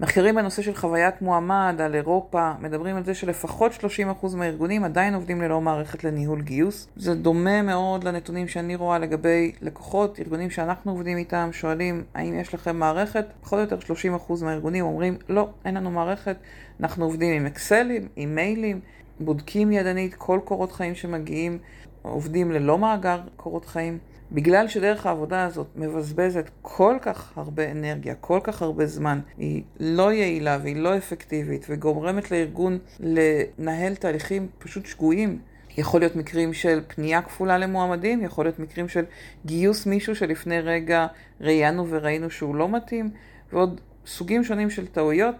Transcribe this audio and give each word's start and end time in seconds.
מחקרים 0.00 0.34
בנושא 0.34 0.62
של 0.62 0.74
חוויית 0.74 1.22
מועמד 1.22 1.80
על 1.84 1.94
אירופה 1.94 2.52
מדברים 2.60 2.96
על 2.96 3.04
זה 3.04 3.14
שלפחות 3.14 3.72
30% 3.72 4.36
מהארגונים 4.36 4.84
עדיין 4.84 5.14
עובדים 5.14 5.40
ללא 5.42 5.60
מערכת 5.60 6.04
לניהול 6.04 6.42
גיוס. 6.42 6.88
זה 6.96 7.14
דומה 7.14 7.62
מאוד 7.62 8.04
לנתונים 8.04 8.48
שאני 8.48 8.76
רואה 8.76 8.98
לגבי 8.98 9.52
לקוחות, 9.62 10.20
ארגונים 10.20 10.50
שאנחנו 10.50 10.92
עובדים 10.92 11.16
איתם, 11.16 11.48
שואלים 11.52 12.04
האם 12.14 12.38
יש 12.38 12.54
לכם 12.54 12.76
מערכת? 12.76 13.24
פחות 13.40 13.58
או 13.58 13.76
יותר 13.76 13.94
30% 14.38 14.44
מהארגונים 14.44 14.84
אומרים 14.84 15.16
לא, 15.28 15.48
אין 15.64 15.74
לנו 15.74 15.90
מערכת, 15.90 16.36
אנחנו 16.80 17.04
עובדים 17.04 17.32
עם 17.32 17.46
אקסלים, 17.46 18.08
עם 18.16 18.34
מיילים, 18.34 18.80
בודקים 19.20 19.72
ידנית 19.72 20.14
כל 20.14 20.40
קורות 20.44 20.72
חיים 20.72 20.94
שמגיעים, 20.94 21.58
עובדים 22.02 22.52
ללא 22.52 22.78
מאגר 22.78 23.20
קורות 23.36 23.64
חיים. 23.66 23.98
בגלל 24.32 24.68
שדרך 24.68 25.06
העבודה 25.06 25.44
הזאת 25.44 25.66
מבזבזת 25.76 26.50
כל 26.62 26.96
כך 27.02 27.32
הרבה 27.38 27.70
אנרגיה, 27.70 28.14
כל 28.14 28.40
כך 28.42 28.62
הרבה 28.62 28.86
זמן, 28.86 29.20
היא 29.38 29.62
לא 29.80 30.12
יעילה 30.12 30.58
והיא 30.62 30.76
לא 30.76 30.96
אפקטיבית 30.96 31.66
וגורמת 31.68 32.30
לארגון 32.30 32.78
לנהל 33.00 33.94
תהליכים 33.94 34.48
פשוט 34.58 34.86
שגויים. 34.86 35.38
יכול 35.78 36.00
להיות 36.00 36.16
מקרים 36.16 36.52
של 36.52 36.80
פנייה 36.88 37.22
כפולה 37.22 37.58
למועמדים, 37.58 38.22
יכול 38.22 38.44
להיות 38.44 38.58
מקרים 38.58 38.88
של 38.88 39.04
גיוס 39.46 39.86
מישהו 39.86 40.16
שלפני 40.16 40.60
רגע 40.60 41.06
ראיינו 41.40 41.86
וראינו 41.88 42.30
שהוא 42.30 42.54
לא 42.54 42.68
מתאים, 42.68 43.10
ועוד 43.52 43.80
סוגים 44.06 44.44
שונים 44.44 44.70
של 44.70 44.86
טעויות. 44.86 45.34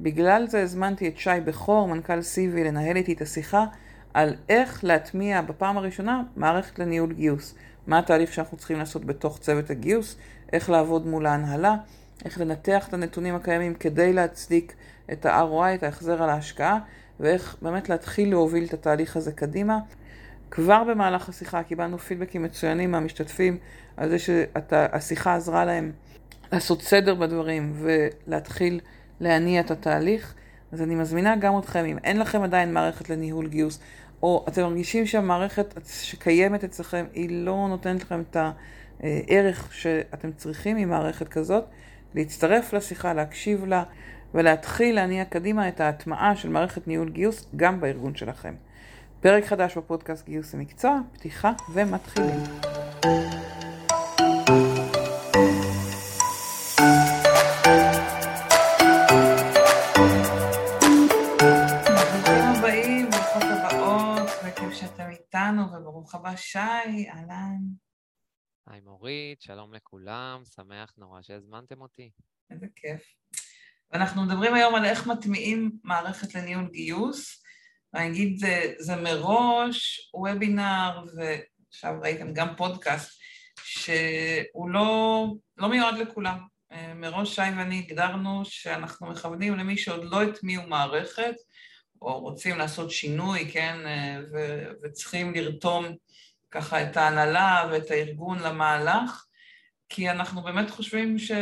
בגלל 0.00 0.46
זה 0.46 0.62
הזמנתי 0.62 1.08
את 1.08 1.18
שי 1.18 1.30
בכור, 1.44 1.88
מנכ"ל 1.88 2.22
סיבי, 2.22 2.64
לנהל 2.64 2.96
איתי 2.96 3.12
את 3.12 3.20
השיחה 3.20 3.64
על 4.14 4.34
איך 4.48 4.84
להטמיע 4.84 5.42
בפעם 5.42 5.76
הראשונה 5.76 6.22
מערכת 6.36 6.78
לניהול 6.78 7.12
גיוס. 7.12 7.54
מה 7.90 7.98
התהליך 7.98 8.32
שאנחנו 8.32 8.56
צריכים 8.56 8.78
לעשות 8.78 9.04
בתוך 9.04 9.38
צוות 9.38 9.70
הגיוס, 9.70 10.16
איך 10.52 10.70
לעבוד 10.70 11.06
מול 11.06 11.26
ההנהלה, 11.26 11.76
איך 12.24 12.40
לנתח 12.40 12.88
את 12.88 12.94
הנתונים 12.94 13.34
הקיימים 13.34 13.74
כדי 13.74 14.12
להצדיק 14.12 14.74
את 15.12 15.26
ה-ROI, 15.26 15.74
את 15.74 15.82
ההחזר 15.82 16.22
על 16.22 16.30
ההשקעה, 16.30 16.78
ואיך 17.20 17.56
באמת 17.62 17.88
להתחיל 17.88 18.30
להוביל 18.30 18.64
את 18.64 18.74
התהליך 18.74 19.16
הזה 19.16 19.32
קדימה. 19.32 19.78
כבר 20.50 20.84
במהלך 20.84 21.28
השיחה 21.28 21.62
קיבלנו 21.62 21.98
פידבקים 21.98 22.42
מצוינים 22.42 22.90
מהמשתתפים 22.90 23.58
על 23.96 24.08
זה 24.08 24.18
שהשיחה 24.18 25.34
עזרה 25.34 25.64
להם 25.64 25.92
לעשות 26.52 26.82
סדר 26.82 27.14
בדברים 27.14 27.72
ולהתחיל 27.74 28.80
להניע 29.20 29.60
את 29.60 29.70
התהליך. 29.70 30.34
אז 30.72 30.82
אני 30.82 30.94
מזמינה 30.94 31.36
גם 31.36 31.58
אתכם, 31.58 31.84
אם 31.84 31.98
אין 31.98 32.18
לכם 32.18 32.42
עדיין 32.42 32.72
מערכת 32.72 33.10
לניהול 33.10 33.48
גיוס, 33.48 33.78
או 34.22 34.44
אתם 34.48 34.62
מרגישים 34.62 35.06
שהמערכת 35.06 35.74
שקיימת 35.86 36.64
אצלכם 36.64 37.04
היא 37.12 37.44
לא 37.44 37.66
נותנת 37.68 38.02
לכם 38.02 38.22
את 38.30 38.36
הערך 39.00 39.74
שאתם 39.74 40.32
צריכים 40.32 40.76
ממערכת 40.76 41.28
כזאת, 41.28 41.64
להצטרף 42.14 42.72
לשיחה, 42.72 43.12
להקשיב 43.12 43.64
לה 43.64 43.82
ולהתחיל 44.34 44.94
להניע 44.94 45.24
קדימה 45.24 45.68
את 45.68 45.80
ההטמעה 45.80 46.36
של 46.36 46.48
מערכת 46.48 46.88
ניהול 46.88 47.08
גיוס 47.08 47.46
גם 47.56 47.80
בארגון 47.80 48.14
שלכם. 48.14 48.54
פרק 49.20 49.44
חדש 49.44 49.76
בפודקאסט 49.76 50.26
גיוס 50.26 50.54
המקצוע, 50.54 51.00
פתיחה 51.12 51.52
ומתחילים. 51.74 52.40
ברוך 65.34 66.14
הבא 66.14 66.36
שי, 66.36 66.58
אהלן. 67.08 67.58
היי 68.66 68.80
מורית, 68.80 69.42
שלום 69.42 69.74
לכולם, 69.74 70.42
שמח 70.44 70.94
נורא 70.98 71.22
שהזמנתם 71.22 71.80
אותי. 71.80 72.10
איזה 72.50 72.66
כיף. 72.76 73.02
ואנחנו 73.90 74.24
מדברים 74.24 74.54
היום 74.54 74.74
על 74.74 74.84
איך 74.84 75.06
מטמיעים 75.06 75.70
מערכת 75.84 76.34
לניהול 76.34 76.68
גיוס. 76.72 77.42
ואני 77.92 78.08
אגיד, 78.08 78.38
זה, 78.38 78.74
זה 78.78 78.96
מראש 78.96 80.10
וובינר, 80.14 81.04
ועכשיו 81.16 81.98
ראיתם 82.02 82.32
גם 82.32 82.56
פודקאסט, 82.56 83.20
שהוא 83.64 84.70
לא, 84.70 85.26
לא 85.56 85.68
מיועד 85.68 85.98
לכולם. 85.98 86.38
מראש 86.94 87.34
שי 87.34 87.42
ואני 87.56 87.78
הגדרנו 87.78 88.44
שאנחנו 88.44 89.06
מכוונים 89.06 89.56
למי 89.56 89.76
שעוד 89.76 90.04
לא 90.04 90.22
הטמיעו 90.22 90.66
מערכת, 90.66 91.34
או 92.02 92.20
רוצים 92.20 92.58
לעשות 92.58 92.90
שינוי, 92.90 93.50
כן, 93.52 93.76
ו- 94.32 94.70
וצריכים 94.82 95.34
לרתום 95.34 95.86
ככה 96.50 96.82
את 96.82 96.96
ההנהלה 96.96 97.68
ואת 97.70 97.90
הארגון 97.90 98.38
למהלך, 98.38 99.24
כי 99.88 100.10
אנחנו 100.10 100.42
באמת 100.42 100.70
חושבים 100.70 101.18
ש... 101.18 101.32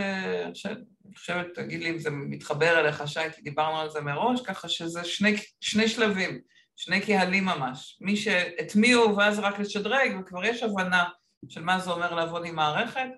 ש... 0.54 0.66
אני 0.66 1.16
חושבת, 1.16 1.47
תגיד 1.54 1.80
לי 1.80 1.91
אם 1.91 1.98
זה 1.98 2.10
מתחבר 2.10 2.80
אליך, 2.80 3.02
שי, 3.06 3.32
כי 3.36 3.42
דיברנו 3.42 3.80
על 3.80 3.91
זה 3.91 4.00
מראש, 4.00 4.41
ככה 4.41 4.68
שזה 4.68 5.04
שני, 5.04 5.36
שני 5.60 5.88
שלבים, 5.88 6.41
שני 6.76 7.00
קהלים 7.00 7.44
ממש. 7.44 7.98
מי 8.00 8.16
שהטמיעו 8.16 9.16
ואז 9.16 9.38
רק 9.38 9.58
לשדרג, 9.58 10.16
וכבר 10.20 10.44
יש 10.44 10.62
הבנה 10.62 11.04
של 11.48 11.62
מה 11.62 11.80
זה 11.80 11.91
אומר 11.91 12.14
לעבוד 12.14 12.47
עם 12.47 12.54
מערכת, 12.54 13.08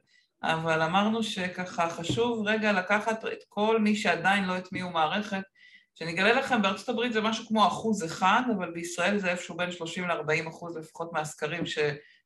אבל 0.43 0.83
אמרנו 0.83 1.23
שככה 1.23 1.91
חשוב 1.91 2.49
רגע 2.49 2.73
לקחת 2.73 3.25
את 3.25 3.39
כל 3.49 3.81
מי 3.81 3.97
שעדיין 3.97 4.45
לא 4.45 4.57
הטמיעו 4.57 4.91
מערכת, 4.91 5.43
שאני 6.03 6.13
אגלה 6.13 6.33
לכם, 6.33 6.63
בארצות 6.63 6.89
הברית 6.89 7.13
זה 7.13 7.21
משהו 7.21 7.47
כמו 7.47 7.67
אחוז 7.67 8.05
אחד, 8.05 8.43
אבל 8.57 8.71
בישראל 8.71 9.19
זה 9.19 9.31
איפשהו 9.31 9.57
בין 9.57 9.73
30 9.73 10.09
ל-40 10.09 10.49
אחוז 10.49 10.77
לפחות 10.77 11.13
מהסקרים 11.13 11.67
ש, 11.67 11.79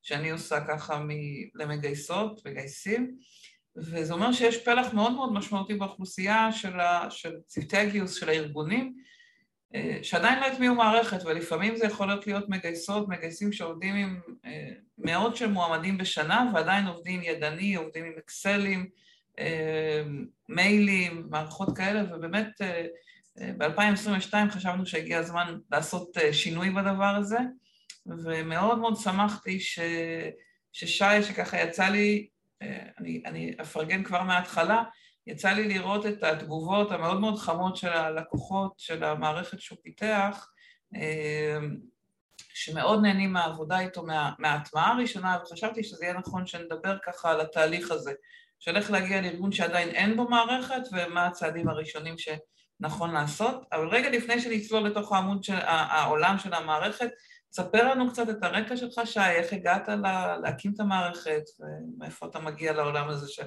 שאני 0.02 0.30
עושה 0.30 0.60
ככה 0.68 0.98
מ, 0.98 1.08
למגייסות, 1.54 2.46
מגייסים, 2.46 3.16
וזה 3.76 4.12
אומר 4.14 4.32
שיש 4.32 4.64
פלח 4.64 4.92
מאוד 4.92 5.12
מאוד 5.12 5.32
משמעותי 5.32 5.74
באוכלוסייה 5.74 6.52
של, 6.52 6.80
ה, 6.80 7.06
של 7.10 7.32
צוותי 7.46 7.76
הגיוס 7.76 8.14
של 8.14 8.28
הארגונים, 8.28 8.94
אה, 9.74 9.98
שעדיין 10.02 10.40
לא 10.40 10.46
הטמיעו 10.46 10.74
מערכת, 10.74 11.24
ולפעמים 11.24 11.76
זה 11.76 11.86
יכול 11.86 12.06
להיות 12.06 12.26
להיות 12.26 12.48
מגייסות, 12.48 13.08
מגייסים 13.08 13.52
שעובדים 13.52 13.94
עם 13.94 14.20
אה, 14.44 14.70
מאות 14.98 15.36
של 15.36 15.50
מועמדים 15.50 15.98
בשנה, 15.98 16.50
ועדיין 16.54 16.86
עובדים 16.86 17.22
ידני, 17.22 17.74
עובדים 17.74 18.04
עם 18.04 18.12
אקסלים, 18.18 18.88
אה, 19.38 20.02
מיילים, 20.48 21.26
מערכות 21.30 21.76
כאלה, 21.76 22.02
ובאמת 22.16 22.60
ב-2022 23.38 24.34
חשבנו 24.50 24.86
שהגיע 24.86 25.18
הזמן 25.18 25.58
לעשות 25.72 26.18
אה, 26.18 26.32
שינוי 26.32 26.70
בדבר 26.70 27.14
הזה, 27.18 27.38
ומאוד 28.06 28.78
מאוד 28.78 28.96
שמחתי 28.96 29.60
ש... 29.60 29.78
ששי, 30.72 31.22
שככה 31.22 31.60
יצא 31.60 31.84
לי, 31.88 32.28
אה, 32.62 32.82
אני, 32.98 33.22
אני 33.26 33.54
אפרגן 33.60 34.04
כבר 34.04 34.22
מההתחלה, 34.22 34.82
יצא 35.26 35.50
לי 35.50 35.68
לראות 35.68 36.06
את 36.06 36.22
התגובות 36.22 36.92
המאוד 36.92 37.20
מאוד 37.20 37.38
חמות 37.38 37.76
של 37.76 37.88
הלקוחות, 37.88 38.72
של 38.78 39.04
המערכת 39.04 39.60
שהוא 39.60 39.78
פיתח, 39.82 40.48
אה, 40.94 41.58
שמאוד 42.54 43.02
נהנים 43.02 43.32
מהעבודה 43.32 43.80
איתו, 43.80 44.02
מה, 44.02 44.32
מההטמעה 44.38 44.92
הראשונה, 44.92 45.38
וחשבתי 45.42 45.84
שזה 45.84 46.04
יהיה 46.04 46.18
נכון 46.18 46.46
שנדבר 46.46 46.96
ככה 47.04 47.30
על 47.30 47.40
התהליך 47.40 47.90
הזה, 47.90 48.12
של 48.60 48.76
איך 48.76 48.90
להגיע 48.90 49.20
לארגון 49.20 49.52
שעדיין 49.52 49.88
אין 49.88 50.16
בו 50.16 50.28
מערכת, 50.28 50.82
ומה 50.92 51.26
הצעדים 51.26 51.68
הראשונים 51.68 52.18
ש... 52.18 52.28
נכון 52.80 53.10
לעשות, 53.10 53.64
אבל 53.72 53.88
רגע 53.88 54.10
לפני 54.10 54.40
שנצלול 54.40 54.88
לתוך 54.88 55.12
העמוד 55.12 55.44
של 55.44 55.54
העולם 55.66 56.38
של 56.38 56.54
המערכת, 56.54 57.10
ספר 57.52 57.90
לנו 57.90 58.10
קצת 58.10 58.28
את 58.30 58.42
הרקע 58.42 58.76
שלך, 58.76 59.00
שי, 59.04 59.20
איך 59.20 59.52
הגעת 59.52 59.88
לה, 59.88 60.36
להקים 60.38 60.72
את 60.74 60.80
המערכת, 60.80 61.42
ומאיפה 61.60 62.26
אתה 62.26 62.40
מגיע 62.40 62.72
לעולם 62.72 63.08
הזה 63.08 63.28
של, 63.28 63.46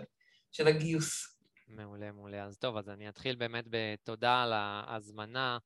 של 0.52 0.68
הגיוס. 0.68 1.38
מעולה, 1.68 2.12
מעולה. 2.12 2.44
אז 2.44 2.58
טוב, 2.58 2.78
אז 2.78 2.90
אני 2.90 3.10
אתחיל 3.10 3.36
באמת 3.36 3.66
בתודה 3.70 4.44
על 4.44 4.54
ההזמנה 4.54 5.58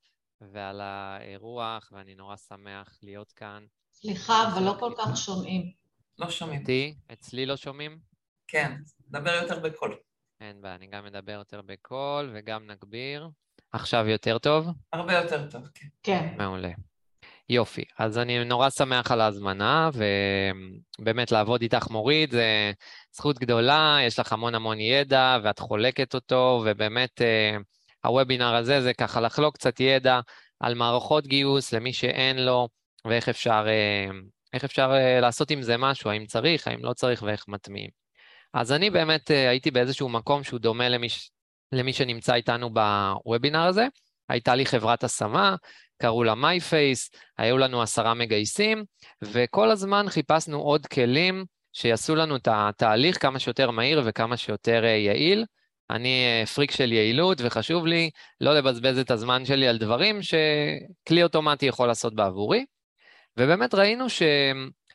ועל 0.42 0.82
האירוח, 0.82 1.90
ואני 1.92 2.16
נורא 2.16 2.36
שמח 2.36 3.00
להיות 3.04 3.32
כאן. 3.32 3.66
סליחה, 3.94 4.48
אבל 4.48 4.64
לא 4.64 4.76
כל 4.80 4.94
כך 4.98 5.18
שומעים. 5.18 5.72
לא 6.20 6.30
שומעים. 6.30 6.62
אותי? 6.62 6.96
אצלי 7.14 7.46
לא 7.46 7.58
שומעים? 7.58 8.00
כן, 8.48 8.78
דבר 9.08 9.32
יותר 9.42 9.60
בקול. 9.60 9.98
אין 10.42 10.62
בעיה, 10.62 10.76
אני 10.76 10.88
גם 10.88 11.06
אדבר 11.06 11.32
יותר 11.32 11.62
בקול 11.62 12.32
וגם 12.36 12.72
נגביר. 12.72 13.30
עכשיו 13.72 14.08
יותר 14.08 14.38
טוב? 14.38 14.68
הרבה 14.94 15.14
יותר 15.14 15.48
טוב, 15.52 15.62
כן. 15.74 15.88
כן. 16.04 16.34
מעולה. 16.38 16.72
יופי. 17.50 17.84
אז 18.00 18.18
אני 18.18 18.44
נורא 18.44 18.70
שמח 18.70 19.12
על 19.12 19.22
ההזמנה, 19.22 19.90
ובאמת 21.00 21.32
לעבוד 21.32 21.62
איתך 21.62 21.88
מוריד 21.90 22.32
זה 22.32 22.72
זכות 23.12 23.40
גדולה, 23.40 23.98
יש 24.08 24.20
לך 24.20 24.34
המון 24.34 24.56
המון 24.56 24.80
ידע, 24.80 25.38
ואת 25.44 25.60
חולקת 25.60 26.14
אותו, 26.16 26.64
ובאמת 26.66 27.22
אה, 27.22 27.58
הוובינר 28.04 28.56
הזה 28.56 28.82
זה 28.82 28.94
ככה 28.94 29.22
לחלוק 29.22 29.56
קצת 29.56 29.80
ידע 29.80 30.20
על 30.60 30.74
מערכות 30.74 31.28
גיוס 31.28 31.74
למי 31.74 31.94
שאין 31.94 32.38
לו, 32.38 32.68
ואיך 33.06 33.30
אפשר, 33.30 33.66
אה, 33.68 34.12
איך 34.54 34.64
אפשר 34.64 34.92
אה, 34.94 35.20
לעשות 35.20 35.52
עם 35.52 35.62
זה 35.62 35.78
משהו, 35.78 36.10
האם 36.10 36.26
צריך, 36.26 36.68
האם 36.68 36.80
לא 36.84 36.94
צריך, 36.94 37.24
ואיך 37.24 37.48
מטמיעים. 37.48 37.90
אז 38.54 38.72
אני 38.72 38.90
באמת 38.90 39.30
הייתי 39.30 39.72
באיזשהו 39.72 40.10
מקום 40.10 40.44
שהוא 40.44 40.60
דומה 40.60 40.90
למי, 40.90 41.08
למי 41.72 41.94
שנמצא 41.94 42.34
איתנו 42.34 42.70
בוובינר 42.70 43.66
הזה. 43.66 43.88
הייתה 44.30 44.56
לי 44.56 44.66
חברת 44.66 45.04
השמה, 45.04 45.56
קראו 46.02 46.24
לה 46.24 46.36
מייפייס, 46.36 47.10
היו 47.38 47.58
לנו 47.58 47.82
עשרה 47.82 48.14
מגייסים, 48.14 48.84
וכל 49.22 49.72
הזמן 49.72 50.06
חיפשנו 50.10 50.62
עוד 50.62 50.86
כלים 50.86 51.46
שיעשו 51.74 52.16
לנו 52.16 52.36
את 52.36 52.48
התהליך 52.52 53.22
כמה 53.22 53.40
שיותר 53.40 53.72
מהיר 53.72 54.02
וכמה 54.06 54.38
שיותר 54.38 54.86
אה, 54.86 54.90
יעיל. 54.90 55.46
אני 55.90 56.44
פריק 56.56 56.72
של 56.72 56.92
יעילות, 56.92 57.42
וחשוב 57.42 57.86
לי 57.86 58.10
לא 58.42 58.54
לבזבז 58.54 58.98
את 58.98 59.12
הזמן 59.12 59.46
שלי 59.46 59.68
על 59.68 59.78
דברים 59.78 60.20
שכלי 60.22 61.24
אוטומטי 61.24 61.66
יכול 61.66 61.88
לעשות 61.88 62.16
בעבורי. 62.16 62.66
ובאמת 63.38 63.74
ראינו 63.74 64.10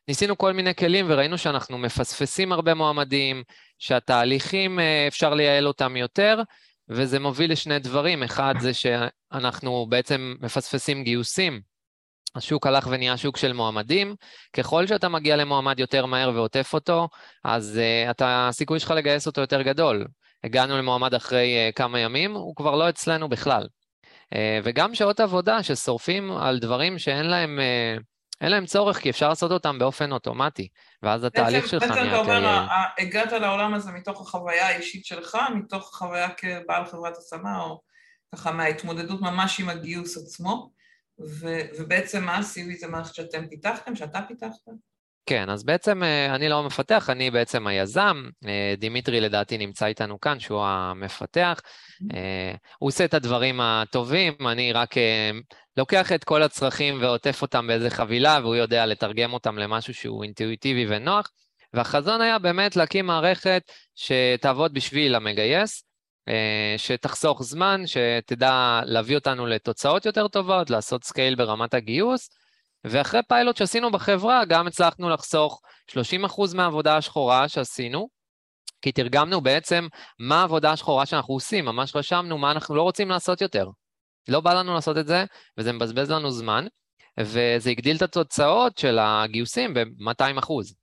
שניסינו 0.06 0.38
כל 0.38 0.53
מיני 0.53 0.75
כלים 0.75 1.06
וראינו 1.08 1.38
שאנחנו 1.38 1.79
מפספסים 1.79 2.53
הרבה 2.53 2.75
מועמדים, 2.75 3.43
שהתהליכים 3.79 4.79
אפשר 5.08 5.35
לייעל 5.35 5.67
אותם 5.67 5.97
יותר, 5.97 6.43
וזה 6.88 7.20
מוביל 7.20 7.53
לשני 7.53 7.79
דברים. 7.79 8.23
אחד 8.23 8.55
זה 8.61 8.75
שאנחנו 8.75 9.87
בעצם 9.88 10.35
מפספסים 10.41 11.05
גיוסים. 11.05 11.61
השוק 12.37 12.67
הלך 12.67 12.87
ונהיה 12.91 13.17
שוק 13.17 13.37
של 13.37 13.53
מועמדים. 13.53 14.14
ככל 14.53 14.87
שאתה 14.87 15.08
מגיע 15.08 15.37
למועמד 15.37 15.81
יותר 15.81 16.06
מהר 16.06 16.31
ועוטף 16.35 16.70
אותו, 16.75 17.08
אז 17.44 17.81
uh, 18.06 18.11
אתה, 18.11 18.49
הסיכוי 18.49 18.81
שלך 18.81 18.91
לגייס 18.91 19.26
אותו 19.26 19.41
יותר 19.41 19.62
גדול. 19.62 20.06
הגענו 20.44 20.79
למועמד 20.79 21.14
אחרי 21.14 21.69
uh, 21.69 21.73
כמה 21.73 22.00
ימים, 22.00 22.35
הוא 22.35 22.56
כבר 22.56 22.76
לא 22.76 22.88
אצלנו 22.88 23.29
בכלל. 23.29 23.67
Uh, 24.35 24.38
וגם 24.64 24.94
שעות 24.94 25.20
עבודה 25.20 25.62
ששורפים 25.62 26.32
על 26.32 26.58
דברים 26.58 26.99
שאין 26.99 27.26
להם, 27.26 27.58
uh, 27.58 28.03
אין 28.40 28.50
להם 28.50 28.66
צורך, 28.66 28.98
כי 28.98 29.10
אפשר 29.10 29.28
לעשות 29.28 29.52
אותם 29.52 29.78
באופן 29.78 30.12
אוטומטי, 30.12 30.68
ואז 31.02 31.24
התהליך 31.24 31.68
שלך 31.68 31.82
נהיה. 31.82 31.94
בעצם 31.94 32.08
אתה 32.08 32.18
אומר, 32.18 32.66
הגעת 32.98 33.32
לעולם 33.32 33.74
הזה 33.74 33.92
מתוך 33.92 34.20
החוויה 34.20 34.68
האישית 34.68 35.04
שלך, 35.04 35.38
מתוך 35.54 35.94
החוויה 35.94 36.28
כבעל 36.30 36.84
חברת 36.84 37.16
השמה, 37.16 37.60
או 37.60 37.80
ככה 38.34 38.52
מההתמודדות 38.52 39.20
ממש 39.20 39.60
עם 39.60 39.68
הגיוס 39.68 40.16
עצמו, 40.16 40.70
ו, 41.20 41.58
ובעצם 41.78 42.24
מה 42.24 42.36
ה-CV 42.36 42.78
זה 42.78 42.86
מערכת 42.86 43.14
שאתם 43.14 43.48
פיתחתם, 43.48 43.96
שאתה 43.96 44.20
פיתחת? 44.28 44.70
כן, 45.26 45.50
אז 45.50 45.64
בעצם 45.64 46.02
אה, 46.02 46.34
אני 46.34 46.49
לא 46.49 46.62
מפתח, 46.62 47.11
אני 47.11 47.31
בעצם 47.31 47.67
היזם. 47.67 48.28
אה, 48.46 48.75
דימיטרי 48.78 49.20
לדעתי 49.20 49.58
נמצא 49.58 49.87
איתנו 49.87 50.20
כאן, 50.20 50.40
שהוא 50.40 50.64
המפתח. 50.64 51.61
אה, 52.14 52.55
הוא 52.78 52.88
עושה 52.88 53.05
את 53.05 53.14
הדברים 53.14 53.61
הטובים, 53.61 54.32
אני 54.50 54.73
רק 54.73 54.94
לוקח 55.76 56.12
את 56.12 56.25
כל 56.25 56.43
הצרכים 56.43 57.02
ועוטף 57.02 57.43
אותם 57.43 57.67
באיזה 57.67 57.90
חבילה, 57.90 58.38
והוא 58.43 58.55
יודע 58.55 58.87
לתרגם 58.87 59.32
אותם 59.32 59.58
למשהו 59.58 59.94
שהוא 59.94 60.25
אינטואיטיבי 60.25 60.87
ונוח. 60.88 61.31
והחזון 61.75 62.20
היה 62.20 62.38
באמת 62.38 62.76
להקים 62.76 63.06
מערכת 63.06 63.62
שתעבוד 63.94 64.75
בשביל 64.75 65.14
המגייס, 65.14 65.82
שתחסוך 66.76 67.43
זמן, 67.43 67.82
שתדע 67.87 68.81
להביא 68.84 69.17
אותנו 69.17 69.46
לתוצאות 69.46 70.06
יותר 70.06 70.29
טובות, 70.29 70.70
לעשות 70.70 71.05
scale 71.04 71.34
ברמת 71.34 71.75
הגיוס, 71.75 72.29
ואחרי 72.84 73.20
פיילוט 73.28 73.56
שעשינו 73.56 73.90
בחברה, 73.90 74.44
גם 74.44 74.67
הצלחנו 74.67 75.11
לחסוך 75.11 75.61
30% 75.90 75.94
מהעבודה 76.55 76.96
השחורה 76.96 77.49
שעשינו, 77.49 78.08
כי 78.82 78.93
תרגמנו 78.93 79.40
בעצם 79.40 79.87
מה 80.19 80.40
העבודה 80.40 80.73
השחורה 80.73 81.06
שאנחנו 81.06 81.34
עושים, 81.34 81.64
ממש 81.64 81.96
רשמנו 81.96 82.38
מה 82.38 82.50
אנחנו 82.50 82.75
לא 82.75 82.82
רוצים 82.82 83.11
לעשות 83.11 83.40
יותר. 83.40 83.69
לא 84.28 84.40
בא 84.40 84.55
לנו 84.55 84.75
לעשות 84.75 84.99
את 84.99 85.06
זה, 85.06 85.25
וזה 85.58 85.73
מבזבז 85.73 86.11
לנו 86.11 86.31
זמן, 86.31 86.67
וזה 87.20 87.70
הגדיל 87.70 87.96
את 87.96 88.02
התוצאות 88.02 88.79
של 88.79 88.99
הגיוסים 89.00 89.75
ב-200 89.75 90.38
אחוז. 90.38 90.75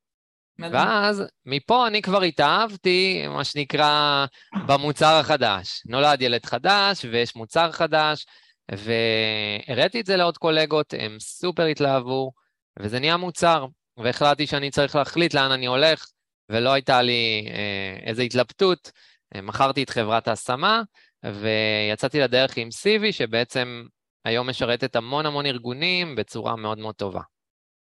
ואז 0.60 1.24
מפה 1.46 1.88
אני 1.88 2.02
כבר 2.02 2.22
התאהבתי, 2.22 3.28
מה 3.28 3.44
שנקרא, 3.44 4.26
במוצר 4.68 5.16
החדש. 5.20 5.82
נולד 5.86 6.22
ילד 6.22 6.46
חדש 6.46 7.06
ויש 7.06 7.36
מוצר 7.36 7.72
חדש, 7.72 8.26
והראיתי 8.72 10.00
את 10.00 10.06
זה 10.06 10.18
לעוד 10.18 10.38
קולגות, 10.38 10.94
הם 11.00 11.20
סופר 11.20 11.66
התלהבו, 11.66 12.32
וזה 12.80 13.00
נהיה 13.00 13.18
מוצר, 13.18 13.66
והחלטתי 13.98 14.48
שאני 14.48 14.72
צריך 14.72 14.96
להחליט 14.96 15.34
לאן 15.34 15.52
אני 15.52 15.66
הולך, 15.66 16.06
ולא 16.50 16.74
הייתה 16.74 17.02
לי 17.02 17.50
אה, 17.54 18.10
איזו 18.10 18.22
התלבטות. 18.22 18.92
אה, 19.36 19.42
מכרתי 19.42 19.84
את 19.84 19.90
חברת 19.90 20.28
ההשמה, 20.28 20.82
ויצאתי 21.26 22.20
לדרך 22.20 22.58
עם 22.58 22.72
סיבי, 22.72 23.12
שבעצם 23.12 23.86
היום 24.26 24.50
משרתת 24.50 24.96
המון 24.96 25.26
המון 25.26 25.46
ארגונים 25.46 26.16
בצורה 26.16 26.56
מאוד 26.56 26.78
מאוד 26.78 26.96
טובה. 26.96 27.22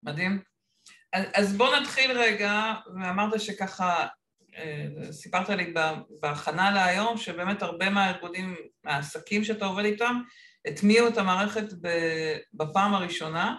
מדהים. 0.03 0.41
אז 1.13 1.57
בוא 1.57 1.75
נתחיל 1.75 2.11
רגע, 2.11 2.73
ואמרת 3.01 3.41
שככה, 3.41 4.07
אה, 4.57 5.11
סיפרת 5.11 5.49
לי 5.49 5.73
בהכנה 6.21 6.71
להיום, 6.71 7.17
שבאמת 7.17 7.61
הרבה 7.61 7.89
מהארגונים, 7.89 8.55
מהעסקים 8.83 9.43
שאתה 9.43 9.65
עובד 9.65 9.85
איתם, 9.85 10.21
הטמיעו 10.65 11.07
את 11.07 11.17
המערכת 11.17 11.73
בפעם 12.53 12.93
הראשונה, 12.93 13.55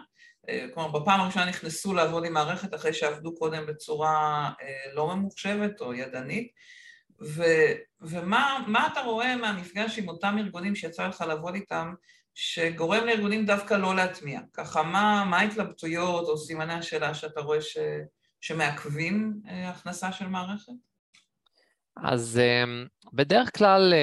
אה, 0.49 0.67
כלומר 0.75 1.01
בפעם 1.01 1.21
הראשונה 1.21 1.45
נכנסו 1.45 1.95
לעבוד 1.95 2.25
עם 2.25 2.33
מערכת 2.33 2.75
אחרי 2.75 2.93
שעבדו 2.93 3.35
קודם 3.35 3.67
בצורה 3.67 4.51
אה, 4.63 4.95
לא 4.95 5.17
ממוחשבת 5.17 5.81
או 5.81 5.95
ידנית, 5.95 6.51
ו, 7.23 7.43
ומה 8.01 8.89
אתה 8.93 9.01
רואה 9.01 9.37
מהמפגש 9.37 9.99
עם 9.99 10.09
אותם 10.09 10.37
ארגונים 10.39 10.75
שיצא 10.75 11.07
לך 11.07 11.21
לעבוד 11.21 11.55
איתם, 11.55 11.95
שגורם 12.35 13.07
לארגונים 13.07 13.47
דווקא 13.47 13.75
לא 13.75 13.97
להטמיע? 13.97 14.41
ככה, 14.53 14.83
מה, 14.83 15.25
מה 15.31 15.39
ההתלבטויות 15.39 16.29
או 16.29 16.39
סימני 16.39 16.75
השאלה 16.75 17.15
שאתה 17.15 17.41
רואה 17.41 17.61
ש, 17.61 17.77
שמעכבים 18.41 19.35
אה, 19.49 19.69
הכנסה 19.69 20.13
של 20.13 20.27
מערכת? 20.27 20.73
אז 22.05 22.41
בדרך 23.13 23.59
כלל 23.59 23.95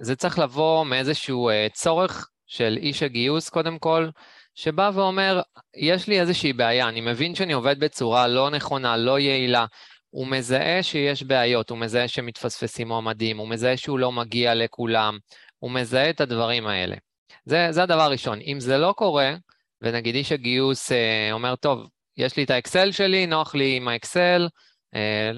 זה 0.00 0.16
צריך 0.16 0.38
לבוא 0.38 0.84
מאיזשהו 0.84 1.50
צורך 1.72 2.30
של 2.50 2.78
איש 2.80 3.02
הגיוס 3.02 3.48
קודם 3.48 3.78
כל, 3.78 4.08
שבא 4.54 4.90
ואומר, 4.94 5.40
יש 5.76 6.08
לי 6.08 6.20
איזושהי 6.20 6.52
בעיה, 6.52 6.88
אני 6.88 7.00
מבין 7.00 7.34
שאני 7.34 7.52
עובד 7.52 7.80
בצורה 7.80 8.28
לא 8.28 8.50
נכונה, 8.50 8.96
לא 8.96 9.18
יעילה, 9.18 9.66
הוא 10.10 10.26
מזהה 10.26 10.82
שיש 10.82 11.22
בעיות, 11.22 11.70
הוא 11.70 11.78
מזהה 11.78 12.08
שמתפספסים 12.08 12.88
מועמדים, 12.88 13.38
הוא 13.38 13.48
מזהה 13.48 13.76
שהוא 13.76 13.98
לא 13.98 14.12
מגיע 14.12 14.54
לכולם, 14.54 15.18
הוא 15.58 15.70
מזהה 15.70 16.10
את 16.10 16.20
הדברים 16.20 16.66
האלה. 16.66 16.96
זה, 17.44 17.66
זה 17.70 17.82
הדבר 17.82 18.02
הראשון. 18.02 18.38
אם 18.40 18.60
זה 18.60 18.78
לא 18.78 18.94
קורה, 18.96 19.34
ונגיד 19.82 20.14
איש 20.14 20.32
הגיוס 20.32 20.92
אה, 20.92 21.32
אומר, 21.32 21.56
טוב, 21.56 21.88
יש 22.16 22.36
לי 22.36 22.44
את 22.44 22.50
האקסל 22.50 22.92
שלי, 22.92 23.26
נוח 23.26 23.54
לי 23.54 23.76
עם 23.76 23.88
האקסל, 23.88 24.48
אה, 24.94 25.30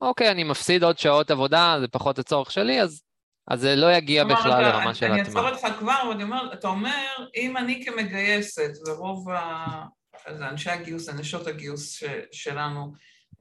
אוקיי, 0.00 0.30
אני 0.30 0.44
מפסיד 0.44 0.84
עוד 0.84 0.98
שעות 0.98 1.30
עבודה, 1.30 1.76
זה 1.80 1.88
פחות 1.88 2.18
הצורך 2.18 2.52
שלי, 2.52 2.82
אז 2.82 3.02
אז 3.50 3.60
זה 3.60 3.76
לא 3.76 3.92
יגיע 3.92 4.24
בכלל 4.24 4.62
לרמה 4.62 4.94
של 4.94 5.06
הטמעה. 5.06 5.20
אני 5.20 5.28
אעצור 5.28 5.48
אותך 5.48 5.66
כבר, 5.78 6.08
ואני 6.08 6.22
אומר, 6.22 6.52
אתה 6.52 6.68
אומר, 6.68 7.06
אם 7.36 7.56
אני 7.56 7.84
כמגייסת, 7.86 8.70
ורוב 8.86 9.30
ה... 9.30 9.84
אנשי 10.28 10.70
הגיוס, 10.70 11.08
נשות 11.08 11.46
הגיוס 11.46 11.92
ש, 11.92 12.04
שלנו, 12.32 12.92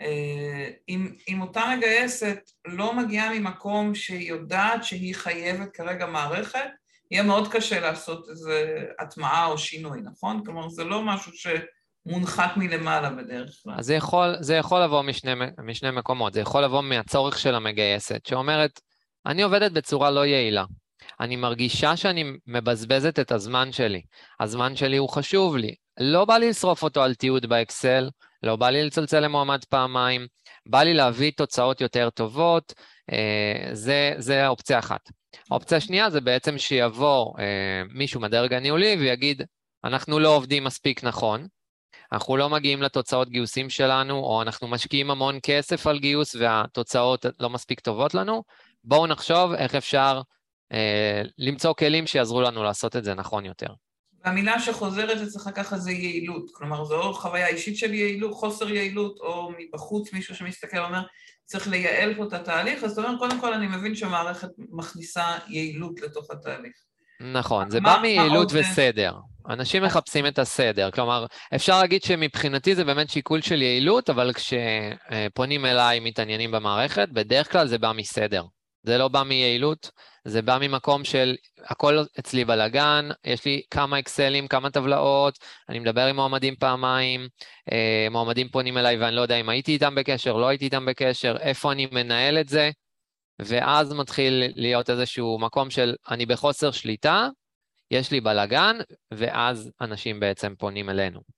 אה, 0.02 0.70
אם, 0.90 1.12
אם 1.30 1.42
אותה 1.42 1.64
מגייסת 1.78 2.40
לא 2.68 2.94
מגיעה 2.94 3.40
ממקום 3.40 3.96
שהיא 3.96 4.30
יודעת 4.30 4.84
שהיא 4.84 5.16
חייבת 5.16 5.74
כרגע 5.74 6.06
מערכת, 6.06 6.70
יהיה 7.12 7.24
מאוד 7.24 7.48
קשה 7.52 7.80
לעשות 7.80 8.30
איזו 8.30 8.52
הטמעה 9.00 9.46
או 9.46 9.58
שינוי, 9.58 10.02
נכון? 10.02 10.46
כלומר, 10.46 10.70
זה 10.70 10.84
לא 10.84 11.02
משהו 11.04 11.32
שמונחת 11.34 12.58
מלמעלה 12.58 13.10
בדרך 13.10 13.60
כלל. 13.64 13.74
אז 13.78 13.86
זה 13.86 13.96
יכול, 13.96 14.36
זה 14.40 14.56
יכול 14.56 14.84
לבוא 14.84 15.02
משני, 15.02 15.32
משני 15.64 15.92
מקומות, 15.92 16.34
זה 16.34 16.40
יכול 16.42 16.64
לבוא 16.64 16.82
מהצורך 16.82 17.40
של 17.40 17.56
המגייסת, 17.56 18.26
שאומרת, 18.26 18.80
אני 19.28 19.42
עובדת 19.42 19.72
בצורה 19.72 20.12
לא 20.12 20.26
יעילה. 20.26 20.66
אני 21.20 21.36
מרגישה 21.36 21.98
שאני 21.98 22.24
מבזבזת 22.48 23.20
את 23.20 23.32
הזמן 23.32 23.72
שלי. 23.72 24.02
הזמן 24.40 24.76
שלי 24.76 24.98
הוא 24.98 25.10
חשוב 25.10 25.58
לי. 25.58 25.76
לא 26.00 26.26
בא 26.26 26.38
לי 26.38 26.50
לשרוף 26.50 26.84
אותו 26.84 27.04
על 27.04 27.16
תיעוד 27.16 27.46
באקסל, 27.46 28.10
לא 28.44 28.56
בא 28.56 28.70
לי 28.70 28.84
לצלצל 28.84 29.20
למועמד 29.20 29.66
פעמיים, 29.70 30.28
בא 30.66 30.84
לי 30.84 30.94
להביא 30.94 31.32
תוצאות 31.38 31.82
יותר 31.82 32.10
טובות, 32.10 32.74
אה, 33.12 33.70
זה, 33.74 34.14
זה 34.18 34.46
האופציה 34.46 34.80
אחת. 34.80 35.10
האופציה 35.52 35.78
השנייה 35.78 36.10
זה 36.10 36.22
בעצם 36.22 36.58
שיבוא 36.58 37.40
אה, 37.40 37.82
מישהו 37.94 38.22
מהדרג 38.22 38.54
הניהולי 38.54 38.96
ויגיד, 39.00 39.42
אנחנו 39.84 40.20
לא 40.20 40.36
עובדים 40.36 40.64
מספיק 40.64 41.04
נכון, 41.04 41.48
אנחנו 42.12 42.38
לא 42.38 42.50
מגיעים 42.50 42.82
לתוצאות 42.82 43.30
גיוסים 43.30 43.70
שלנו, 43.70 44.20
או 44.20 44.42
אנחנו 44.42 44.68
משקיעים 44.68 45.12
המון 45.12 45.40
כסף 45.44 45.88
על 45.88 46.00
גיוס 46.00 46.36
והתוצאות 46.36 47.26
לא 47.40 47.50
מספיק 47.50 47.80
טובות 47.80 48.14
לנו, 48.14 48.44
בואו 48.88 49.08
נחשוב 49.08 49.54
איך 49.54 49.76
אפשר 49.76 50.22
אה, 50.72 51.22
למצוא 51.38 51.74
כלים 51.74 52.08
שיעזרו 52.08 52.42
לנו 52.42 52.64
לעשות 52.64 52.96
את 52.96 53.04
זה 53.04 53.14
נכון 53.14 53.46
יותר. 53.46 53.68
והמילה 54.26 54.60
שחוזרת 54.60 55.22
אצלך 55.22 55.50
ככה 55.56 55.78
זה 55.78 55.92
יעילות, 55.92 56.52
כלומר 56.54 56.86
זו 56.86 57.02
או 57.02 57.14
חוויה 57.14 57.48
אישית 57.48 57.78
של 57.78 57.94
יעילות, 57.94 58.34
חוסר 58.34 58.70
יעילות, 58.70 59.18
או 59.20 59.52
מבחוץ 59.60 60.14
מישהו 60.14 60.36
שמסתכל 60.36 60.78
ואומר, 60.78 61.02
צריך 61.46 61.68
לייעל 61.68 62.16
פה 62.16 62.24
את 62.24 62.34
התהליך, 62.34 62.84
אז 62.84 62.92
אתה 62.92 63.02
אומר, 63.02 63.20
קודם 63.20 63.40
כל 63.40 63.54
אני 63.54 63.68
מבין 63.68 63.96
שהמערכת 63.96 64.50
מכניסה 64.58 65.38
יעילות 65.48 66.02
לתוך 66.02 66.32
התהליך. 66.32 66.74
נכון, 67.20 67.70
זה 67.70 67.80
מה, 67.80 67.96
בא 67.96 68.02
מיעילות 68.02 68.52
וסדר. 68.54 69.14
אנשים 69.50 69.84
מחפשים 69.84 70.28
את 70.28 70.40
הסדר, 70.40 70.92
כלומר, 70.92 71.26
אפשר 71.56 71.82
להגיד 71.82 72.04
שמבחינתי 72.04 72.76
זה 72.76 72.84
באמת 72.84 73.10
שיקול 73.10 73.42
של 73.42 73.62
יעילות, 73.62 74.10
אבל 74.10 74.32
כשפונים 74.34 75.66
אליי 75.66 76.00
מתעניינים 76.00 76.52
במערכת, 76.52 77.10
בדרך 77.12 77.52
כלל 77.52 77.68
זה 77.68 77.78
בא 77.78 77.92
מסדר. 77.96 78.44
זה 78.84 78.98
לא 78.98 79.08
בא 79.08 79.24
מיעילות, 79.24 79.92
זה 80.26 80.42
בא 80.42 80.58
ממקום 80.62 81.04
של 81.04 81.36
הכל 81.66 81.98
אצלי 82.20 82.46
בלאגן, 82.46 83.10
יש 83.26 83.46
לי 83.46 83.62
כמה 83.72 84.00
אקסלים, 84.00 84.48
כמה 84.48 84.70
טבלאות, 84.70 85.40
אני 85.70 85.80
מדבר 85.80 86.06
עם 86.06 86.16
מועמדים 86.16 86.56
פעמיים, 86.56 87.28
אה, 87.72 88.08
מועמדים 88.12 88.50
פונים 88.50 88.78
אליי 88.78 88.98
ואני 88.98 89.16
לא 89.16 89.22
יודע 89.22 89.36
אם 89.36 89.50
הייתי 89.50 89.72
איתם 89.72 89.96
בקשר, 89.96 90.38
לא 90.38 90.48
הייתי 90.48 90.66
איתם 90.66 90.86
בקשר, 90.86 91.36
איפה 91.40 91.72
אני 91.72 91.88
מנהל 91.92 92.38
את 92.40 92.50
זה, 92.50 92.72
ואז 93.40 93.94
מתחיל 93.94 94.44
להיות 94.56 94.90
איזשהו 94.90 95.40
מקום 95.40 95.70
של 95.70 95.96
אני 96.10 96.26
בחוסר 96.26 96.72
שליטה, 96.72 97.28
יש 97.92 98.12
לי 98.12 98.22
בלאגן, 98.22 98.78
ואז 99.14 99.72
אנשים 99.82 100.20
בעצם 100.20 100.54
פונים 100.58 100.90
אלינו. 100.90 101.37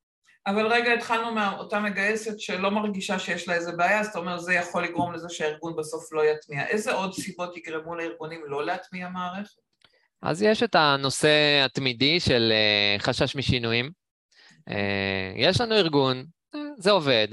אבל 0.50 0.68
רגע, 0.68 0.94
התחלנו 0.94 1.32
מאותה 1.32 1.80
מגייסת 1.80 2.40
שלא 2.40 2.72
מרגישה 2.72 3.20
שיש 3.20 3.48
לה 3.48 3.54
איזה 3.54 3.72
בעיה, 3.72 4.00
אז 4.00 4.08
אתה 4.08 4.20
אומר, 4.20 4.38
זה 4.38 4.54
יכול 4.54 4.84
לגרום 4.84 5.14
לזה 5.14 5.30
שהארגון 5.30 5.76
בסוף 5.76 6.14
לא 6.14 6.26
יטמיע. 6.26 6.68
איזה 6.68 6.94
עוד 6.94 7.14
סיבות 7.14 7.58
יגרמו 7.58 7.96
לארגונים 7.96 8.42
לא 8.48 8.66
להטמיע 8.66 9.10
מערכת? 9.10 9.60
אז 10.22 10.42
יש 10.42 10.64
את 10.64 10.76
הנושא 10.76 11.62
התמידי 11.66 12.20
של 12.20 12.54
uh, 12.98 13.02
חשש 13.02 13.36
משינויים. 13.36 13.90
Uh, 14.70 14.74
יש 15.36 15.62
לנו 15.62 15.76
ארגון, 15.76 16.26
זה 16.78 16.92
עובד. 16.92 17.28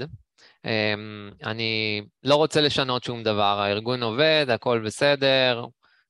אני 1.43 2.01
לא 2.23 2.35
רוצה 2.35 2.61
לשנות 2.61 3.03
שום 3.03 3.23
דבר, 3.23 3.59
הארגון 3.61 4.03
עובד, 4.03 4.45
הכל 4.49 4.81
בסדר, 4.85 5.65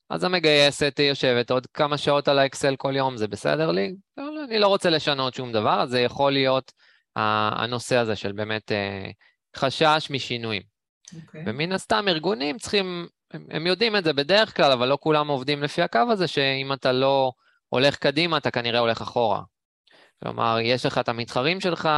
אז 0.09 0.23
המגייסת 0.23 0.99
יושבת 0.99 1.51
עוד 1.51 1.67
כמה 1.67 1.97
שעות 1.97 2.27
על 2.27 2.39
האקסל 2.39 2.75
כל 2.75 2.95
יום, 2.95 3.17
זה 3.17 3.27
בסדר 3.27 3.71
לי? 3.71 3.93
לא, 4.17 4.43
אני 4.43 4.59
לא 4.59 4.67
רוצה 4.67 4.89
לשנות 4.89 5.33
שום 5.33 5.51
דבר, 5.51 5.81
אז 5.81 5.89
זה 5.89 6.01
יכול 6.01 6.31
להיות 6.31 6.71
הנושא 7.17 7.97
הזה 7.97 8.15
של 8.15 8.31
באמת 8.31 8.71
uh, 8.71 9.13
חשש 9.59 10.07
משינויים. 10.09 10.61
Okay. 10.61 11.15
אוקיי. 11.25 11.43
ומן 11.45 11.71
הסתם 11.71 12.05
ארגונים 12.07 12.57
צריכים, 12.57 13.07
הם, 13.33 13.45
הם 13.49 13.67
יודעים 13.67 13.95
את 13.95 14.03
זה 14.03 14.13
בדרך 14.13 14.55
כלל, 14.55 14.71
אבל 14.71 14.87
לא 14.87 14.97
כולם 15.01 15.27
עובדים 15.27 15.63
לפי 15.63 15.81
הקו 15.81 15.99
הזה, 16.11 16.27
שאם 16.27 16.73
אתה 16.73 16.91
לא 16.91 17.31
הולך 17.69 17.95
קדימה, 17.95 18.37
אתה 18.37 18.51
כנראה 18.51 18.79
הולך 18.79 19.01
אחורה. 19.01 19.41
כלומר, 20.23 20.57
יש 20.61 20.85
לך 20.85 20.97
את 20.97 21.09
המתחרים 21.09 21.61
שלך, 21.61 21.89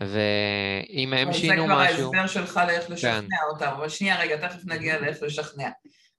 ואם 0.00 1.12
הם 1.12 1.32
שינו 1.32 1.66
משהו... 1.66 1.66
זה 1.66 1.72
כבר 1.72 1.80
ההסבר 1.80 2.26
שלך 2.26 2.60
לאיך 2.66 2.90
לשכנע 2.90 3.20
כן. 3.20 3.26
אותם, 3.50 3.72
אבל 3.76 3.88
שנייה 3.88 4.20
רגע, 4.20 4.48
תכף 4.48 4.64
נגיע 4.64 5.00
לאיך 5.00 5.22
לשכנע. 5.22 5.70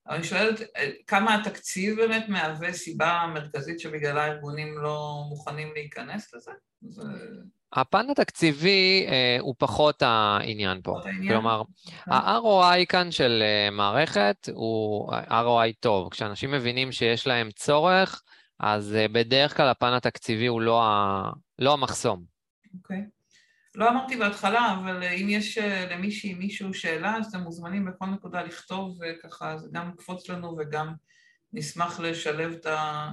אבל 0.07 0.15
אני 0.15 0.23
שואלת, 0.23 0.61
אה, 0.77 0.91
כמה 1.07 1.35
התקציב 1.35 1.95
באמת 1.95 2.29
מהווה 2.29 2.73
סיבה 2.73 3.25
מרכזית 3.33 3.79
שבגללה 3.79 4.25
ארגונים 4.25 4.77
לא 4.77 5.23
מוכנים 5.29 5.71
להיכנס 5.73 6.33
לזה? 6.33 6.51
זה... 6.81 7.01
הפן 7.75 8.09
התקציבי 8.09 9.05
אה, 9.07 9.37
הוא 9.39 9.55
פחות 9.57 10.01
העניין 10.01 10.81
פה. 10.83 10.91
פחות 10.91 11.05
העניין? 11.05 11.33
כלומר. 11.33 11.59
אוקיי. 11.59 12.15
ה-ROI 12.15 12.85
כאן 12.89 13.11
של 13.11 13.43
אה, 13.45 13.69
מערכת 13.71 14.49
הוא 14.53 15.13
ROI 15.13 15.73
טוב. 15.79 16.09
כשאנשים 16.11 16.51
מבינים 16.51 16.91
שיש 16.91 17.27
להם 17.27 17.51
צורך, 17.51 18.23
אז 18.59 18.95
אה, 18.95 19.07
בדרך 19.07 19.57
כלל 19.57 19.69
הפן 19.69 19.93
התקציבי 19.93 20.47
הוא 20.47 20.61
לא, 20.61 20.83
ה... 20.83 21.29
לא 21.59 21.73
המחסום. 21.73 22.23
אוקיי. 22.73 22.97
Okay. 22.97 23.23
לא 23.75 23.89
אמרתי 23.89 24.17
בהתחלה, 24.17 24.75
אבל 24.79 25.03
אם 25.03 25.29
יש 25.29 25.57
אה, 25.57 25.85
למישהי, 25.91 26.33
מישהו 26.33 26.73
שאלה, 26.73 27.17
אז 27.17 27.25
אתם 27.25 27.39
מוזמנים 27.39 27.85
בכל 27.85 28.05
נקודה 28.05 28.41
לכתוב, 28.41 28.99
וככה 29.01 29.57
זה 29.57 29.67
גם 29.71 29.89
יקפוץ 29.93 30.29
לנו 30.29 30.57
וגם 30.59 30.93
נשמח 31.53 31.99
לשלב 31.99 32.51
את 32.51 32.65
ה... 32.65 33.09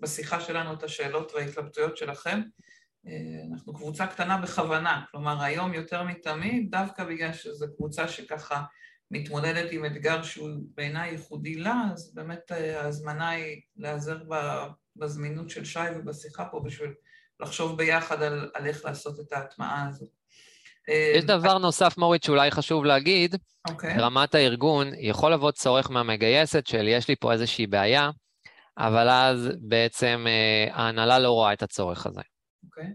בשיחה 0.00 0.40
שלנו 0.40 0.72
את 0.74 0.82
השאלות 0.82 1.32
וההתלבטויות 1.34 1.96
שלכם. 1.96 2.40
אה, 3.08 3.12
אנחנו 3.52 3.74
קבוצה 3.74 4.06
קטנה 4.06 4.36
בכוונה, 4.36 5.02
כלומר 5.10 5.42
היום 5.42 5.74
יותר 5.74 6.02
מתמיד, 6.02 6.70
דווקא 6.70 7.04
בגלל 7.04 7.32
שזו 7.32 7.66
קבוצה 7.76 8.08
שככה 8.08 8.62
מתמודדת 9.10 9.72
עם 9.72 9.84
אתגר 9.84 10.22
שהוא 10.22 10.50
בעיניי 10.74 11.10
ייחודי 11.10 11.54
לה, 11.54 11.82
אז 11.92 12.14
באמת 12.14 12.52
אה, 12.52 12.82
ההזמנה 12.82 13.28
היא 13.28 13.60
להיעזר 13.76 14.18
בזמינות 14.96 15.50
של 15.50 15.64
שי 15.64 15.78
ובשיחה 15.96 16.44
פה 16.44 16.60
בשביל 16.64 16.90
לחשוב 17.40 17.78
ביחד 17.78 18.22
על, 18.22 18.50
על 18.54 18.66
איך 18.66 18.84
לעשות 18.84 19.20
את 19.20 19.32
ההטמעה 19.32 19.88
הזאת. 19.88 20.08
יש 20.88 21.22
אה, 21.22 21.38
דבר 21.38 21.58
נוסף, 21.58 21.98
מורית, 21.98 22.22
שאולי 22.22 22.50
חשוב 22.50 22.84
להגיד, 22.84 23.34
okay. 23.34 23.70
אוקיי. 23.70 23.96
ברמת 23.96 24.34
הארגון, 24.34 24.90
יכול 24.98 25.32
לבוא 25.32 25.50
צורך 25.50 25.90
מהמגייסת 25.90 26.66
של 26.66 26.88
יש 26.88 27.08
לי 27.08 27.16
פה 27.16 27.32
איזושהי 27.32 27.66
בעיה, 27.66 28.10
אבל 28.78 29.08
אז 29.08 29.50
בעצם 29.60 30.26
ההנהלה 30.72 31.18
לא 31.18 31.30
רואה 31.30 31.52
את 31.52 31.62
הצורך 31.62 32.06
הזה. 32.06 32.20
אוקיי. 32.76 32.92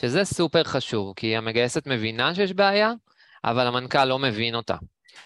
שזה 0.00 0.24
סופר 0.24 0.64
חשוב, 0.64 1.12
כי 1.16 1.36
המגייסת 1.36 1.86
מבינה 1.86 2.34
שיש 2.34 2.52
בעיה, 2.52 2.92
אבל 3.44 3.66
המנכ"ל 3.66 4.04
לא 4.04 4.18
מבין 4.18 4.54
אותה. 4.54 4.76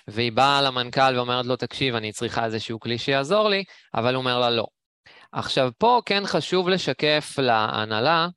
והיא 0.08 0.32
באה 0.32 0.62
למנכ"ל 0.62 1.16
ואומרת 1.16 1.46
לו, 1.46 1.56
תקשיב, 1.56 1.94
אני 1.94 2.12
צריכה 2.12 2.44
איזשהו 2.44 2.80
כלי 2.80 2.98
שיעזור 2.98 3.48
לי, 3.48 3.64
אבל 3.94 4.14
הוא 4.14 4.20
אומר 4.20 4.38
לה 4.38 4.50
לא. 4.50 4.66
עכשיו, 5.32 5.70
פה 5.78 6.00
כן 6.06 6.22
חשוב 6.26 6.68
לשקף 6.68 7.34
להנהלה 7.38 8.28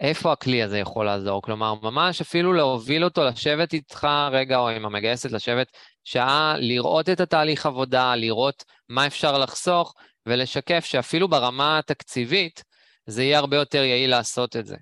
איפה 0.00 0.32
הכלי 0.32 0.62
הזה 0.62 0.78
יכול 0.78 1.06
לעזור. 1.06 1.42
כלומר, 1.42 1.74
ממש 1.74 2.20
אפילו 2.20 2.52
להוביל 2.52 3.04
אותו, 3.04 3.24
לשבת 3.24 3.72
איתך 3.72 4.08
רגע, 4.32 4.58
או 4.58 4.68
עם 4.68 4.84
המגייסת, 4.84 5.32
לשבת 5.32 5.68
שעה, 6.04 6.54
לראות 6.58 7.08
את 7.08 7.20
התהליך 7.20 7.66
עבודה, 7.66 8.16
לראות 8.16 8.64
מה 8.88 9.06
אפשר 9.06 9.38
לחסוך, 9.38 9.94
ולשקף 10.26 10.84
שאפילו 10.84 11.28
ברמה 11.28 11.78
התקציבית, 11.78 12.64
זה 13.06 13.22
יהיה 13.22 13.38
הרבה 13.38 13.56
יותר 13.56 13.82
יעיל 13.82 14.10
לעשות 14.10 14.56
את 14.56 14.66
זה. 14.66 14.76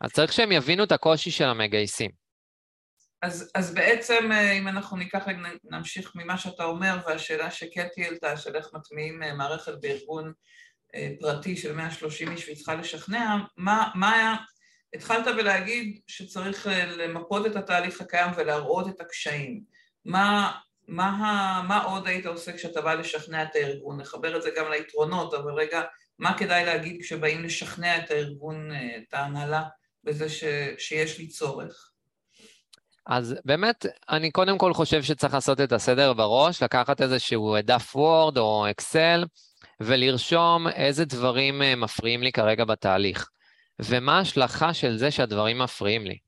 אז 0.00 0.12
צריך 0.12 0.32
שהם 0.32 0.52
יבינו 0.52 0.84
את 0.84 0.92
הקושי 0.92 1.30
של 1.30 1.44
המגייסים. 1.44 2.10
אז, 3.22 3.50
אז 3.54 3.74
בעצם, 3.74 4.32
אה, 4.32 4.52
אם 4.52 4.68
אנחנו 4.68 4.96
ניקח, 4.96 5.24
נמשיך 5.64 6.12
ממה 6.14 6.38
שאתה 6.38 6.64
אומר, 6.64 6.98
והשאלה 7.06 7.50
שקטי 7.50 8.04
העלתה, 8.04 8.36
של 8.36 8.56
איך 8.56 8.68
מטמיעים 8.74 9.22
אה, 9.22 9.34
מערכת 9.34 9.72
בארגון 9.80 10.32
אה, 10.94 11.10
פרטי 11.20 11.56
של 11.56 11.72
130 11.74 12.30
איש 12.30 12.44
והיא 12.44 12.56
צריכה 12.56 12.74
לשכנע, 12.74 13.36
מה, 13.56 13.90
מה 13.94 14.36
התחלת 14.94 15.26
בלהגיד 15.36 16.00
שצריך 16.06 16.66
למפות 16.96 17.46
את 17.46 17.56
התהליך 17.56 18.00
הקיים 18.00 18.30
ולהראות 18.36 18.88
את 18.88 19.00
הקשיים. 19.00 19.62
מה, 20.04 20.52
מה, 20.88 21.62
מה 21.68 21.84
עוד 21.84 22.06
היית 22.06 22.26
עושה 22.26 22.52
כשאתה 22.52 22.80
בא 22.80 22.94
לשכנע 22.94 23.42
את 23.42 23.54
הארגון? 23.54 24.00
נחבר 24.00 24.36
את 24.36 24.42
זה 24.42 24.50
גם 24.56 24.70
ליתרונות, 24.70 25.34
אבל 25.34 25.52
רגע, 25.52 25.82
מה 26.18 26.38
כדאי 26.38 26.64
להגיד 26.64 27.00
כשבאים 27.00 27.44
לשכנע 27.44 27.96
את 27.96 28.10
הארגון, 28.10 28.70
את 28.72 29.14
ההנהלה, 29.14 29.62
בזה 30.04 30.28
ש, 30.28 30.44
שיש 30.78 31.18
לי 31.18 31.26
צורך. 31.28 31.90
אז 33.06 33.34
באמת, 33.44 33.86
אני 34.08 34.30
קודם 34.30 34.58
כל 34.58 34.74
חושב 34.74 35.02
שצריך 35.02 35.34
לעשות 35.34 35.60
את 35.60 35.72
הסדר 35.72 36.12
בראש, 36.12 36.62
לקחת 36.62 37.00
איזשהו 37.00 37.56
דף 37.62 37.96
וורד 37.96 38.38
או 38.38 38.70
אקסל, 38.70 39.24
ולרשום 39.80 40.68
איזה 40.68 41.04
דברים 41.04 41.62
אה, 41.62 41.76
מפריעים 41.76 42.22
לי 42.22 42.32
כרגע 42.32 42.64
בתהליך, 42.64 43.28
ומה 43.78 44.18
ההשלכה 44.18 44.74
של 44.74 44.96
זה 44.96 45.10
שהדברים 45.10 45.58
מפריעים 45.58 46.06
לי. 46.06 46.18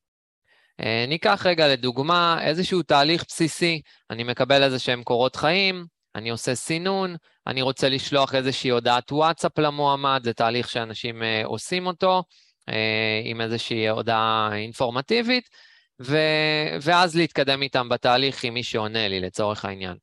אה, 0.80 1.04
ניקח 1.08 1.42
רגע 1.46 1.68
לדוגמה 1.68 2.38
איזשהו 2.42 2.82
תהליך 2.82 3.24
בסיסי, 3.28 3.80
אני 4.10 4.24
מקבל 4.24 4.62
איזה 4.62 4.78
שהם 4.78 5.02
קורות 5.02 5.36
חיים, 5.36 5.86
אני 6.14 6.30
עושה 6.30 6.54
סינון, 6.54 7.16
אני 7.46 7.62
רוצה 7.62 7.88
לשלוח 7.88 8.34
איזושהי 8.34 8.70
הודעת 8.70 9.12
וואטסאפ 9.12 9.58
למועמד, 9.58 10.20
זה 10.24 10.32
תהליך 10.32 10.68
שאנשים 10.68 11.22
אה, 11.22 11.42
עושים 11.44 11.86
אותו, 11.86 12.22
עם 13.24 13.40
איזושהי 13.40 13.88
הודעה 13.88 14.50
אינפורמטיבית, 14.52 15.48
ו... 16.02 16.16
ואז 16.82 17.16
להתקדם 17.16 17.62
איתם 17.62 17.88
בתהליך 17.88 18.44
עם 18.44 18.54
מי 18.54 18.62
שעונה 18.62 19.08
לי 19.08 19.20
לצורך 19.20 19.64
העניין. 19.64 19.96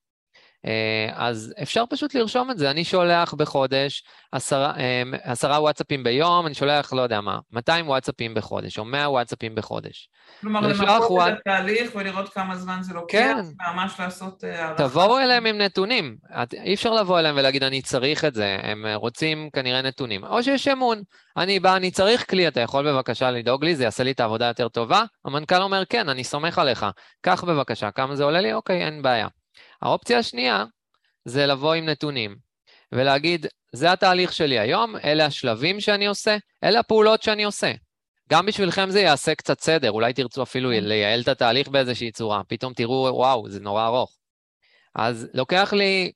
אה, 0.65 1.09
אז 1.13 1.53
אפשר 1.61 1.83
פשוט 1.89 2.15
לרשום 2.15 2.51
את 2.51 2.57
זה. 2.57 2.71
אני 2.71 2.83
שולח 2.83 3.33
בחודש 3.33 4.03
עשרה, 4.31 4.73
אה, 4.77 5.03
עשרה 5.23 5.61
וואטסאפים 5.61 6.03
ביום, 6.03 6.45
אני 6.45 6.53
שולח, 6.53 6.93
לא 6.93 7.01
יודע 7.01 7.21
מה, 7.21 7.39
200 7.51 7.87
וואטסאפים 7.87 8.33
בחודש, 8.33 8.79
או 8.79 8.85
100 8.85 9.09
וואטסאפים 9.09 9.55
בחודש. 9.55 10.09
כלומר, 10.41 10.59
למפות 10.59 11.11
וואט... 11.11 11.33
את 11.33 11.37
התהליך 11.39 11.95
ולראות 11.95 12.29
כמה 12.29 12.55
זמן 12.55 12.77
זה 12.81 12.93
לוקח, 12.93 13.17
כן. 13.17 13.73
ממש 13.73 13.99
לעשות 13.99 14.43
הערכה. 14.43 14.83
תבואו 14.83 15.19
אליהם 15.19 15.45
עם 15.45 15.57
נתונים. 15.57 16.17
את, 16.43 16.53
אי 16.53 16.73
אפשר 16.73 16.93
לבוא 16.93 17.19
אליהם 17.19 17.35
ולהגיד, 17.37 17.63
אני 17.63 17.81
צריך 17.81 18.25
את 18.25 18.33
זה, 18.33 18.57
הם 18.63 18.85
רוצים 18.95 19.49
כנראה 19.53 19.81
נתונים. 19.81 20.23
או 20.23 20.43
שיש 20.43 20.67
אמון. 20.67 21.01
אני 21.37 21.59
בא, 21.59 21.75
אני 21.75 21.91
צריך 21.91 22.29
כלי, 22.29 22.47
אתה 22.47 22.59
יכול 22.59 22.91
בבקשה 22.91 23.31
לדאוג 23.31 23.65
לי, 23.65 23.75
זה 23.75 23.83
יעשה 23.83 24.03
לי 24.03 24.11
את 24.11 24.19
העבודה 24.19 24.45
יותר 24.45 24.67
טובה? 24.67 25.03
המנכ"ל 25.25 25.61
אומר, 25.61 25.83
כן, 25.85 26.09
אני 26.09 26.23
סומך 26.23 26.59
עליך. 26.59 26.85
קח 27.21 27.43
בבקשה, 27.43 27.91
כמה 27.91 28.15
זה 28.15 28.23
עולה 28.23 28.41
לי? 28.41 28.53
אוקיי, 28.53 28.85
אין 28.85 29.01
בעיה. 29.01 29.27
האופציה 29.81 30.19
השנייה 30.19 30.65
זה 31.25 31.45
לבוא 31.45 31.73
עם 31.73 31.85
נתונים 31.85 32.35
ולהגיד, 32.91 33.45
זה 33.73 33.91
התהליך 33.91 34.33
שלי 34.33 34.59
היום, 34.59 34.95
אלה 35.03 35.25
השלבים 35.25 35.79
שאני 35.79 36.05
עושה, 36.05 36.37
אלה 36.63 36.79
הפעולות 36.79 37.23
שאני 37.23 37.43
עושה. 37.43 37.71
גם 38.29 38.45
בשבילכם 38.45 38.89
זה 38.89 38.99
יעשה 38.99 39.35
קצת 39.35 39.59
סדר, 39.59 39.91
אולי 39.91 40.13
תרצו 40.13 40.43
אפילו 40.43 40.69
כן. 40.69 40.83
לייעל 40.83 41.21
את 41.21 41.27
התהליך 41.27 41.67
באיזושהי 41.67 42.11
צורה, 42.11 42.41
פתאום 42.47 42.73
תראו, 42.73 43.09
וואו, 43.13 43.49
זה 43.49 43.59
נורא 43.59 43.85
ארוך. 43.85 44.17
אז 44.95 45.27
לוקח 45.33 45.73
לי 45.73 46.11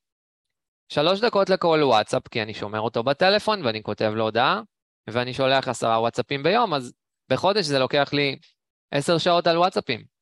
שלוש 0.89 1.19
דקות 1.19 1.49
לכל 1.49 1.81
וואטסאפ, 1.83 2.27
כי 2.27 2.41
אני 2.41 2.53
שומר 2.53 2.79
אותו 2.79 3.03
בטלפון 3.03 3.65
ואני 3.65 3.83
כותב 3.83 4.11
לו 4.15 4.23
הודעה, 4.23 4.61
ואני 5.07 5.33
שולח 5.33 5.67
עשרה 5.67 5.99
וואטסאפים 5.99 6.43
ביום, 6.43 6.73
אז 6.73 6.93
בחודש 7.29 7.65
זה 7.65 7.79
לוקח 7.79 8.13
לי 8.13 8.39
עשר 8.91 9.17
שעות 9.17 9.47
על 9.47 9.57
וואטסאפים. 9.57 10.12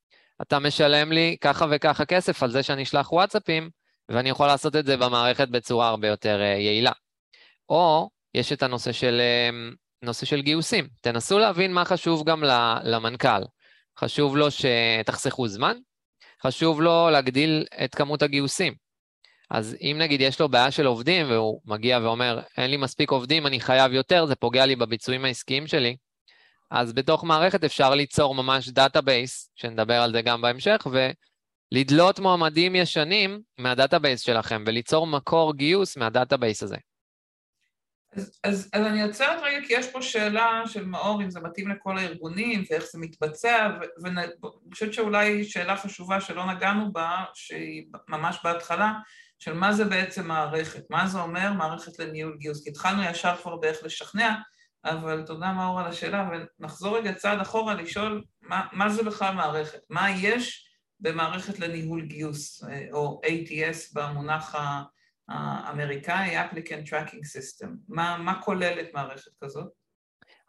אתה 0.42 0.58
משלם 0.58 1.12
לי 1.12 1.36
ככה 1.40 1.66
וככה 1.70 2.04
כסף 2.04 2.42
על 2.42 2.50
זה 2.50 2.62
שאני 2.62 2.82
אשלח 2.82 3.12
וואטסאפים, 3.12 3.70
ואני 4.08 4.28
יכול 4.30 4.46
לעשות 4.46 4.76
את 4.76 4.86
זה 4.86 4.96
במערכת 4.96 5.48
בצורה 5.48 5.88
הרבה 5.88 6.08
יותר 6.08 6.40
uh, 6.40 6.60
יעילה. 6.60 6.92
או 7.68 8.08
יש 8.34 8.52
את 8.52 8.62
הנושא 8.62 8.92
של, 8.92 9.20
uh, 9.20 9.74
נושא 10.02 10.26
של 10.26 10.42
גיוסים. 10.42 10.88
תנסו 11.00 11.38
להבין 11.38 11.72
מה 11.72 11.84
חשוב 11.84 12.24
גם 12.24 12.44
למנכ"ל. 12.84 13.42
חשוב 13.98 14.36
לו 14.36 14.46
שתחסכו 14.50 15.48
זמן, 15.48 15.76
חשוב 16.42 16.80
לו 16.80 17.10
להגדיל 17.10 17.64
את 17.84 17.94
כמות 17.94 18.22
הגיוסים. 18.22 18.74
אז 19.50 19.76
אם 19.80 19.96
נגיד 19.98 20.20
יש 20.20 20.40
לו 20.40 20.48
בעיה 20.48 20.70
של 20.70 20.86
עובדים 20.86 21.30
והוא 21.30 21.60
מגיע 21.64 21.98
ואומר, 22.02 22.40
אין 22.56 22.70
לי 22.70 22.76
מספיק 22.76 23.10
עובדים, 23.10 23.46
אני 23.46 23.60
חייב 23.60 23.92
יותר, 23.92 24.26
זה 24.26 24.34
פוגע 24.34 24.66
לי 24.66 24.76
בביצועים 24.76 25.24
העסקיים 25.24 25.66
שלי, 25.66 25.96
אז 26.72 26.92
בתוך 26.92 27.24
מערכת 27.24 27.64
אפשר 27.64 27.94
ליצור 27.94 28.34
ממש 28.34 28.68
database, 28.68 29.50
שנדבר 29.54 29.94
על 30.02 30.12
זה 30.12 30.22
גם 30.22 30.42
בהמשך, 30.42 30.86
ולדלות 31.72 32.18
מועמדים 32.18 32.76
ישנים 32.76 33.40
מה 33.58 33.70
database 33.70 34.20
שלכם 34.20 34.64
וליצור 34.66 35.06
מקור 35.06 35.54
גיוס 35.54 35.96
מה 35.96 36.09
database 36.09 36.62
הזה. 36.62 36.76
אז, 38.12 38.38
אז, 38.44 38.70
אז 38.72 38.86
אני 38.86 39.02
עוצרת 39.02 39.42
רגע, 39.42 39.66
כי 39.66 39.74
יש 39.74 39.86
פה 39.86 40.02
שאלה 40.02 40.62
של 40.66 40.84
מאור, 40.84 41.22
אם 41.22 41.30
זה 41.30 41.40
מתאים 41.40 41.68
לכל 41.68 41.98
הארגונים 41.98 42.64
ואיך 42.70 42.84
זה 42.84 42.98
מתבצע, 42.98 43.68
ואני 44.02 44.20
חושבת 44.72 44.92
שאולי 44.92 45.44
שאלה 45.44 45.76
חשובה 45.76 46.20
שלא 46.20 46.52
נגענו 46.52 46.92
בה, 46.92 47.24
שהיא 47.34 47.86
ממש 48.08 48.38
בהתחלה, 48.44 48.92
של 49.38 49.54
מה 49.54 49.72
זה 49.72 49.84
בעצם 49.84 50.28
מערכת, 50.28 50.82
מה 50.90 51.06
זה 51.06 51.18
אומר 51.18 51.52
מערכת 51.52 51.98
לניהול 51.98 52.36
גיוס, 52.38 52.64
כי 52.64 52.70
התחלנו 52.70 53.02
ישר 53.02 53.36
כבר 53.36 53.56
באיך 53.56 53.84
לשכנע, 53.84 54.34
אבל 54.84 55.22
תודה 55.26 55.52
מאור 55.52 55.80
על 55.80 55.86
השאלה, 55.86 56.30
ונחזור 56.58 56.98
רגע 56.98 57.12
צעד 57.12 57.40
אחורה 57.40 57.74
לשאול 57.74 58.24
מה, 58.42 58.66
מה 58.72 58.88
זה 58.88 59.02
בכלל 59.02 59.34
מערכת, 59.34 59.80
מה 59.90 60.10
יש 60.10 60.68
במערכת 61.00 61.58
לניהול 61.58 62.06
גיוס, 62.06 62.64
אה, 62.64 62.86
או 62.92 63.20
ATS 63.24 63.92
במונח 63.94 64.54
האמריקאי, 65.28 66.40
Applicant 66.40 66.88
Tracking 66.88 67.24
System, 67.36 67.68
מה, 67.88 68.16
מה 68.18 68.42
כוללת 68.42 68.94
מערכת 68.94 69.30
כזאת? 69.44 69.66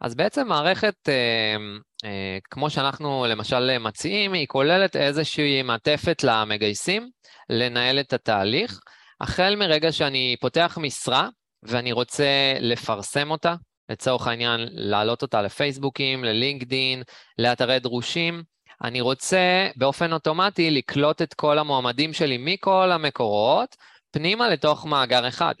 אז 0.00 0.14
בעצם 0.14 0.48
מערכת, 0.48 1.08
אה, 1.08 1.56
אה, 2.04 2.38
כמו 2.50 2.70
שאנחנו 2.70 3.26
למשל 3.28 3.78
מציעים, 3.78 4.32
היא 4.32 4.46
כוללת 4.46 4.96
איזושהי 4.96 5.62
מעטפת 5.62 6.24
למגייסים 6.24 7.10
לנהל 7.50 8.00
את 8.00 8.12
התהליך, 8.12 8.80
החל 9.20 9.56
מרגע 9.56 9.92
שאני 9.92 10.36
פותח 10.40 10.78
משרה 10.80 11.28
ואני 11.62 11.92
רוצה 11.92 12.54
לפרסם 12.60 13.30
אותה, 13.30 13.54
לצורך 13.88 14.26
העניין, 14.26 14.68
להעלות 14.72 15.22
אותה 15.22 15.42
לפייסבוקים, 15.42 16.24
ללינקדין, 16.24 17.02
לאתרי 17.38 17.80
דרושים. 17.80 18.42
אני 18.84 19.00
רוצה 19.00 19.68
באופן 19.76 20.12
אוטומטי 20.12 20.70
לקלוט 20.70 21.22
את 21.22 21.34
כל 21.34 21.58
המועמדים 21.58 22.12
שלי 22.12 22.38
מכל 22.38 22.92
המקורות 22.92 23.76
פנימה 24.10 24.48
לתוך 24.48 24.86
מאגר 24.86 25.28
אחד, 25.28 25.54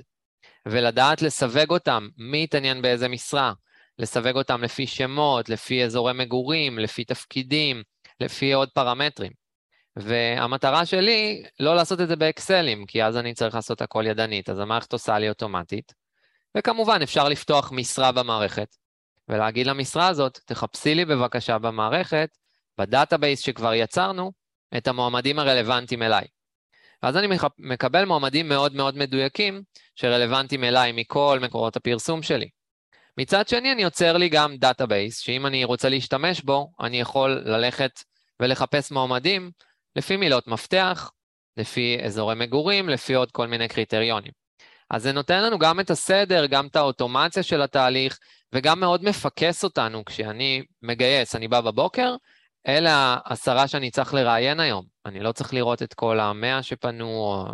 ולדעת 0.66 1.22
לסווג 1.22 1.70
אותם, 1.70 2.08
מי 2.16 2.42
יתעניין 2.42 2.82
באיזה 2.82 3.08
משרה, 3.08 3.52
לסווג 3.98 4.36
אותם 4.36 4.62
לפי 4.62 4.86
שמות, 4.86 5.48
לפי 5.48 5.84
אזורי 5.84 6.12
מגורים, 6.12 6.78
לפי 6.78 7.04
תפקידים, 7.04 7.82
לפי 8.20 8.52
עוד 8.52 8.68
פרמטרים. 8.70 9.32
והמטרה 9.96 10.86
שלי, 10.86 11.42
לא 11.60 11.76
לעשות 11.76 12.00
את 12.00 12.08
זה 12.08 12.16
באקסלים, 12.16 12.86
כי 12.86 13.04
אז 13.04 13.16
אני 13.16 13.34
צריך 13.34 13.54
לעשות 13.54 13.82
הכל 13.82 14.04
ידנית, 14.06 14.48
אז 14.48 14.58
המערכת 14.58 14.92
עושה 14.92 15.18
לי 15.18 15.28
אוטומטית. 15.28 16.03
וכמובן, 16.56 17.02
אפשר 17.02 17.28
לפתוח 17.28 17.72
משרה 17.72 18.12
במערכת, 18.12 18.76
ולהגיד 19.28 19.66
למשרה 19.66 20.08
הזאת, 20.08 20.38
תחפשי 20.46 20.94
לי 20.94 21.04
בבקשה 21.04 21.58
במערכת, 21.58 22.28
ב 22.78 22.85
database 22.85 23.40
שכבר 23.40 23.74
יצרנו, 23.74 24.32
את 24.76 24.88
המועמדים 24.88 25.38
הרלוונטיים 25.38 26.02
אליי. 26.02 26.24
ואז 27.02 27.16
אני 27.16 27.26
מקבל 27.58 28.04
מועמדים 28.04 28.48
מאוד 28.48 28.74
מאוד 28.74 28.96
מדויקים, 28.96 29.62
שרלוונטיים 29.94 30.64
אליי 30.64 30.92
מכל 30.92 31.38
מקורות 31.42 31.76
הפרסום 31.76 32.22
שלי. 32.22 32.48
מצד 33.18 33.48
שני, 33.48 33.72
אני 33.72 33.82
יוצר 33.82 34.16
לי 34.16 34.28
גם 34.28 34.56
database, 34.56 35.18
שאם 35.18 35.46
אני 35.46 35.64
רוצה 35.64 35.88
להשתמש 35.88 36.40
בו, 36.40 36.70
אני 36.80 37.00
יכול 37.00 37.42
ללכת 37.44 38.00
ולחפש 38.40 38.90
מועמדים 38.90 39.50
לפי 39.96 40.16
מילות 40.16 40.46
מפתח, 40.46 41.10
לפי 41.56 41.98
אזורי 42.04 42.34
מגורים, 42.34 42.88
לפי 42.88 43.14
עוד 43.14 43.30
כל 43.32 43.46
מיני 43.46 43.68
קריטריונים. 43.68 44.43
אז 44.94 45.02
זה 45.02 45.12
נותן 45.12 45.42
לנו 45.42 45.58
גם 45.58 45.80
את 45.80 45.90
הסדר, 45.90 46.46
גם 46.46 46.66
את 46.66 46.76
האוטומציה 46.76 47.42
של 47.42 47.62
התהליך, 47.62 48.18
וגם 48.52 48.80
מאוד 48.80 49.04
מפקס 49.04 49.64
אותנו 49.64 50.04
כשאני 50.04 50.62
מגייס, 50.82 51.36
אני 51.36 51.48
בא 51.48 51.60
בבוקר, 51.60 52.16
אלה 52.68 53.16
העשרה 53.24 53.68
שאני 53.68 53.90
צריך 53.90 54.14
לראיין 54.14 54.60
היום. 54.60 54.84
אני 55.06 55.20
לא 55.20 55.32
צריך 55.32 55.54
לראות 55.54 55.82
את 55.82 55.94
כל 55.94 56.20
המאה 56.20 56.62
שפנו, 56.62 57.06
או 57.06 57.46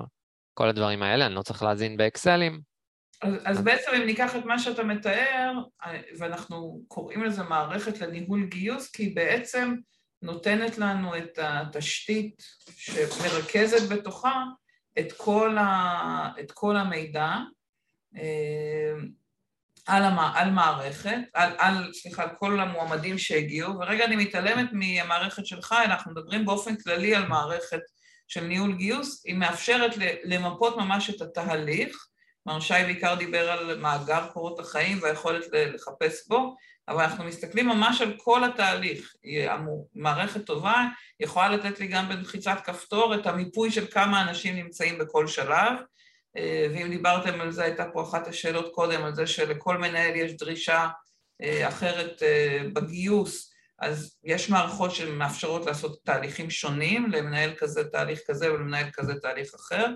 כל 0.54 0.68
הדברים 0.68 1.02
האלה, 1.02 1.26
אני 1.26 1.34
לא 1.34 1.42
צריך 1.42 1.62
להזין 1.62 1.96
באקסלים. 1.96 2.60
אז, 3.22 3.34
אז 3.44 3.62
בעצם 3.62 3.90
אם 3.96 4.06
ניקח 4.06 4.36
את 4.36 4.44
מה 4.44 4.58
שאתה 4.58 4.82
מתאר, 4.82 5.52
ואנחנו 6.18 6.80
קוראים 6.88 7.24
לזה 7.24 7.42
מערכת 7.42 8.00
לניהול 8.00 8.46
גיוס, 8.46 8.90
כי 8.90 9.02
היא 9.02 9.16
בעצם 9.16 9.74
נותנת 10.22 10.78
לנו 10.78 11.16
את 11.16 11.38
התשתית 11.42 12.42
שמרכזת 12.76 13.88
בתוכה 13.92 14.44
את 14.98 15.12
כל, 15.16 15.58
ה, 15.58 16.28
את 16.40 16.52
כל 16.52 16.76
המידע 16.76 17.36
אה, 18.16 18.92
על, 19.86 20.02
המ, 20.02 20.18
על 20.18 20.50
מערכת, 20.50 21.18
על, 21.34 21.52
על, 21.58 21.92
סליחה, 21.92 22.22
על 22.22 22.28
כל 22.38 22.60
המועמדים 22.60 23.18
שהגיעו, 23.18 23.78
ורגע 23.78 24.04
אני 24.04 24.16
מתעלמת 24.16 24.68
מהמערכת 24.72 25.46
שלך, 25.46 25.74
אנחנו 25.84 26.12
מדברים 26.12 26.46
באופן 26.46 26.76
כללי 26.76 27.14
על 27.14 27.28
מערכת 27.28 27.80
של 28.28 28.44
ניהול 28.44 28.72
גיוס, 28.76 29.22
היא 29.26 29.34
מאפשרת 29.34 29.94
למפות 30.24 30.76
ממש 30.76 31.10
את 31.10 31.20
התהליך, 31.20 32.06
מר 32.46 32.60
שי 32.60 32.74
בעיקר 32.84 33.14
דיבר 33.14 33.50
על 33.50 33.80
מאגר 33.80 34.26
קורות 34.32 34.58
החיים 34.58 34.98
והיכולת 35.02 35.44
לחפש 35.52 36.28
בו, 36.28 36.56
אבל 36.90 37.04
אנחנו 37.04 37.24
מסתכלים 37.24 37.68
ממש 37.68 38.02
על 38.02 38.14
כל 38.16 38.44
התהליך. 38.44 39.14
מערכת 39.94 40.44
טובה 40.44 40.84
יכולה 41.20 41.48
לתת 41.48 41.80
לי 41.80 41.86
גם 41.86 42.08
בלחיצת 42.08 42.58
כפתור 42.64 43.14
את 43.14 43.26
המיפוי 43.26 43.70
של 43.70 43.86
כמה 43.90 44.22
אנשים 44.22 44.56
נמצאים 44.56 44.98
בכל 44.98 45.26
שלב, 45.26 45.72
אה, 46.36 46.66
ואם 46.74 46.90
דיברתם 46.90 47.40
על 47.40 47.52
זה, 47.52 47.64
הייתה 47.64 47.84
פה 47.92 48.02
אחת 48.02 48.28
השאלות 48.28 48.74
קודם, 48.74 49.04
על 49.04 49.14
זה 49.14 49.26
שלכל 49.26 49.78
מנהל 49.78 50.16
יש 50.16 50.32
דרישה 50.32 50.88
אה, 51.42 51.68
אחרת 51.68 52.22
אה, 52.22 52.62
בגיוס, 52.72 53.50
אז 53.78 54.16
יש 54.24 54.50
מערכות 54.50 54.94
שמאפשרות 54.94 55.66
לעשות 55.66 56.00
תהליכים 56.04 56.50
שונים, 56.50 57.10
למנהל 57.10 57.54
כזה 57.58 57.84
תהליך 57.84 58.20
כזה 58.26 58.52
ולמנהל 58.52 58.90
כזה 58.92 59.14
תהליך 59.14 59.54
אחר, 59.54 59.86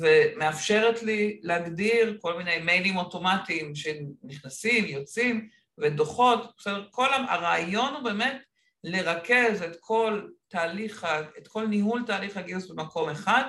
ומאפשרת 0.00 1.02
לי 1.02 1.40
להגדיר 1.42 2.18
כל 2.20 2.38
מיני 2.38 2.58
מיילים 2.58 2.96
אוטומטיים 2.96 3.74
שנכנסים, 3.74 4.84
יוצאים, 4.84 5.48
ודוחות, 5.78 6.52
בסדר, 6.58 6.84
כל 6.90 7.08
הרעיון 7.28 7.94
הוא 7.94 8.02
באמת 8.02 8.42
לרכז 8.84 9.62
את 9.62 9.76
כל 9.80 10.22
תהליך, 10.48 11.06
את 11.38 11.48
כל 11.48 11.66
ניהול 11.66 12.02
תהליך 12.06 12.36
הגיוס 12.36 12.70
במקום 12.70 13.08
אחד, 13.08 13.44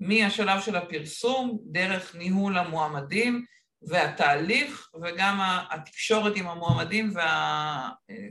מהשלב 0.00 0.60
של 0.60 0.76
הפרסום, 0.76 1.58
דרך 1.64 2.14
ניהול 2.14 2.58
המועמדים 2.58 3.44
והתהליך, 3.82 4.90
וגם 5.02 5.40
התקשורת 5.70 6.36
עם 6.36 6.48
המועמדים 6.48 7.10
וה... 7.14 7.90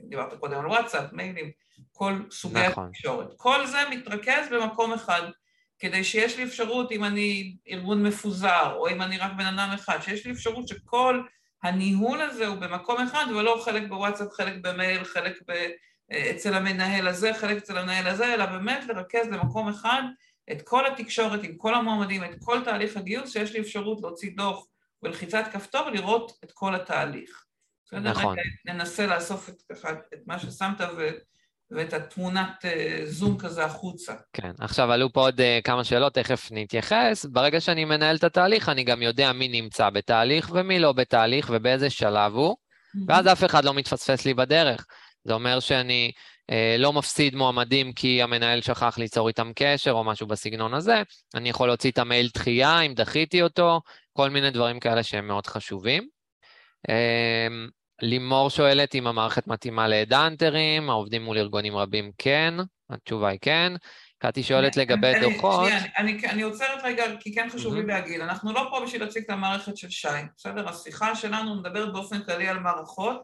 דיברת 0.10 0.40
קודם 0.40 0.60
על 0.60 0.66
וואטסאפ, 0.66 1.14
מיילים, 1.14 1.52
כל 1.92 2.14
סוגי 2.32 2.68
נכון. 2.68 2.86
התקשורת. 2.86 3.28
כל 3.38 3.66
זה 3.66 3.78
מתרכז 3.92 4.48
במקום 4.52 4.94
אחד, 4.94 5.22
כדי 5.80 6.04
שיש 6.04 6.38
לי 6.38 6.44
אפשרות, 6.44 6.92
אם 6.92 7.04
אני 7.04 7.56
ארגון 7.70 8.04
מפוזר, 8.04 8.74
או 8.76 8.90
אם 8.90 9.02
אני 9.02 9.18
רק 9.18 9.32
בן 9.38 9.46
אדם 9.46 9.72
אחד, 9.76 10.02
שיש 10.02 10.26
לי 10.26 10.32
אפשרות 10.32 10.68
שכל 10.68 11.24
הניהול 11.64 12.22
הזה 12.22 12.48
הוא 12.48 12.58
במקום 12.58 13.02
אחד, 13.02 13.26
ולא 13.36 13.62
חלק 13.66 13.84
בוואטסאפ, 13.88 14.32
חלק 14.32 14.54
במייל, 14.62 15.04
חלק 15.04 15.40
ב... 15.48 15.68
אצל 16.32 16.54
המנהל 16.54 17.08
הזה, 17.08 17.34
חלק 17.34 17.58
אצל 17.58 17.78
המנהל 17.78 18.08
הזה, 18.08 18.34
אלא 18.34 18.46
באמת 18.46 18.86
לרכז 18.88 19.28
במקום 19.28 19.70
אחד 19.70 20.02
את 20.52 20.62
כל 20.62 20.86
התקשורת 20.86 21.44
עם 21.44 21.56
כל 21.58 21.76
המועמדים, 21.76 22.24
את 22.24 22.36
כל 22.40 22.64
תהליך 22.64 22.98
הגיוס, 22.98 23.34
שיש 23.34 23.52
לי 23.52 23.60
אפשרות 23.60 24.02
להוציא 24.02 24.32
דוח 24.36 24.66
בלחיצת 25.02 25.44
כפתור 25.54 25.88
ולראות 25.88 26.32
את 26.44 26.52
כל 26.52 26.76
התהליך. 26.76 27.46
נכון. 27.94 28.36
ננסה 28.66 29.08
לאסוף 29.08 29.50
את, 29.50 29.64
את 30.14 30.20
מה 30.26 30.40
ששמת 30.40 30.82
ו... 30.98 31.10
ואת 31.72 31.94
התמונת 31.94 32.66
אה, 32.66 33.02
זום 33.06 33.38
כזה 33.38 33.66
החוצה. 33.66 34.14
כן, 34.34 34.52
עכשיו 34.60 34.92
עלו 34.92 35.14
פה 35.14 35.22
עוד 35.22 35.40
uh, 35.40 35.44
כמה 35.64 35.84
שאלות, 35.84 36.14
תכף 36.14 36.48
נתייחס. 36.52 37.26
ברגע 37.26 37.62
שאני 37.62 37.86
מנהל 37.86 38.16
את 38.16 38.24
התהליך, 38.24 38.70
אני 38.70 38.84
גם 38.84 39.02
יודע 39.02 39.34
מי 39.34 39.48
נמצא 39.48 39.90
בתהליך 39.90 40.52
ומי 40.54 40.80
לא 40.80 40.92
בתהליך 40.92 41.50
ובאיזה 41.54 41.90
שלב 41.90 42.34
הוא, 42.34 42.56
ואז 43.08 43.28
אף 43.28 43.44
אחד 43.44 43.66
לא 43.66 43.74
מתפספס 43.74 44.26
לי 44.26 44.34
בדרך. 44.34 44.86
זה 45.24 45.34
אומר 45.34 45.60
שאני 45.60 46.12
uh, 46.52 46.54
לא 46.80 46.94
מפסיד 46.94 47.36
מועמדים 47.36 47.94
כי 47.94 48.22
המנהל 48.22 48.62
שכח 48.62 48.98
ליצור 48.98 49.28
איתם 49.28 49.52
קשר 49.56 49.92
או 49.92 50.04
משהו 50.04 50.28
בסגנון 50.28 50.74
הזה, 50.74 51.02
אני 51.36 51.50
יכול 51.50 51.68
להוציא 51.68 51.92
את 51.92 51.98
המייל 51.98 52.30
דחייה 52.34 52.82
אם 52.82 52.94
דחיתי 52.94 53.42
אותו, 53.42 53.82
כל 54.14 54.30
מיני 54.30 54.52
דברים 54.52 54.80
כאלה 54.80 55.04
שהם 55.04 55.28
מאוד 55.28 55.48
חשובים. 55.48 56.08
Uh, 56.88 57.72
לימור 58.02 58.50
שואלת 58.50 58.96
אם 58.96 59.08
המערכת 59.08 59.48
מתאימה 59.48 59.88
להדאנטרים, 59.88 60.90
העובדים 60.90 61.24
מול 61.24 61.38
ארגונים 61.38 61.78
רבים 61.78 62.12
כן, 62.18 62.54
התשובה 62.90 63.30
היא 63.30 63.40
כן. 63.42 63.74
קטי 64.22 64.44
שואלת 64.44 64.78
לגבי 64.78 65.14
דוחות. 65.22 65.68
שנייה, 65.68 65.84
אני, 65.98 66.22
אני 66.30 66.42
עוצרת 66.42 66.80
רגע, 66.84 67.04
כי 67.20 67.36
כן 67.36 67.48
חשוב 67.50 67.76
לי 67.76 67.86
להגיד, 67.86 68.22
אנחנו 68.22 68.54
לא 68.54 68.68
פה 68.70 68.80
בשביל 68.86 69.04
להציג 69.04 69.24
את 69.24 69.30
המערכת 69.30 69.78
של 69.78 69.90
שי, 69.90 70.08
בסדר? 70.38 70.70
השיחה 70.70 71.16
שלנו 71.16 71.56
מדברת 71.56 71.94
באופן 71.94 72.24
כללי 72.24 72.48
על 72.48 72.60
מערכות, 72.60 73.22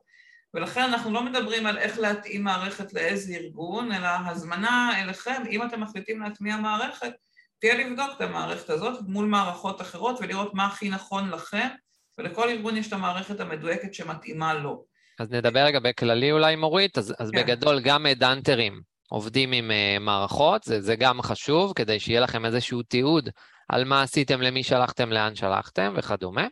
ולכן 0.54 0.82
אנחנו 0.82 1.14
לא 1.14 1.24
מדברים 1.24 1.66
על 1.66 1.78
איך 1.78 2.00
להתאים 2.00 2.44
מערכת 2.44 2.94
לאיזה 2.94 3.34
ארגון, 3.34 3.92
אלא 3.92 4.08
הזמנה 4.26 5.02
אליכם, 5.02 5.44
אם 5.50 5.64
אתם 5.64 5.82
מחליטים 5.82 6.22
להטמיע 6.22 6.58
מערכת, 6.58 7.12
תהיה 7.60 7.76
לבדוק 7.76 8.10
את 8.16 8.22
המערכת 8.22 8.70
הזאת 8.70 9.00
מול 9.08 9.26
מערכות 9.26 9.82
אחרות 9.82 10.20
ולראות 10.22 10.54
מה 10.54 10.66
הכי 10.66 10.90
נכון 10.90 11.30
לכם, 11.30 11.68
ולכל 12.18 12.50
ארגון 12.50 12.78
יש 12.78 12.88
את 12.88 12.94
המערכת 12.94 13.40
המדויקת 13.40 13.94
שמתאימה 13.94 14.54
לו. 14.54 14.86
אז 15.20 15.32
נדבר 15.32 15.60
רגע 15.60 15.80
בכללי 15.80 16.32
אולי, 16.32 16.56
מורית, 16.56 16.98
אז, 16.98 17.14
אז 17.20 17.32
כן. 17.32 17.38
בגדול 17.38 17.80
גם 17.80 18.06
דנטרים 18.08 18.82
עובדים 19.10 19.52
עם 19.52 19.72
uh, 19.72 20.00
מערכות, 20.00 20.64
זה, 20.64 20.82
זה 20.82 20.96
גם 20.96 21.22
חשוב, 21.22 21.74
כדי 21.76 22.00
שיהיה 22.00 22.20
לכם 22.20 22.46
איזשהו 22.46 22.84
תיעוד 22.84 23.30
על 23.70 23.84
מה 23.84 24.02
עשיתם, 24.02 24.42
למי 24.42 24.64
שלחתם, 24.64 25.12
לאן 25.12 25.36
שלחתם 25.36 25.94
וכדומה. 25.98 26.48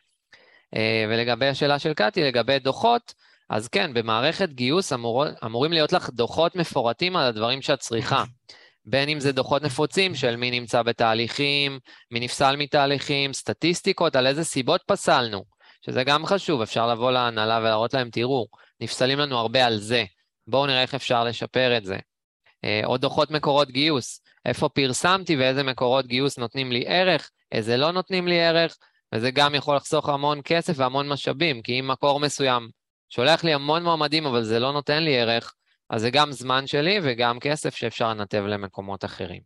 Uh, 0.75 0.77
ולגבי 1.09 1.47
השאלה 1.47 1.79
של 1.79 1.93
קטי, 1.93 2.23
לגבי 2.23 2.59
דוחות, 2.59 3.13
אז 3.49 3.67
כן, 3.67 3.93
במערכת 3.93 4.49
גיוס 4.49 4.93
אמור, 4.93 5.25
אמורים 5.45 5.71
להיות 5.71 5.93
לך 5.93 6.09
דוחות 6.09 6.55
מפורטים 6.55 7.15
על 7.15 7.25
הדברים 7.25 7.61
שאת 7.61 7.79
צריכה. 7.79 8.23
בין 8.85 9.09
אם 9.09 9.19
זה 9.19 9.31
דוחות 9.31 9.61
נפוצים 9.61 10.15
של 10.15 10.35
מי 10.35 10.51
נמצא 10.51 10.81
בתהליכים, 10.81 11.79
מי 12.11 12.19
נפסל 12.19 12.55
מתהליכים, 12.55 13.33
סטטיסטיקות, 13.33 14.15
על 14.15 14.27
איזה 14.27 14.43
סיבות 14.43 14.81
פסלנו, 14.87 15.43
שזה 15.85 16.03
גם 16.03 16.25
חשוב, 16.25 16.61
אפשר 16.61 16.87
לבוא 16.87 17.11
להנהלה 17.11 17.59
ולהראות 17.59 17.93
להם, 17.93 18.09
תראו, 18.09 18.47
נפסלים 18.81 19.19
לנו 19.19 19.37
הרבה 19.37 19.65
על 19.65 19.77
זה, 19.77 20.03
בואו 20.47 20.65
נראה 20.65 20.81
איך 20.81 20.95
אפשר 20.95 21.23
לשפר 21.23 21.77
את 21.77 21.85
זה. 21.85 21.97
עוד 22.85 22.99
אה, 22.99 23.09
דוחות 23.09 23.31
מקורות 23.31 23.71
גיוס, 23.71 24.21
איפה 24.45 24.69
פרסמתי 24.69 25.35
ואיזה 25.35 25.63
מקורות 25.63 26.07
גיוס 26.07 26.37
נותנים 26.37 26.71
לי 26.71 26.83
ערך, 26.87 27.31
איזה 27.51 27.77
לא 27.77 27.91
נותנים 27.91 28.27
לי 28.27 28.41
ערך, 28.41 28.77
וזה 29.15 29.31
גם 29.31 29.55
יכול 29.55 29.75
לחסוך 29.75 30.09
המון 30.09 30.41
כסף 30.43 30.73
והמון 30.77 31.09
משאבים, 31.09 31.61
כי 31.61 31.79
אם 31.79 31.87
מקור 31.87 32.19
מסוים 32.19 32.69
שולח 33.09 33.43
לי 33.43 33.53
המון 33.53 33.83
מועמדים 33.83 34.25
אבל 34.25 34.43
זה 34.43 34.59
לא 34.59 34.71
נותן 34.71 35.03
לי 35.03 35.19
ערך, 35.19 35.53
אז 35.89 36.01
זה 36.01 36.09
גם 36.09 36.31
זמן 36.31 36.67
שלי 36.67 36.99
וגם 37.03 37.39
כסף 37.39 37.75
שאפשר 37.75 38.09
לנתב 38.09 38.43
למקומות 38.47 39.05
אחרים. 39.05 39.41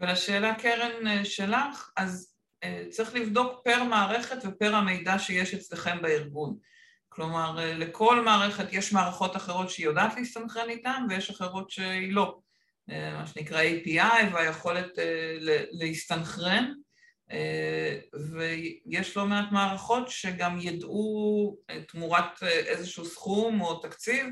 ולשאלה, 0.00 0.54
קרן, 0.54 1.06
אה, 1.06 1.24
שלך, 1.24 1.90
אז 1.96 2.33
צריך 2.90 3.14
לבדוק 3.14 3.60
פר 3.64 3.84
מערכת 3.84 4.36
ופר 4.44 4.74
המידע 4.74 5.18
שיש 5.18 5.54
אצלכם 5.54 6.02
בארגון. 6.02 6.56
כלומר, 7.08 7.58
אה, 7.58 7.74
לכל 7.74 8.20
מערכת 8.20 8.72
יש 8.72 8.92
מערכות 8.92 9.36
אחרות 9.36 9.70
שהיא 9.70 9.86
יודעת 9.86 10.14
להסתנכרן 10.16 10.70
איתן 10.70 11.02
ויש 11.08 11.30
אחרות 11.30 11.70
שהיא 11.70 12.12
לא. 12.12 12.38
מה 12.88 13.26
שנקרא 13.26 13.62
API 13.62 14.34
והיכולת 14.34 14.98
להסתנכרן, 15.70 16.72
ויש 18.34 19.16
לא 19.16 19.26
מעט 19.26 19.52
מערכות 19.52 20.08
שגם 20.08 20.58
ידעו 20.60 21.56
תמורת 21.88 22.42
איזשהו 22.42 23.04
סכום 23.04 23.60
או 23.60 23.78
תקציב 23.78 24.26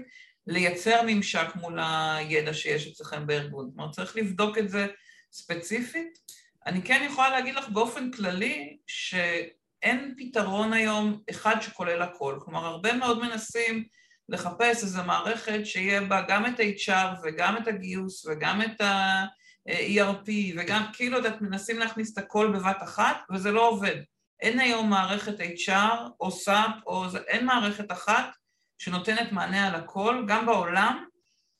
לייצר 0.46 1.00
ממשק 1.06 1.46
מול 1.54 1.78
הידע 1.80 2.54
שיש 2.54 2.86
אצלכם 2.86 3.26
בארגון. 3.26 3.70
כלומר, 3.74 3.90
צריך 3.92 4.16
לבדוק 4.16 4.58
את 4.58 4.70
זה 4.70 4.86
ספציפית. 5.32 6.18
אני 6.66 6.82
כן 6.82 7.06
יכולה 7.06 7.30
להגיד 7.30 7.54
לך 7.54 7.68
באופן 7.68 8.10
כללי 8.10 8.76
שאין 8.86 10.14
פתרון 10.18 10.72
היום 10.72 11.20
אחד 11.30 11.60
שכולל 11.60 12.02
הכל. 12.02 12.38
כלומר, 12.44 12.66
הרבה 12.66 12.92
מאוד 12.92 13.20
מנסים 13.20 13.84
לחפש 14.28 14.82
איזו 14.82 15.04
מערכת 15.04 15.60
שיהיה 15.64 16.00
בה 16.00 16.22
גם 16.28 16.46
את 16.46 16.60
ה-HR 16.60 17.18
וגם 17.22 17.56
את 17.56 17.68
הגיוס 17.68 18.26
וגם 18.26 18.62
את 18.62 18.80
ה-ERP 18.80 20.28
וגם, 20.56 20.82
כאילו, 20.92 21.18
את 21.18 21.40
מנסים 21.40 21.78
להכניס 21.78 22.12
את 22.12 22.18
הכל 22.18 22.52
בבת 22.52 22.82
אחת, 22.82 23.16
וזה 23.32 23.50
לא 23.50 23.68
עובד. 23.68 23.96
אין 24.40 24.58
היום 24.58 24.90
מערכת 24.90 25.40
HR 25.40 25.98
או 26.20 26.28
SAP 26.28 26.82
או... 26.86 27.04
אין 27.26 27.46
מערכת 27.46 27.92
אחת 27.92 28.30
שנותנת 28.78 29.32
מענה 29.32 29.66
על 29.66 29.74
הכל. 29.74 30.24
גם 30.28 30.46
בעולם 30.46 31.04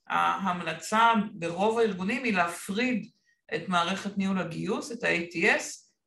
ההמלצה 0.08 1.12
ברוב 1.32 1.78
הארגונים 1.78 2.24
היא 2.24 2.34
להפריד 2.34 3.10
את 3.54 3.68
מערכת 3.68 4.18
ניהול 4.18 4.38
הגיוס, 4.38 4.92
את 4.92 5.04
ה-ATS, 5.04 5.62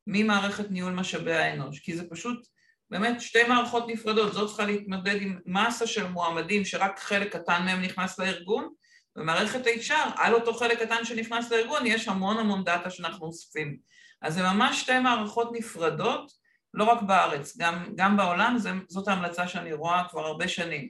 ממערכת 0.07 0.71
ניהול 0.71 0.93
משאבי 0.93 1.33
האנוש, 1.33 1.79
כי 1.79 1.97
זה 1.97 2.09
פשוט 2.09 2.47
באמת 2.89 3.21
שתי 3.21 3.43
מערכות 3.47 3.87
נפרדות, 3.87 4.33
זאת 4.33 4.47
צריכה 4.47 4.65
להתמודד 4.65 5.21
עם 5.21 5.39
מסה 5.45 5.87
של 5.87 6.07
מועמדים 6.07 6.65
שרק 6.65 6.99
חלק 6.99 7.35
קטן 7.35 7.61
מהם 7.65 7.81
נכנס 7.81 8.19
לארגון, 8.19 8.69
ומערכת 9.15 9.67
HR, 9.67 10.11
על 10.17 10.33
אותו 10.33 10.53
חלק 10.53 10.79
קטן 10.79 11.05
שנכנס 11.05 11.51
לארגון, 11.51 11.85
יש 11.85 12.07
המון 12.07 12.37
המון 12.37 12.63
דאטה 12.63 12.89
שאנחנו 12.89 13.25
אוספים. 13.25 13.77
אז 14.21 14.33
זה 14.33 14.43
ממש 14.43 14.81
שתי 14.81 14.99
מערכות 14.99 15.49
נפרדות, 15.53 16.31
לא 16.73 16.83
רק 16.83 17.01
בארץ, 17.01 17.57
גם, 17.57 17.93
גם 17.95 18.17
בעולם, 18.17 18.57
זה, 18.57 18.71
זאת 18.87 19.07
ההמלצה 19.07 19.47
שאני 19.47 19.73
רואה 19.73 20.03
כבר 20.09 20.25
הרבה 20.25 20.47
שנים. 20.47 20.87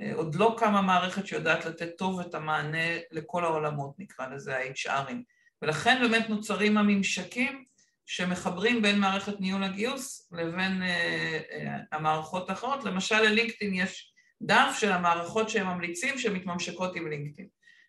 אה, 0.00 0.12
עוד 0.14 0.34
לא 0.34 0.56
קמה 0.58 0.82
מערכת 0.82 1.26
שיודעת 1.26 1.66
לתת 1.66 1.90
טוב 1.98 2.20
את 2.20 2.34
המענה 2.34 2.98
לכל 3.10 3.44
העולמות, 3.44 3.94
נקרא 3.98 4.26
לזה 4.26 4.56
ה-HRים. 4.56 5.33
ולכן 5.64 5.98
באמת 6.00 6.28
נוצרים 6.28 6.78
הממשקים 6.78 7.64
שמחברים 8.06 8.82
בין 8.82 8.98
מערכת 8.98 9.40
ניהול 9.40 9.64
הגיוס 9.64 10.28
לבין 10.32 10.82
uh, 10.82 10.86
uh, 10.86 11.96
המערכות 11.96 12.50
האחרות. 12.50 12.84
למשל 12.84 13.20
ללינקדאין 13.20 13.74
יש 13.74 14.12
דף 14.42 14.76
של 14.80 14.92
המערכות 14.92 15.50
שהם 15.50 15.66
ממליצים 15.66 16.18
שמתממשקות 16.18 16.96
עם 16.96 17.10
לינקדאין. 17.10 17.48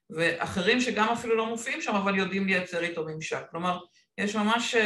ואחרים 0.10 0.82
שגם 0.82 1.10
אפילו 1.10 1.36
לא 1.36 1.46
מופיעים 1.46 1.82
שם, 1.82 1.96
אבל 1.96 2.18
יודעים 2.18 2.48
לייצר 2.48 2.84
איתו 2.84 3.06
ממשק. 3.06 3.44
כלומר, 3.52 3.80
יש 4.18 4.36
ממש 4.36 4.76
uh, 4.76 4.78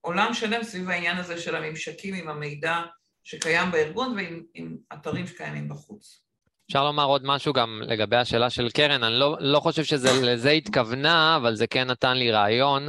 עולם 0.00 0.34
שלם 0.34 0.62
סביב 0.62 0.90
העניין 0.90 1.16
הזה 1.16 1.40
של 1.40 1.56
הממשקים 1.56 2.14
עם 2.14 2.28
המידע 2.28 2.82
שקיים 3.24 3.70
בארגון 3.70 4.16
ועם 4.16 4.76
אתרים 4.92 5.26
שקיימים 5.26 5.68
בחוץ. 5.68 6.23
אפשר 6.66 6.84
לומר 6.84 7.04
עוד 7.04 7.22
משהו 7.24 7.52
גם 7.52 7.82
לגבי 7.86 8.16
השאלה 8.16 8.50
של 8.50 8.70
קרן, 8.70 9.02
אני 9.02 9.14
לא, 9.14 9.36
לא 9.40 9.60
חושב 9.60 9.84
שלזה 9.84 10.50
התכוונה, 10.50 11.36
אבל 11.36 11.54
זה 11.54 11.66
כן 11.66 11.90
נתן 11.90 12.16
לי 12.16 12.30
רעיון 12.32 12.88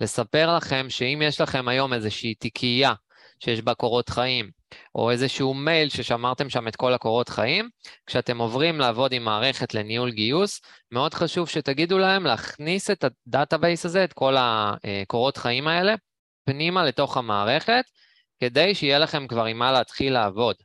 לספר 0.00 0.56
לכם 0.56 0.86
שאם 0.88 1.22
יש 1.24 1.40
לכם 1.40 1.68
היום 1.68 1.92
איזושהי 1.92 2.34
תיקייה 2.34 2.92
שיש 3.40 3.62
בה 3.62 3.74
קורות 3.74 4.08
חיים, 4.08 4.50
או 4.94 5.10
איזשהו 5.10 5.54
מייל 5.54 5.88
ששמרתם 5.88 6.50
שם 6.50 6.68
את 6.68 6.76
כל 6.76 6.94
הקורות 6.94 7.28
חיים, 7.28 7.68
כשאתם 8.06 8.38
עוברים 8.38 8.80
לעבוד 8.80 9.12
עם 9.12 9.24
מערכת 9.24 9.74
לניהול 9.74 10.10
גיוס, 10.10 10.60
מאוד 10.92 11.14
חשוב 11.14 11.48
שתגידו 11.48 11.98
להם 11.98 12.24
להכניס 12.24 12.90
את 12.90 13.04
ה 13.04 13.13
database 13.13 13.86
הזה, 13.86 14.04
את 14.04 14.12
כל 14.12 14.36
הקורות 14.38 15.36
חיים 15.36 15.68
האלה, 15.68 15.94
פנימה 16.44 16.84
לתוך 16.84 17.16
המערכת, 17.16 17.84
כדי 18.40 18.74
שיהיה 18.74 18.98
לכם 18.98 19.26
כבר 19.26 19.44
עם 19.44 19.58
מה 19.58 19.72
להתחיל 19.72 20.12
לעבוד. 20.12 20.56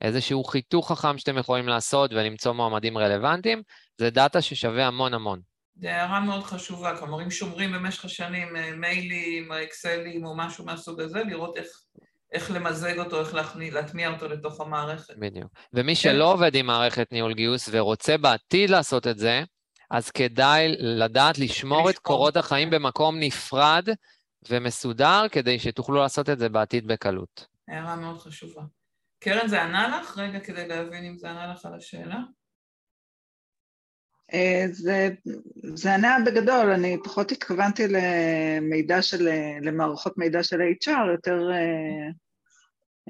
איזשהו 0.00 0.44
חיתוך 0.44 0.92
חכם 0.92 1.18
שאתם 1.18 1.38
יכולים 1.38 1.68
לעשות 1.68 2.12
ולמצוא 2.12 2.52
מועמדים 2.52 2.98
רלוונטיים, 2.98 3.62
זה 3.98 4.10
data 4.10 4.42
ששווה 4.42 4.86
המון 4.86 5.14
המון. 5.14 5.40
זו 5.80 5.88
הערה 5.88 6.20
מאוד 6.20 6.42
חשובה, 6.42 6.96
כלומר 6.96 7.22
אם 7.22 7.30
שומרים 7.30 7.72
במשך 7.72 8.04
השנים 8.04 8.56
אה, 8.56 8.76
מיילים, 8.76 9.52
אקסלים 9.52 10.26
או 10.26 10.36
משהו 10.36 10.64
מהסוג 10.64 11.00
הזה, 11.00 11.22
לראות 11.24 11.56
איך, 11.56 11.66
איך 12.32 12.50
למזג 12.50 12.98
אותו, 12.98 13.20
איך 13.20 13.34
להכניע, 13.34 13.74
להטמיע 13.74 14.10
אותו 14.10 14.28
לתוך 14.28 14.60
המערכת. 14.60 15.14
בדיוק. 15.18 15.52
ומי 15.72 15.94
כן. 15.94 16.00
שלא 16.00 16.32
עובד 16.32 16.54
עם 16.54 16.66
מערכת 16.66 17.12
ניהול 17.12 17.34
גיוס 17.34 17.68
ורוצה 17.72 18.16
בעתיד 18.16 18.70
לעשות 18.70 19.06
את 19.06 19.18
זה, 19.18 19.42
אז 19.90 20.10
כדאי 20.10 20.74
לדעת 20.78 21.38
לשמור 21.38 21.90
את 21.90 21.98
קורות 21.98 22.36
החיים 22.36 22.70
במקום 22.70 23.18
נפרד 23.20 23.88
ומסודר, 24.48 25.26
כדי 25.32 25.58
שתוכלו 25.58 25.96
לעשות 25.96 26.30
את 26.30 26.38
זה 26.38 26.48
בעתיד 26.48 26.86
בקלות. 26.86 27.46
הערה 27.68 27.96
מאוד 27.96 28.18
חשובה. 28.18 28.62
קרן, 29.20 29.48
זה 29.48 29.62
ענה 29.62 29.98
לך? 29.98 30.18
רגע, 30.18 30.40
כדי 30.40 30.68
להבין 30.68 31.04
אם 31.04 31.18
זה 31.18 31.30
ענה 31.30 31.52
לך 31.52 31.66
על 31.66 31.74
השאלה. 31.74 32.18
אה, 34.34 34.64
זה, 34.70 35.08
זה 35.74 35.94
ענה 35.94 36.16
בגדול, 36.26 36.70
אני 36.70 36.96
פחות 37.04 37.32
התכוונתי 37.32 37.82
למידע 37.88 39.02
של, 39.02 39.28
למערכות 39.62 40.18
מידע 40.18 40.42
של 40.42 40.60
HR, 40.60 41.10
יותר 41.12 41.50
אה, 41.52 42.08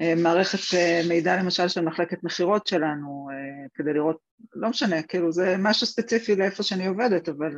אה, 0.01 0.13
מערכת 0.15 0.77
מידע 1.07 1.35
למשל 1.37 1.67
של 1.67 1.81
מחלקת 1.81 2.23
מכירות 2.23 2.67
שלנו, 2.67 3.27
כדי 3.73 3.93
לראות, 3.93 4.17
לא 4.53 4.69
משנה, 4.69 5.03
כאילו 5.03 5.31
זה 5.31 5.55
משהו 5.59 5.87
ספציפי 5.87 6.35
לאיפה 6.35 6.63
שאני 6.63 6.87
עובדת, 6.87 7.29
אבל... 7.29 7.51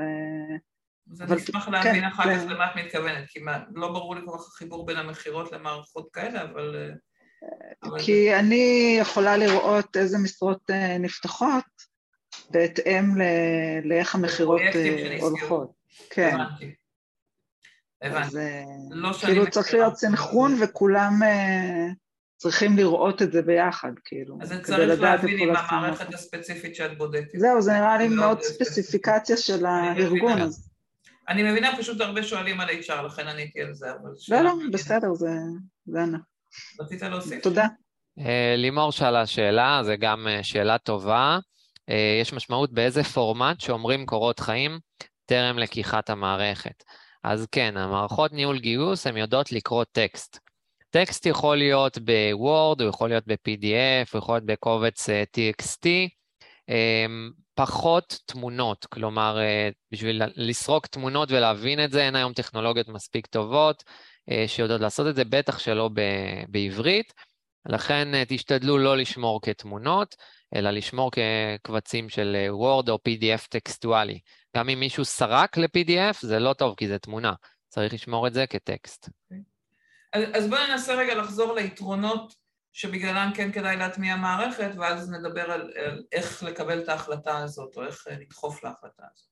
אז 1.12 1.22
אני 1.22 1.36
אשמח 1.36 1.68
להבין 1.68 2.02
כן, 2.02 2.08
אחר 2.08 2.24
כך 2.24 2.44
למה 2.50 2.72
את 2.72 2.76
מתכוונת, 2.76 3.28
כי 3.28 3.40
לא 3.76 3.88
ברור 3.88 4.16
לי 4.16 4.22
כל 4.26 4.38
כך 4.38 4.48
החיבור 4.48 4.86
בין 4.86 4.98
המכירות 4.98 5.52
למערכות 5.52 6.10
כאלה, 6.14 6.44
אבל... 6.44 6.92
כי 8.00 8.36
אני 8.36 8.98
יכולה 9.00 9.38
לראות 9.38 9.98
איזה 9.98 10.18
משרות 10.18 10.70
אה, 10.70 10.98
נפתחות 10.98 11.64
בהתאם 12.50 13.16
לאיך 13.84 14.16
המכירות 14.16 14.62
אה, 14.76 15.18
הולכות. 15.22 15.72
כן. 16.10 16.38
הבנתי. 18.02 18.38
אה, 18.38 18.64
לא 18.90 19.14
כאילו 19.14 19.50
צריך 19.50 19.74
להיות 19.74 19.98
סנכרון 19.98 20.56
וכולם 20.62 21.20
צריכים 22.38 22.78
לראות 22.78 23.22
את 23.22 23.32
זה 23.32 23.42
ביחד, 23.42 23.92
כאילו. 24.06 24.38
אז 24.42 24.50
זה 24.50 24.64
צריך 24.64 25.02
להבין 25.02 25.40
עם 25.40 25.56
המערכת 25.56 26.14
הספציפית 26.14 26.76
שאת 26.76 26.98
בודקת. 26.98 27.40
זהו, 27.40 27.62
זה 27.62 27.74
נראה 27.74 27.98
לי 27.98 28.08
מאוד 28.08 28.42
ספציפיקציה 28.42 29.38
של 29.38 29.66
הארגון 29.66 30.42
הזה. 30.42 30.62
אני 31.30 31.52
מבינה, 31.52 31.78
פשוט 31.78 32.02
הרבה 32.02 32.24
שואלים 32.24 32.60
על 32.60 32.70
HR, 32.70 33.02
לכן 33.06 33.28
עניתי 33.28 33.62
על 33.62 33.74
זה, 33.74 33.92
אבל... 33.92 34.12
לא, 34.30 34.42
לא, 34.42 34.54
בסדר, 34.72 35.14
זה 35.14 36.02
ענה. 36.02 36.18
רצית 36.80 37.02
להוסיף? 37.02 37.44
תודה. 37.44 37.68
אה, 38.20 38.56
לימור 38.58 38.92
שאלה 38.92 39.26
שאלה, 39.26 39.82
זו 39.84 39.92
גם 40.00 40.28
אה, 40.28 40.44
שאלה 40.44 40.78
טובה. 40.78 41.40
אה, 41.90 42.18
יש 42.22 42.34
משמעות 42.34 42.74
באיזה 42.74 43.04
פורמט 43.04 43.62
שאומרים 43.62 44.06
קורות 44.06 44.40
חיים 44.40 44.80
טרם 45.26 45.60
לקיחת 45.60 46.10
המערכת. 46.10 46.84
אז 47.24 47.48
כן, 47.52 47.78
המערכות 47.78 48.34
ניהול 48.34 48.60
גיוס, 48.60 49.08
הן 49.08 49.18
יודעות 49.18 49.52
לקרוא 49.52 49.84
טקסט. 49.92 50.40
טקסט 50.90 51.26
יכול 51.26 51.58
להיות 51.58 51.98
בוורד, 51.98 52.82
הוא 52.82 52.90
יכול 52.90 53.10
להיות 53.10 53.24
ב-PDF, 53.28 54.10
הוא 54.14 54.20
יכול 54.20 54.36
להיות 54.36 54.46
בקובץ 54.46 55.10
TXT, 55.10 55.86
um, 56.70 57.34
פחות 57.56 58.20
תמונות, 58.26 58.86
כלומר, 58.86 59.38
בשביל 59.92 60.22
לסרוק 60.36 60.88
תמונות 60.88 61.32
ולהבין 61.32 61.84
את 61.84 61.92
זה, 61.92 62.02
אין 62.02 62.16
היום 62.16 62.34
טכנולוגיות 62.34 62.88
מספיק 62.88 63.28
טובות 63.28 63.84
שיודעות 64.48 64.82
לעשות 64.82 65.08
את 65.08 65.16
זה, 65.16 65.24
בטח 65.26 65.60
שלא 65.60 65.90
ב- 65.94 66.44
בעברית, 66.48 67.14
לכן 67.66 68.08
uh, 68.14 68.26
תשתדלו 68.28 68.78
לא 68.78 68.98
לשמור 68.98 69.42
כתמונות, 69.42 70.16
אלא 70.56 70.72
לשמור 70.72 71.12
כקבצים 71.12 72.10
של 72.10 72.48
וורד 72.50 72.90
או 72.90 73.00
PDF 73.10 73.48
טקסטואלי. 73.50 74.20
גם 74.58 74.70
אם 74.70 74.80
מישהו 74.80 75.06
סרק 75.06 75.58
ל-PDF, 75.58 76.18
זה 76.22 76.40
לא 76.40 76.54
טוב, 76.54 76.76
כי 76.78 76.88
זה 76.88 77.00
תמונה. 77.00 77.34
צריך 77.68 77.94
לשמור 77.94 78.28
את 78.28 78.34
זה 78.34 78.48
כטקסט. 78.48 79.06
Okay. 79.06 79.10
אוקיי. 79.24 79.44
אז, 80.14 80.24
אז 80.34 80.50
בואי 80.50 80.68
ננסה 80.72 80.96
רגע 80.96 81.16
לחזור 81.16 81.54
ליתרונות 81.56 82.36
שבגללם 82.74 83.32
כן 83.36 83.52
כדאי 83.52 83.78
להטמיע 83.78 84.16
מערכת, 84.16 84.72
ואז 84.78 85.12
נדבר 85.12 85.52
על, 85.52 85.74
על 85.76 86.04
איך 86.12 86.44
לקבל 86.44 86.80
את 86.80 86.90
ההחלטה 86.90 87.38
הזאת, 87.38 87.78
או 87.78 87.86
איך 87.86 88.08
לדחוף 88.12 88.64
להחלטה 88.64 89.04
הזאת. 89.14 89.31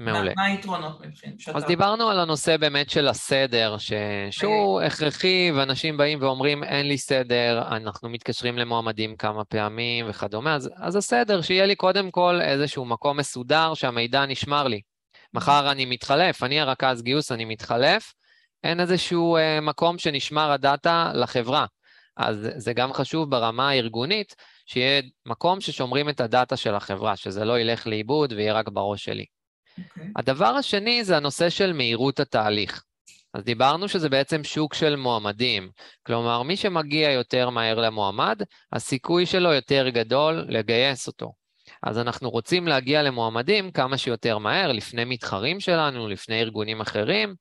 מעולה. 0.00 0.32
מה 0.36 0.44
היתרונות 0.44 1.00
מבחינת? 1.06 1.48
אז 1.54 1.64
דיברנו 1.64 2.08
על 2.08 2.20
הנושא 2.20 2.56
באמת 2.56 2.90
של 2.90 3.08
הסדר, 3.08 3.78
ש... 3.78 3.92
שהוא 4.30 4.80
הכרחי, 4.80 5.52
ואנשים 5.54 5.96
באים 5.96 6.22
ואומרים, 6.22 6.64
אין 6.64 6.88
לי 6.88 6.98
סדר, 6.98 7.62
אנחנו 7.70 8.08
מתקשרים 8.08 8.58
למועמדים 8.58 9.16
כמה 9.16 9.44
פעמים 9.44 10.06
וכדומה, 10.08 10.54
אז, 10.54 10.70
אז 10.76 10.96
הסדר, 10.96 11.42
שיהיה 11.42 11.66
לי 11.66 11.76
קודם 11.76 12.10
כל 12.10 12.40
איזשהו 12.42 12.84
מקום 12.84 13.16
מסודר 13.16 13.74
שהמידע 13.74 14.26
נשמר 14.26 14.68
לי. 14.68 14.80
מחר 15.34 15.70
אני 15.70 15.84
מתחלף, 15.84 16.42
אני 16.42 16.60
הרכז 16.60 17.02
גיוס, 17.02 17.32
אני 17.32 17.44
מתחלף, 17.44 18.12
אין 18.64 18.80
איזשהו 18.80 19.36
אה, 19.36 19.60
מקום 19.60 19.98
שנשמר 19.98 20.50
הדאטה 20.50 21.10
לחברה. 21.14 21.66
אז 22.16 22.48
זה 22.56 22.72
גם 22.72 22.92
חשוב 22.92 23.30
ברמה 23.30 23.68
הארגונית, 23.68 24.34
שיהיה 24.66 25.02
מקום 25.26 25.60
ששומרים 25.60 26.08
את 26.08 26.20
הדאטה 26.20 26.56
של 26.56 26.74
החברה, 26.74 27.16
שזה 27.16 27.44
לא 27.44 27.60
ילך 27.60 27.86
לאיבוד 27.86 28.32
ויהיה 28.32 28.52
רק 28.52 28.68
בראש 28.68 29.04
שלי. 29.04 29.24
Okay. 29.78 29.82
אוקיי. 29.90 30.12
הדבר 30.16 30.46
השני 30.46 31.04
זה 31.04 31.16
הנושא 31.16 31.50
של 31.50 31.72
מהירות 31.72 32.20
התהליך. 32.20 32.84
אז 33.34 33.44
דיברנו 33.44 33.88
שזה 33.88 34.08
בעצם 34.08 34.44
שוק 34.44 34.74
של 34.74 34.96
מועמדים. 34.96 35.70
כלומר, 36.06 36.42
מי 36.42 36.56
שמגיע 36.56 37.10
יותר 37.10 37.50
מהר 37.50 37.80
למועמד, 37.80 38.42
הסיכוי 38.72 39.26
שלו 39.26 39.52
יותר 39.52 39.88
גדול 39.88 40.44
לגייס 40.48 41.06
אותו. 41.06 41.32
אז 41.82 41.98
אנחנו 41.98 42.30
רוצים 42.30 42.68
להגיע 42.68 43.02
למועמדים 43.02 43.70
כמה 43.70 43.98
שיותר 43.98 44.38
מהר, 44.38 44.72
לפני 44.72 45.04
מתחרים 45.04 45.60
שלנו, 45.60 46.08
לפני 46.08 46.40
ארגונים 46.40 46.80
אחרים, 46.80 47.34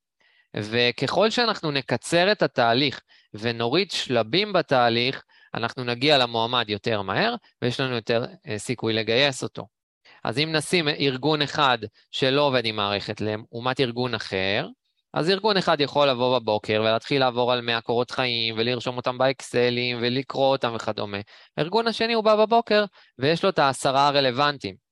וככל 0.56 1.30
שאנחנו 1.30 1.72
נקצר 1.72 2.32
את 2.32 2.42
התהליך 2.42 3.02
ונוריד 3.34 3.92
שלבים 3.92 4.54
בתהליך, 4.54 5.24
אנחנו 5.54 5.84
נגיע 5.84 6.18
למועמד 6.18 6.70
יותר 6.70 7.02
מהר, 7.02 7.36
ויש 7.62 7.80
לנו 7.80 7.96
יותר 7.96 8.26
אה, 8.48 8.58
סיכוי 8.58 8.94
לגייס 8.94 9.44
אותו. 9.44 9.68
אז 10.24 10.40
אם 10.40 10.52
נשים 10.52 10.88
ארגון 10.88 11.42
אחד 11.42 11.78
שלא 12.12 12.42
עובד 12.42 12.66
עם 12.66 12.76
מערכת 12.76 13.22
לעומת 13.22 13.80
ארגון 13.80 14.14
אחר, 14.14 14.68
אז 15.14 15.30
ארגון 15.30 15.58
אחד 15.58 15.82
יכול 15.82 16.10
לבוא 16.10 16.40
בבוקר 16.40 16.82
ולהתחיל 16.82 17.20
לעבור 17.20 17.54
על 17.54 17.62
100 17.62 17.82
קורות 17.82 18.12
חיים 18.12 18.56
ולרשום 18.58 18.98
אותם 18.98 19.18
באקסלים 19.18 19.98
ולקרוא 20.02 20.48
אותם 20.48 20.74
וכדומה. 20.76 21.18
הארגון 21.58 21.88
השני 21.88 22.14
הוא 22.14 22.24
בא 22.24 22.36
בבוקר 22.36 22.86
ויש 23.20 23.44
לו 23.44 23.50
את 23.50 23.60
העשרה 23.60 24.08
הרלוונטיים. 24.08 24.90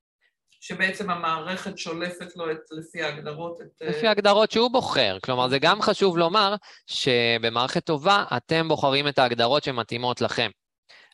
שבעצם 0.62 1.10
המערכת 1.10 1.78
שולפת 1.78 2.36
לו 2.36 2.52
את, 2.52 2.58
לפי 2.72 3.04
ההגדרות 3.04 3.62
את... 3.62 3.82
אה, 3.82 3.90
לפי 3.90 4.08
ההגדרות 4.08 4.52
שהוא 4.52 4.72
בוחר. 4.72 5.18
כלומר, 5.24 5.48
זה 5.48 5.60
גם 5.60 5.82
חשוב 5.82 6.18
לומר 6.18 6.56
שבמערכת 6.88 7.86
טובה 7.86 8.24
אתם 8.38 8.68
בוחרים 8.68 9.08
את 9.08 9.20
ההגדרות 9.20 9.64
שמתאימות 9.64 10.22
לכם. 10.22 10.50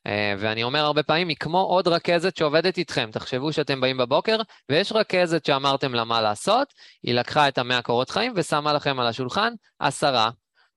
אה, 0.08 0.36
ואני 0.40 0.64
אומר 0.64 0.80
הרבה 0.80 1.04
פעמים, 1.04 1.28
היא 1.28 1.38
כמו 1.40 1.60
עוד 1.60 1.88
רכזת 1.88 2.38
שעובדת 2.38 2.78
איתכם. 2.78 3.10
תחשבו 3.12 3.54
שאתם 3.54 3.82
באים 3.82 3.98
בבוקר, 3.98 4.38
ויש 4.70 4.92
רכזת 4.92 5.46
שאמרתם 5.46 5.94
לה 5.94 6.04
מה 6.04 6.22
לעשות, 6.22 6.74
היא 7.04 7.14
לקחה 7.14 7.48
את 7.48 7.58
המאה 7.58 7.82
קורות 7.82 8.10
חיים 8.10 8.34
ושמה 8.36 8.74
לכם 8.74 9.00
על 9.00 9.08
השולחן 9.08 9.54
עשרה, 9.80 10.30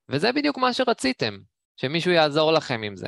וזה 0.09 0.31
בדיוק 0.31 0.57
מה 0.57 0.73
שרציתם, 0.73 1.37
שמישהו 1.77 2.11
יעזור 2.11 2.51
לכם 2.51 2.81
עם 2.83 2.95
זה. 2.95 3.07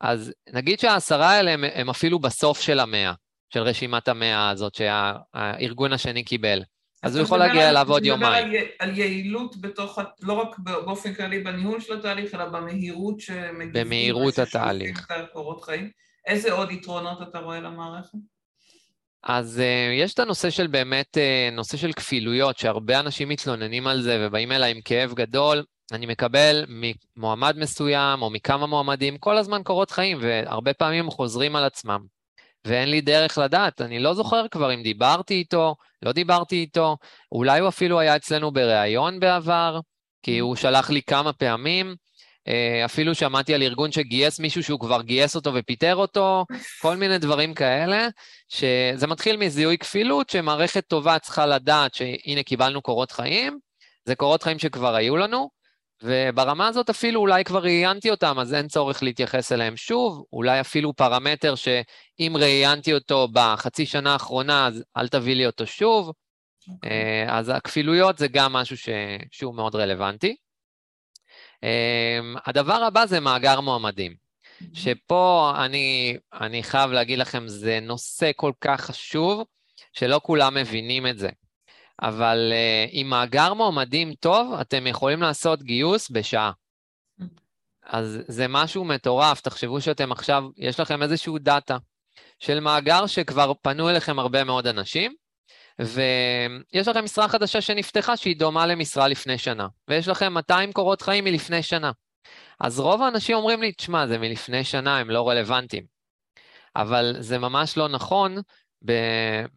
אז 0.00 0.32
נגיד 0.52 0.80
שהעשרה 0.80 1.30
האלה 1.30 1.50
הם, 1.50 1.64
הם 1.74 1.90
אפילו 1.90 2.18
בסוף 2.18 2.60
של 2.60 2.80
המאה. 2.80 3.12
של 3.50 3.60
רשימת 3.60 4.08
המאה 4.08 4.50
הזאת 4.50 4.74
שהארגון 4.74 5.92
השני 5.92 6.24
קיבל. 6.24 6.62
אז 7.02 7.16
הוא 7.16 7.24
יכול 7.24 7.38
להגיע 7.38 7.70
אליו 7.70 7.90
עוד 7.90 8.04
יומיים. 8.04 8.48
מדבר 8.48 8.60
על 8.78 8.98
יעילות 8.98 9.56
בתוך, 9.60 9.98
לא 10.22 10.32
רק 10.32 10.58
באופן 10.58 11.14
כללי 11.14 11.40
בניהול 11.40 11.80
של 11.80 11.98
התהליך, 11.98 12.34
אלא 12.34 12.44
במהירות 12.44 13.20
שמגיבים. 13.20 13.72
במהירות 13.72 14.38
התהליך. 14.38 15.06
איזה 16.26 16.52
עוד 16.52 16.70
יתרונות 16.70 17.22
אתה 17.22 17.38
רואה 17.38 17.60
למערכת? 17.60 18.18
אז 19.22 19.62
uh, 19.62 20.02
יש 20.02 20.14
את 20.14 20.18
הנושא 20.18 20.50
של 20.50 20.66
באמת, 20.66 21.16
uh, 21.16 21.54
נושא 21.54 21.76
של 21.76 21.92
כפילויות, 21.92 22.58
שהרבה 22.58 23.00
אנשים 23.00 23.28
מתלוננים 23.28 23.86
על 23.86 24.02
זה 24.02 24.18
ובאים 24.20 24.52
אליי 24.52 24.70
עם 24.70 24.80
כאב 24.80 25.14
גדול. 25.14 25.64
אני 25.92 26.06
מקבל 26.06 26.64
ממועמד 26.68 27.56
מסוים 27.58 28.22
או 28.22 28.30
מכמה 28.30 28.66
מועמדים 28.66 29.18
כל 29.18 29.36
הזמן 29.36 29.62
קורות 29.62 29.90
חיים, 29.90 30.18
והרבה 30.20 30.72
פעמים 30.72 31.04
הם 31.04 31.10
חוזרים 31.10 31.56
על 31.56 31.64
עצמם. 31.64 32.15
ואין 32.66 32.88
לי 32.90 33.00
דרך 33.00 33.38
לדעת, 33.38 33.80
אני 33.80 33.98
לא 33.98 34.14
זוכר 34.14 34.48
כבר 34.50 34.74
אם 34.74 34.82
דיברתי 34.82 35.34
איתו, 35.34 35.76
לא 36.02 36.12
דיברתי 36.12 36.56
איתו, 36.56 36.96
אולי 37.32 37.60
הוא 37.60 37.68
אפילו 37.68 38.00
היה 38.00 38.16
אצלנו 38.16 38.50
בריאיון 38.50 39.20
בעבר, 39.20 39.80
כי. 40.22 40.38
הוא 40.38 40.56
שלח 40.56 40.90
לי 40.90 41.02
כמה 41.02 41.32
פעמים, 41.32 41.94
אה, 42.48 42.84
אפילו 42.84 43.14
שמעתי 43.14 43.54
על 43.54 43.62
ארגון 43.62 43.92
שגייס 43.92 44.40
מישהו 44.40 44.62
שהוא 44.62 44.80
כבר 44.80 45.02
גייס 45.02 45.36
אותו 45.36 45.54
ופיטר 45.54 45.96
אותו, 45.96 46.44
כל 46.82 46.96
מיני 46.96 47.18
דברים 47.18 47.54
כאלה, 47.54 48.08
שזה 48.48 49.06
מתחיל 49.06 49.36
מזיהוי 49.36 49.78
כפילות, 49.78 50.30
שמערכת 50.30 50.86
טובה 50.86 51.18
צריכה 51.18 51.46
לדעת 51.46 51.94
שהנה 51.94 52.42
קיבלנו 52.42 52.82
קורות 52.82 53.12
חיים, 53.12 53.58
זה 54.04 54.14
קורות 54.14 54.42
חיים 54.42 54.58
שכבר 54.58 54.94
היו 54.94 55.16
לנו, 55.16 55.55
וברמה 56.02 56.68
הזאת 56.68 56.90
אפילו 56.90 57.20
אולי 57.20 57.44
כבר 57.44 57.62
ראיינתי 57.62 58.10
אותם, 58.10 58.38
אז 58.38 58.54
אין 58.54 58.68
צורך 58.68 59.02
להתייחס 59.02 59.52
אליהם 59.52 59.76
שוב, 59.76 60.24
אולי 60.32 60.60
אפילו 60.60 60.94
פרמטר 60.94 61.54
שאם 61.54 62.32
ראיינתי 62.36 62.94
אותו 62.94 63.28
בחצי 63.32 63.86
שנה 63.86 64.12
האחרונה, 64.12 64.66
אז 64.66 64.84
אל 64.96 65.08
תביא 65.08 65.34
לי 65.34 65.46
אותו 65.46 65.66
שוב. 65.66 66.08
Okay. 66.08 66.72
אוקיי. 66.72 66.90
אה, 66.90 67.38
אז 67.38 67.48
הכפילויות 67.48 68.18
זה 68.18 68.28
גם 68.28 68.52
משהו 68.52 68.76
ש... 68.76 68.88
שהוא 69.30 69.54
מאוד 69.54 69.74
רלוונטי. 69.74 70.36
אה, 71.64 72.18
הדבר 72.46 72.82
הבא 72.84 73.06
זה 73.06 73.20
מאגר 73.20 73.60
מועמדים, 73.60 74.14
mm-hmm. 74.14 74.64
שפה 74.72 75.52
אני, 75.64 76.16
אני 76.32 76.62
חייב 76.62 76.90
להגיד 76.90 77.18
לכם, 77.18 77.48
זה 77.48 77.78
נושא 77.82 78.30
כל 78.36 78.52
כך 78.60 78.80
חשוב, 78.80 79.44
שלא 79.92 80.20
כולם 80.22 80.54
מבינים 80.54 81.06
את 81.06 81.18
זה. 81.18 81.28
אבל 82.02 82.52
uh, 82.52 82.90
עם 82.92 83.10
מאגר 83.10 83.54
מועמדים 83.54 84.14
טוב, 84.14 84.54
אתם 84.60 84.86
יכולים 84.86 85.22
לעשות 85.22 85.62
גיוס 85.62 86.10
בשעה. 86.10 86.52
אז 87.86 88.18
זה 88.28 88.48
משהו 88.48 88.84
מטורף, 88.84 89.40
תחשבו 89.40 89.80
שאתם 89.80 90.12
עכשיו, 90.12 90.44
יש 90.56 90.80
לכם 90.80 91.02
איזשהו 91.02 91.38
דאטה 91.38 91.76
של 92.38 92.60
מאגר 92.60 93.06
שכבר 93.06 93.52
פנו 93.62 93.90
אליכם 93.90 94.18
הרבה 94.18 94.44
מאוד 94.44 94.66
אנשים, 94.66 95.14
ויש 95.78 96.88
לכם 96.88 97.04
משרה 97.04 97.28
חדשה 97.28 97.60
שנפתחה 97.60 98.16
שהיא 98.16 98.36
דומה 98.36 98.66
למשרה 98.66 99.08
לפני 99.08 99.38
שנה, 99.38 99.66
ויש 99.88 100.08
לכם 100.08 100.32
200 100.32 100.72
קורות 100.72 101.02
חיים 101.02 101.24
מלפני 101.24 101.62
שנה. 101.62 101.92
אז 102.60 102.80
רוב 102.80 103.02
האנשים 103.02 103.36
אומרים 103.36 103.62
לי, 103.62 103.72
תשמע, 103.72 104.06
זה 104.06 104.18
מלפני 104.18 104.64
שנה, 104.64 104.98
הם 104.98 105.10
לא 105.10 105.28
רלוונטיים. 105.28 105.84
אבל 106.76 107.16
זה 107.18 107.38
ממש 107.38 107.76
לא 107.76 107.88
נכון, 107.88 108.36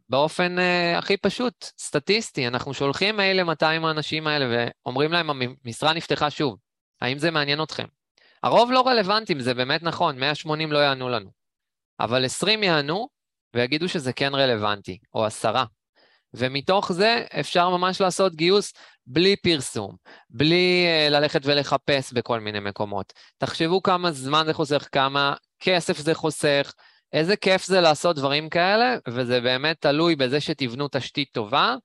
באופן 0.09 0.55
uh, 0.57 0.97
הכי 0.97 1.17
פשוט, 1.17 1.65
סטטיסטי, 1.77 2.47
אנחנו 2.47 2.73
שולחים 2.73 3.17
מייל 3.17 3.41
ל-200 3.41 3.65
האנשים 3.65 4.27
האלה 4.27 4.67
ואומרים 4.85 5.11
להם, 5.11 5.29
המשרה 5.29 5.93
נפתחה 5.93 6.29
שוב, 6.29 6.57
האם 7.01 7.17
זה 7.17 7.31
מעניין 7.31 7.63
אתכם? 7.63 7.85
הרוב 8.43 8.71
לא 8.71 8.87
רלוונטיים, 8.87 9.39
זה 9.39 9.53
באמת 9.53 9.83
נכון, 9.83 10.19
180 10.19 10.71
לא 10.71 10.77
יענו 10.77 11.09
לנו. 11.09 11.29
אבל 11.99 12.25
20 12.25 12.63
יענו 12.63 13.09
ויגידו 13.53 13.89
שזה 13.89 14.13
כן 14.13 14.35
רלוונטי, 14.35 14.97
או 15.13 15.25
עשרה. 15.25 15.65
ומתוך 16.33 16.91
זה 16.91 17.25
אפשר 17.39 17.69
ממש 17.69 18.01
לעשות 18.01 18.35
גיוס 18.35 18.73
בלי 19.07 19.35
פרסום, 19.35 19.95
בלי 20.29 20.85
uh, 20.87 21.11
ללכת 21.11 21.41
ולחפש 21.43 22.13
בכל 22.13 22.39
מיני 22.39 22.59
מקומות. 22.59 23.13
תחשבו 23.37 23.83
כמה 23.83 24.11
זמן 24.11 24.43
זה 24.45 24.53
חוסך, 24.53 24.87
כמה 24.91 25.33
כסף 25.59 25.97
זה 25.97 26.13
חוסך, 26.13 26.73
איזה 27.13 27.35
כיף 27.35 27.65
זה 27.65 27.81
לעשות 27.81 28.15
דברים 28.15 28.49
כאלה, 28.49 28.97
וזה 29.07 29.41
באמת 29.41 29.81
תלוי 29.81 30.15
בזה 30.15 30.41
שתבנו 30.41 30.87
תשתית 30.91 31.29
טובה, 31.31 31.75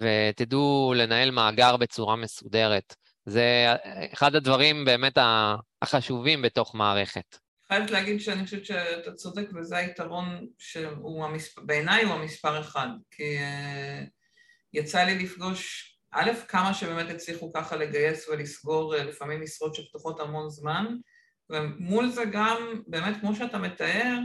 ותדעו 0.00 0.94
לנהל 0.96 1.30
מאגר 1.30 1.76
בצורה 1.76 2.16
מסודרת. 2.16 2.94
זה 3.26 3.66
אחד 4.12 4.34
הדברים 4.34 4.84
באמת 4.84 5.18
החשובים 5.82 6.42
בתוך 6.42 6.74
מערכת. 6.74 7.38
חייבת 7.68 7.90
להגיד 7.90 8.20
שאני 8.20 8.44
חושבת 8.44 8.64
שאתה 8.64 9.12
צודק, 9.12 9.46
וזה 9.54 9.76
היתרון 9.76 10.46
שהוא 10.58 11.24
המספר, 11.24 11.62
בעיניי 11.66 12.04
הוא 12.04 12.12
המספר 12.12 12.60
אחד, 12.60 12.88
כי 13.10 13.38
uh, 13.38 14.08
יצא 14.72 15.02
לי 15.02 15.24
לפגוש 15.24 15.90
א', 16.10 16.30
כמה 16.48 16.74
שבאמת 16.74 17.10
הצליחו 17.10 17.52
ככה 17.52 17.76
לגייס 17.76 18.28
ולסגור 18.28 18.96
אה, 18.96 19.04
לפעמים 19.04 19.42
משרות 19.42 19.74
שפתוחות 19.74 20.20
המון 20.20 20.50
זמן, 20.50 20.86
ומול 21.50 22.08
זה 22.10 22.24
גם, 22.32 22.82
באמת, 22.86 23.20
כמו 23.20 23.34
שאתה 23.34 23.58
מתאר, 23.58 24.18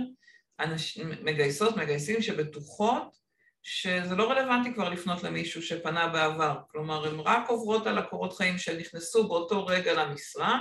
אנשים, 0.60 1.12
מגייסות, 1.22 1.78
מגייסים 1.78 2.22
שבטוחות 2.22 3.20
שזה 3.64 4.16
לא 4.16 4.32
רלוונטי 4.32 4.74
כבר 4.74 4.90
לפנות 4.90 5.24
למישהו 5.24 5.62
שפנה 5.62 6.08
בעבר. 6.08 6.58
כלומר, 6.68 7.08
הן 7.08 7.20
רק 7.20 7.50
עוברות 7.50 7.88
על 7.88 7.98
הקורות 7.98 8.34
חיים 8.34 8.58
שנכנסו 8.58 9.28
באותו 9.28 9.66
רגע 9.66 9.94
למשרה, 9.94 10.60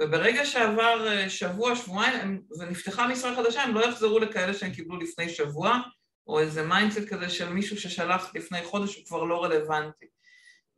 וברגע 0.00 0.44
שעבר 0.44 1.08
אה, 1.08 1.30
שבוע, 1.30 1.76
שבועיים, 1.76 2.42
ונפתחה 2.58 3.08
משרה 3.08 3.36
חדשה, 3.36 3.62
הם 3.62 3.74
לא 3.74 3.84
יחזרו 3.84 4.18
לכאלה 4.18 4.54
שהם 4.54 4.72
קיבלו 4.72 5.00
לפני 5.00 5.28
שבוע, 5.28 5.80
או 6.26 6.40
איזה 6.40 6.62
mindset 6.62 7.08
כזה 7.08 7.30
של 7.30 7.48
מישהו 7.48 7.80
ששלח 7.80 8.32
לפני 8.34 8.62
חודש, 8.62 8.96
הוא 8.96 9.06
כבר 9.06 9.24
לא 9.24 9.44
רלוונטי. 9.44 10.06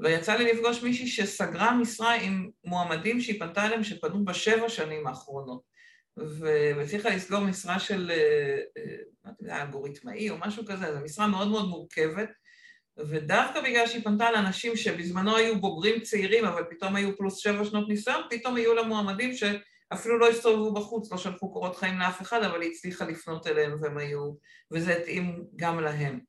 ויצא 0.01 0.35
לי 0.35 0.53
לפגוש 0.53 0.83
מישהי 0.83 1.07
שסגרה 1.07 1.75
משרה 1.75 2.15
עם 2.15 2.51
מועמדים 2.65 3.21
שהיא 3.21 3.41
פנתה 3.41 3.67
אליהם 3.67 3.85
שפנו 3.85 4.25
בשבע 4.25 4.69
שנים 4.69 5.07
האחרונות. 5.07 5.63
והצליחה 6.39 7.09
לסגור 7.09 7.41
משרה 7.41 7.79
של, 7.81 8.11
אה, 8.15 8.59
אה, 8.77 8.97
לא 9.25 9.33
יודע, 9.41 9.63
אלגוריתמאי 9.63 10.31
או 10.31 10.37
משהו 10.39 10.67
כזה, 10.67 10.95
זו 10.95 11.01
משרה 11.05 11.27
מאוד 11.27 11.49
מאוד 11.49 11.69
מורכבת, 11.69 12.29
ודווקא 12.99 13.61
בגלל 13.61 13.87
שהיא 13.87 14.05
פנתה 14.05 14.31
לאנשים 14.31 14.77
שבזמנו 14.77 15.37
היו 15.37 15.61
בוגרים 15.61 16.01
צעירים, 16.01 16.45
אבל 16.45 16.65
פתאום 16.71 16.97
היו 16.97 17.17
פלוס 17.17 17.39
שבע 17.39 17.65
שנות 17.65 17.89
ניסיון, 17.89 18.23
פתאום 18.31 18.57
היו 18.57 18.75
לה 18.75 18.83
מועמדים 18.83 19.31
שאפילו 19.35 20.19
לא 20.19 20.29
הסתובבו 20.29 20.75
בחוץ, 20.75 21.13
לא 21.13 21.19
שלחו 21.19 21.53
קורות 21.53 21.77
חיים 21.77 21.99
לאף 21.99 22.23
אחד, 22.23 22.43
אבל 22.43 22.63
היא 22.63 22.71
הצליחה 22.71 23.05
לפנות 23.05 23.47
אליהם 23.47 23.79
והם 23.83 23.99
היו, 23.99 24.33
וזה 24.71 24.97
התאים 24.97 25.45
גם 25.57 25.81
להם. 25.81 26.21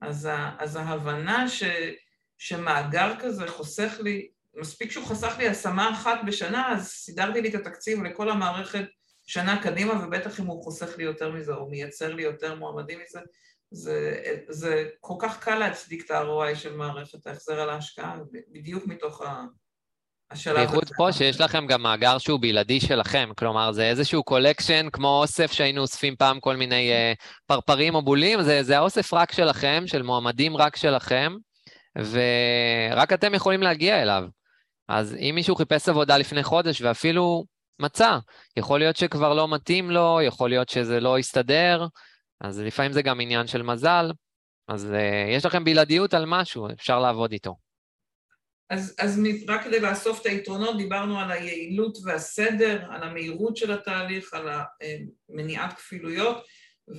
אז, 0.00 0.28
אז 0.58 0.76
ההבנה 0.76 1.48
ש, 1.48 1.62
שמאגר 2.38 3.12
כזה 3.20 3.46
חוסך 3.46 3.98
לי, 4.00 4.28
מספיק 4.56 4.90
שהוא 4.90 5.06
חסך 5.06 5.34
לי 5.38 5.48
השמה 5.48 5.90
אחת 5.90 6.20
בשנה, 6.26 6.72
אז 6.72 6.88
סידרתי 6.88 7.40
לי 7.40 7.48
את 7.48 7.54
התקציב 7.54 8.02
לכל 8.02 8.30
המערכת 8.30 8.84
שנה 9.26 9.62
קדימה, 9.62 10.04
ובטח 10.04 10.40
אם 10.40 10.46
הוא 10.46 10.64
חוסך 10.64 10.98
לי 10.98 11.04
יותר 11.04 11.32
מזה, 11.32 11.54
או 11.54 11.68
מייצר 11.68 12.14
לי 12.14 12.22
יותר 12.22 12.54
מועמדים 12.54 12.98
מזה, 13.04 13.20
זה, 13.70 14.22
זה 14.48 14.88
כל 15.00 15.14
כך 15.18 15.44
קל 15.44 15.58
להצדיק 15.58 16.04
את 16.04 16.10
ה-ROI 16.10 16.54
של 16.54 16.76
מערכת 16.76 17.26
ההחזר 17.26 17.60
על 17.60 17.70
ההשקעה, 17.70 18.16
בדיוק 18.52 18.86
מתוך 18.86 19.22
ה... 19.22 19.44
בייחוד 20.54 20.90
פה 20.96 21.12
שיש 21.12 21.40
לכם 21.40 21.66
גם 21.66 21.82
מאגר 21.82 22.18
שהוא 22.18 22.40
בלעדי 22.40 22.80
שלכם, 22.80 23.30
כלומר 23.38 23.72
זה 23.72 23.90
איזשהו 23.90 24.24
collection 24.24 24.90
כמו 24.92 25.20
אוסף 25.20 25.52
שהיינו 25.52 25.80
אוספים 25.80 26.16
פעם 26.16 26.40
כל 26.40 26.56
מיני 26.56 26.90
אה, 26.92 27.24
פרפרים 27.46 27.94
או 27.94 28.02
בולים, 28.02 28.42
זה, 28.42 28.62
זה 28.62 28.76
האוסף 28.76 29.14
רק 29.14 29.32
שלכם, 29.32 29.84
של 29.86 30.02
מועמדים 30.02 30.56
רק 30.56 30.76
שלכם, 30.76 31.32
ורק 31.98 33.12
אתם 33.12 33.34
יכולים 33.34 33.62
להגיע 33.62 34.02
אליו. 34.02 34.24
אז 34.88 35.14
אם 35.14 35.32
מישהו 35.34 35.54
חיפש 35.54 35.88
עבודה 35.88 36.18
לפני 36.18 36.42
חודש 36.42 36.82
ואפילו 36.82 37.44
מצא. 37.78 38.18
יכול 38.56 38.78
להיות 38.78 38.96
שכבר 38.96 39.34
לא 39.34 39.48
מתאים 39.48 39.90
לו, 39.90 40.18
יכול 40.22 40.50
להיות 40.50 40.68
שזה 40.68 41.00
לא 41.00 41.18
יסתדר, 41.18 41.86
אז 42.40 42.60
לפעמים 42.60 42.92
זה 42.92 43.02
גם 43.02 43.20
עניין 43.20 43.46
של 43.46 43.62
מזל. 43.62 44.10
אז 44.68 44.90
uh, 44.92 45.30
יש 45.30 45.44
לכם 45.44 45.64
בלעדיות 45.64 46.14
על 46.14 46.24
משהו, 46.26 46.68
אפשר 46.72 47.00
לעבוד 47.00 47.32
איתו. 47.32 47.56
אז, 48.70 48.96
אז 48.98 49.20
רק 49.48 49.64
כדי 49.64 49.80
לאסוף 49.80 50.20
את 50.20 50.26
היתרונות, 50.26 50.76
דיברנו 50.76 51.20
על 51.20 51.30
היעילות 51.30 51.98
והסדר, 52.04 52.84
על 52.90 53.02
המהירות 53.02 53.56
של 53.56 53.72
התהליך, 53.72 54.34
על 54.34 54.48
מניעת 55.28 55.72
כפילויות, 55.72 56.44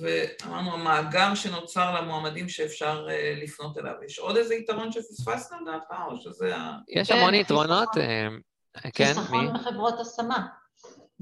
ואמרנו 0.00 0.74
המאגר 0.74 1.34
שנוצר 1.34 2.00
למועמדים 2.00 2.48
שאפשר 2.48 3.06
uh, 3.08 3.44
לפנות 3.44 3.78
אליו. 3.78 3.94
יש 4.06 4.18
עוד 4.18 4.36
איזה 4.36 4.54
יתרון 4.54 4.92
שפספסנו 4.92 5.56
לדעתך, 5.60 5.94
או 6.10 6.16
שזה 6.16 6.56
ה... 6.56 6.78
יש 6.88 7.10
המון 7.10 7.30
כן, 7.30 7.40
יתרונות, 7.40 7.88
כן, 7.94 8.28
מי? 8.84 9.14
חיסכון 9.14 9.54
בחברות 9.54 9.94
השמה. 10.00 10.46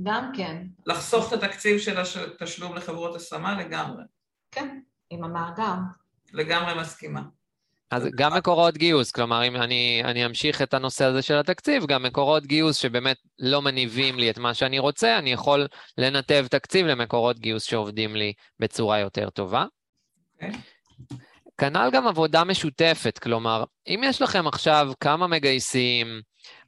גם 0.02 0.32
כן. 0.36 0.66
לחסוך 0.86 1.32
את 1.32 1.42
התקציב 1.42 1.78
של 1.78 2.00
התשלום 2.00 2.76
לחברות 2.76 3.16
השמה 3.16 3.62
לגמרי. 3.62 4.02
כן, 4.50 4.80
עם 5.10 5.24
המאגר. 5.24 5.74
לגמרי 6.32 6.80
מסכימה. 6.80 7.22
אז 7.90 8.08
גם 8.14 8.36
מקורות 8.36 8.76
גיוס, 8.76 9.10
כלומר, 9.10 9.44
אם 9.44 9.56
אני, 9.56 10.02
אני 10.04 10.26
אמשיך 10.26 10.62
את 10.62 10.74
הנושא 10.74 11.04
הזה 11.04 11.22
של 11.22 11.38
התקציב, 11.38 11.86
גם 11.86 12.02
מקורות 12.02 12.46
גיוס 12.46 12.76
שבאמת 12.76 13.16
לא 13.38 13.62
מניבים 13.62 14.18
לי 14.18 14.30
את 14.30 14.38
מה 14.38 14.54
שאני 14.54 14.78
רוצה, 14.78 15.18
אני 15.18 15.32
יכול 15.32 15.66
לנתב 15.98 16.46
תקציב 16.50 16.86
למקורות 16.86 17.38
גיוס 17.38 17.62
שעובדים 17.62 18.16
לי 18.16 18.32
בצורה 18.60 18.98
יותר 18.98 19.30
טובה. 19.30 19.64
Okay. 19.64 20.44
אוקיי. 20.44 20.60
כנ"ל 21.58 21.88
גם 21.92 22.06
עבודה 22.06 22.44
משותפת, 22.44 23.18
כלומר, 23.18 23.64
אם 23.86 24.00
יש 24.04 24.22
לכם 24.22 24.46
עכשיו 24.46 24.92
כמה 25.00 25.26
מגייסים, 25.26 26.20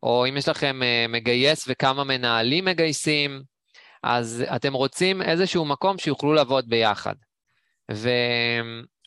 או 0.02 0.26
אם 0.28 0.36
יש 0.36 0.48
לכם 0.48 0.80
uh, 0.82 1.12
מגייס 1.12 1.64
וכמה 1.68 2.04
מנהלים 2.04 2.64
מגייסים, 2.64 3.42
אז 4.02 4.44
אתם 4.56 4.72
רוצים 4.72 5.22
איזשהו 5.22 5.64
מקום 5.64 5.98
שיוכלו 5.98 6.32
לעבוד 6.32 6.68
ביחד. 6.68 7.14
ו... 7.92 8.10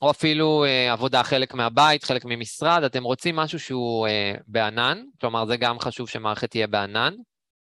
או 0.01 0.11
אפילו 0.11 0.65
uh, 0.65 0.91
עבודה 0.91 1.23
חלק 1.23 1.53
מהבית, 1.53 2.03
חלק 2.03 2.25
ממשרד, 2.25 2.83
אתם 2.83 3.03
רוצים 3.03 3.35
משהו 3.35 3.59
שהוא 3.59 4.07
uh, 4.07 4.41
בענן, 4.47 5.03
כלומר 5.21 5.45
זה 5.45 5.57
גם 5.57 5.79
חשוב 5.79 6.09
שמערכת 6.09 6.49
תהיה 6.49 6.67
בענן. 6.67 7.13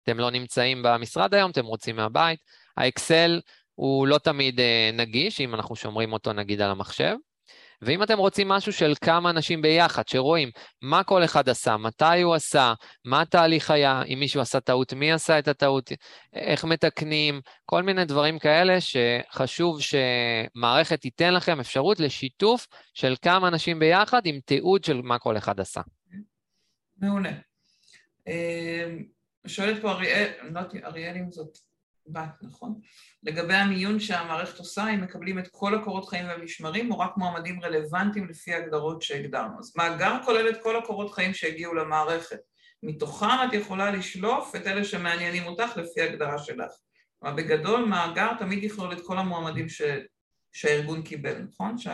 אתם 0.02 0.18
לא 0.18 0.30
נמצאים 0.30 0.82
במשרד 0.82 1.34
היום, 1.34 1.50
אתם 1.50 1.64
רוצים 1.64 1.96
מהבית. 1.96 2.40
האקסל 2.76 3.40
הוא 3.74 4.06
לא 4.06 4.18
תמיד 4.18 4.60
uh, 4.60 4.96
נגיש, 4.96 5.40
אם 5.40 5.54
אנחנו 5.54 5.76
שומרים 5.76 6.12
אותו 6.12 6.32
נגיד 6.32 6.60
על 6.60 6.70
המחשב. 6.70 7.14
ואם 7.82 8.02
אתם 8.02 8.18
רוצים 8.18 8.48
משהו 8.48 8.72
של 8.72 8.92
כמה 9.00 9.30
אנשים 9.30 9.62
ביחד, 9.62 10.02
שרואים 10.08 10.50
מה 10.82 11.04
כל 11.04 11.24
אחד 11.24 11.48
עשה, 11.48 11.76
מתי 11.76 12.22
הוא 12.22 12.34
עשה, 12.34 12.74
מה 13.04 13.20
התהליך 13.20 13.70
היה, 13.70 14.02
אם 14.02 14.18
מישהו 14.20 14.40
עשה 14.40 14.60
טעות, 14.60 14.92
מי 14.92 15.12
עשה 15.12 15.38
את 15.38 15.48
הטעות, 15.48 15.92
איך 16.32 16.64
מתקנים, 16.64 17.40
כל 17.64 17.82
מיני 17.82 18.04
דברים 18.04 18.38
כאלה 18.38 18.76
שחשוב 18.80 19.78
שמערכת 19.80 21.00
תיתן 21.00 21.34
לכם 21.34 21.60
אפשרות 21.60 22.00
לשיתוף 22.00 22.66
של 22.94 23.14
כמה 23.22 23.48
אנשים 23.48 23.78
ביחד 23.78 24.20
עם 24.24 24.40
תיעוד 24.44 24.84
של 24.84 25.02
מה 25.02 25.18
כל 25.18 25.36
אחד 25.36 25.60
עשה. 25.60 25.80
מעולה. 26.98 27.32
אה, 28.28 28.96
שואלת 29.46 29.82
פה 29.82 29.90
אריאל, 29.90 30.32
לא 30.42 30.46
יודעת, 30.46 30.74
אריאל 30.84 31.16
אם 31.16 31.30
זאת 31.30 31.58
בת, 32.08 32.42
נכון? 32.42 32.74
לגבי 33.22 33.54
המיון 33.54 34.00
שהמערכת 34.00 34.58
עושה, 34.58 34.88
אם 34.94 35.00
מקבלים 35.00 35.38
את 35.38 35.48
כל 35.52 35.74
הקורות 35.74 36.08
חיים 36.08 36.26
והמשמרים, 36.26 36.92
או 36.92 36.98
רק 36.98 37.16
מועמדים 37.16 37.62
רלוונטיים 37.62 38.28
לפי 38.28 38.54
ההגדרות 38.54 39.02
שהגדרנו. 39.02 39.58
אז 39.58 39.72
מאגר 39.76 40.16
כולל 40.24 40.48
את 40.48 40.62
כל 40.62 40.76
הקורות 40.76 41.14
חיים 41.14 41.34
שהגיעו 41.34 41.74
למערכת. 41.74 42.38
מתוכם 42.82 43.26
את 43.48 43.52
יכולה 43.52 43.90
לשלוף 43.90 44.56
את 44.56 44.66
אלה 44.66 44.84
שמעניינים 44.84 45.46
אותך 45.46 45.76
לפי 45.76 46.00
ההגדרה 46.00 46.38
שלך. 46.38 46.70
אבל 47.22 47.32
בגדול, 47.32 47.84
מאגר 47.84 48.34
תמיד 48.38 48.64
יכלול 48.64 48.92
את 48.92 49.00
כל 49.06 49.18
המועמדים 49.18 49.68
ש... 49.68 49.82
שהארגון 50.52 51.02
קיבל, 51.02 51.38
נכון, 51.38 51.78
שי? 51.78 51.90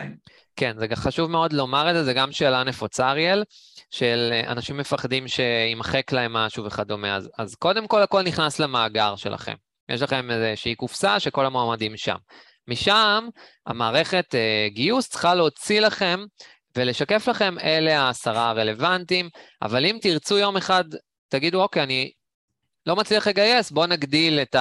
כן, 0.55 0.75
זה 0.79 0.85
חשוב 0.95 1.31
מאוד 1.31 1.53
לומר 1.53 1.89
את 1.89 1.95
זה, 1.95 2.03
זה 2.03 2.13
גם 2.13 2.31
שאלה 2.31 2.63
נפוצה, 2.63 3.11
אריאל, 3.11 3.43
של 3.91 4.31
אנשים 4.47 4.77
מפחדים 4.77 5.27
שימחק 5.27 6.11
להם 6.11 6.33
משהו 6.33 6.65
וכדומה. 6.65 7.15
אז, 7.15 7.29
אז 7.37 7.55
קודם 7.55 7.87
כל, 7.87 8.01
הכל 8.01 8.21
נכנס 8.21 8.59
למאגר 8.59 9.15
שלכם. 9.15 9.53
יש 9.89 10.01
לכם 10.01 10.31
איזושהי 10.31 10.75
קופסה 10.75 11.19
שכל 11.19 11.45
המועמדים 11.45 11.97
שם. 11.97 12.15
משם 12.67 13.27
המערכת 13.67 14.35
אה, 14.35 14.67
גיוס 14.69 15.09
צריכה 15.09 15.35
להוציא 15.35 15.81
לכם 15.81 16.19
ולשקף 16.77 17.27
לכם 17.27 17.55
אלה 17.63 18.01
העשרה 18.01 18.49
הרלוונטיים, 18.49 19.29
אבל 19.61 19.85
אם 19.85 19.97
תרצו 20.01 20.37
יום 20.37 20.57
אחד, 20.57 20.83
תגידו, 21.29 21.61
אוקיי, 21.61 21.83
אני 21.83 22.11
לא 22.85 22.95
מצליח 22.95 23.27
לגייס, 23.27 23.71
בואו 23.71 23.85
נגדיל 23.85 24.39
את 24.39 24.55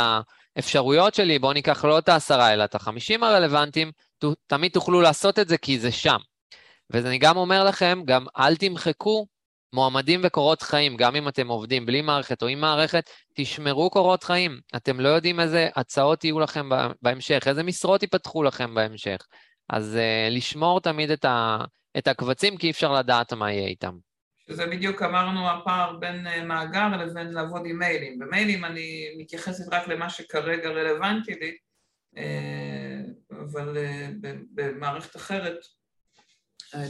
האפשרויות 0.57 1.15
שלי, 1.15 1.39
בואו 1.39 1.53
ניקח 1.53 1.85
לא 1.85 1.99
את 1.99 2.09
העשרה, 2.09 2.53
אלא 2.53 2.65
את 2.65 2.75
החמישים 2.75 3.25
הרלוונטיים, 3.25 3.91
תמיד 4.47 4.73
תוכלו 4.73 5.01
לעשות 5.01 5.39
את 5.39 5.49
זה 5.49 5.59
כי 5.59 5.79
זה 5.79 5.93
שם. 5.93 6.19
ואני 6.91 7.19
גם 7.19 7.37
אומר 7.37 7.65
לכם, 7.65 8.03
גם 8.05 8.27
אל 8.39 8.57
תמחקו 8.57 9.27
מועמדים 9.73 10.21
וקורות 10.25 10.63
חיים, 10.63 10.97
גם 10.97 11.17
אם 11.17 11.29
אתם 11.29 11.49
עובדים 11.49 11.87
בלי 11.87 12.03
מערכת 12.03 12.43
או 12.43 12.49
עם 12.49 12.61
מערכת, 12.61 13.11
תשמרו 13.35 13.91
קורות 13.91 14.25
חיים. 14.25 14.61
אתם 14.77 15.01
לא 15.01 15.09
יודעים 15.09 15.41
איזה 15.41 15.69
הצעות 15.77 16.25
יהיו 16.25 16.41
לכם 16.41 16.69
בהמשך, 17.03 17.43
איזה 17.47 17.63
משרות 17.63 18.03
ייפתחו 18.03 18.43
לכם 18.43 18.75
בהמשך. 18.75 19.27
אז 19.69 19.99
uh, 19.99 20.33
לשמור 20.35 20.81
תמיד 20.81 21.11
את, 21.11 21.25
ה, 21.25 21.59
את 21.99 22.09
הקבצים, 22.09 22.57
כי 22.57 22.67
אי 22.67 22.71
אפשר 22.71 22.93
לדעת 22.93 23.33
מה 23.33 23.53
יהיה 23.53 23.69
איתם. 23.69 23.97
שזה 24.49 24.67
בדיוק 24.67 25.03
אמרנו 25.03 25.51
הפער 25.51 25.97
בין 25.97 26.27
uh, 26.27 26.45
מאגר 26.45 26.89
לבין 26.89 27.33
לעבוד 27.33 27.63
עם 27.67 27.79
מיילים. 27.79 28.19
במיילים 28.19 28.65
אני 28.65 29.15
מתייחסת 29.19 29.73
רק 29.73 29.89
למה 29.89 30.11
שכרגע 30.11 30.69
רלוונטי 30.69 31.35
לי, 31.35 31.57
uh, 32.17 32.21
אבל 33.31 33.77
במערכת 34.55 35.17
אחרת, 35.17 35.57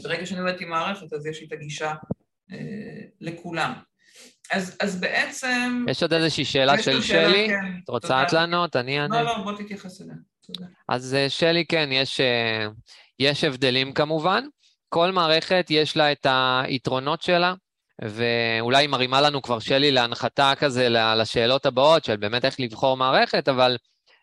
ברגע 0.02 0.26
שאני 0.26 0.40
עובדת 0.40 0.60
עם 0.60 0.70
מערכת, 0.70 1.12
אז 1.12 1.26
יש 1.26 1.40
לי 1.40 1.46
את 1.46 1.52
הגישה 1.52 1.94
לכולם. 3.20 3.72
אז, 4.52 4.76
אז 4.80 5.00
בעצם... 5.00 5.84
יש 5.88 6.02
עוד 6.02 6.12
איזושהי 6.12 6.44
שאלה 6.44 6.82
של 6.82 7.02
שלי? 7.02 7.48
כן, 7.48 7.80
את 7.84 7.88
רוצה 7.88 8.22
את 8.22 8.32
לענות? 8.32 8.76
אני 8.76 9.00
אענה. 9.00 9.22
לא, 9.22 9.38
לא, 9.38 9.38
בוא 9.44 9.52
תתייחס 9.52 10.00
אליה. 10.00 10.14
תודה. 10.46 10.66
אז 10.88 11.14
אה, 11.14 11.30
שלי, 11.30 11.64
כן, 11.66 11.88
יש, 11.92 12.20
אה, 12.20 12.66
יש 13.18 13.44
הבדלים 13.44 13.92
כמובן. 13.92 14.44
כל 14.88 15.12
מערכת 15.12 15.66
יש 15.70 15.96
לה 15.96 16.12
את 16.12 16.26
היתרונות 16.30 17.22
שלה 17.22 17.54
ואולי 18.02 18.82
היא 18.82 18.88
מרימה 18.88 19.20
לנו 19.20 19.42
כבר 19.42 19.58
שלי 19.58 19.90
להנחתה 19.90 20.52
כזה 20.58 20.88
לשאלות 20.88 21.66
הבאות 21.66 22.04
של 22.04 22.16
באמת 22.16 22.44
איך 22.44 22.60
לבחור 22.60 22.96
מערכת, 22.96 23.48
אבל 23.48 23.76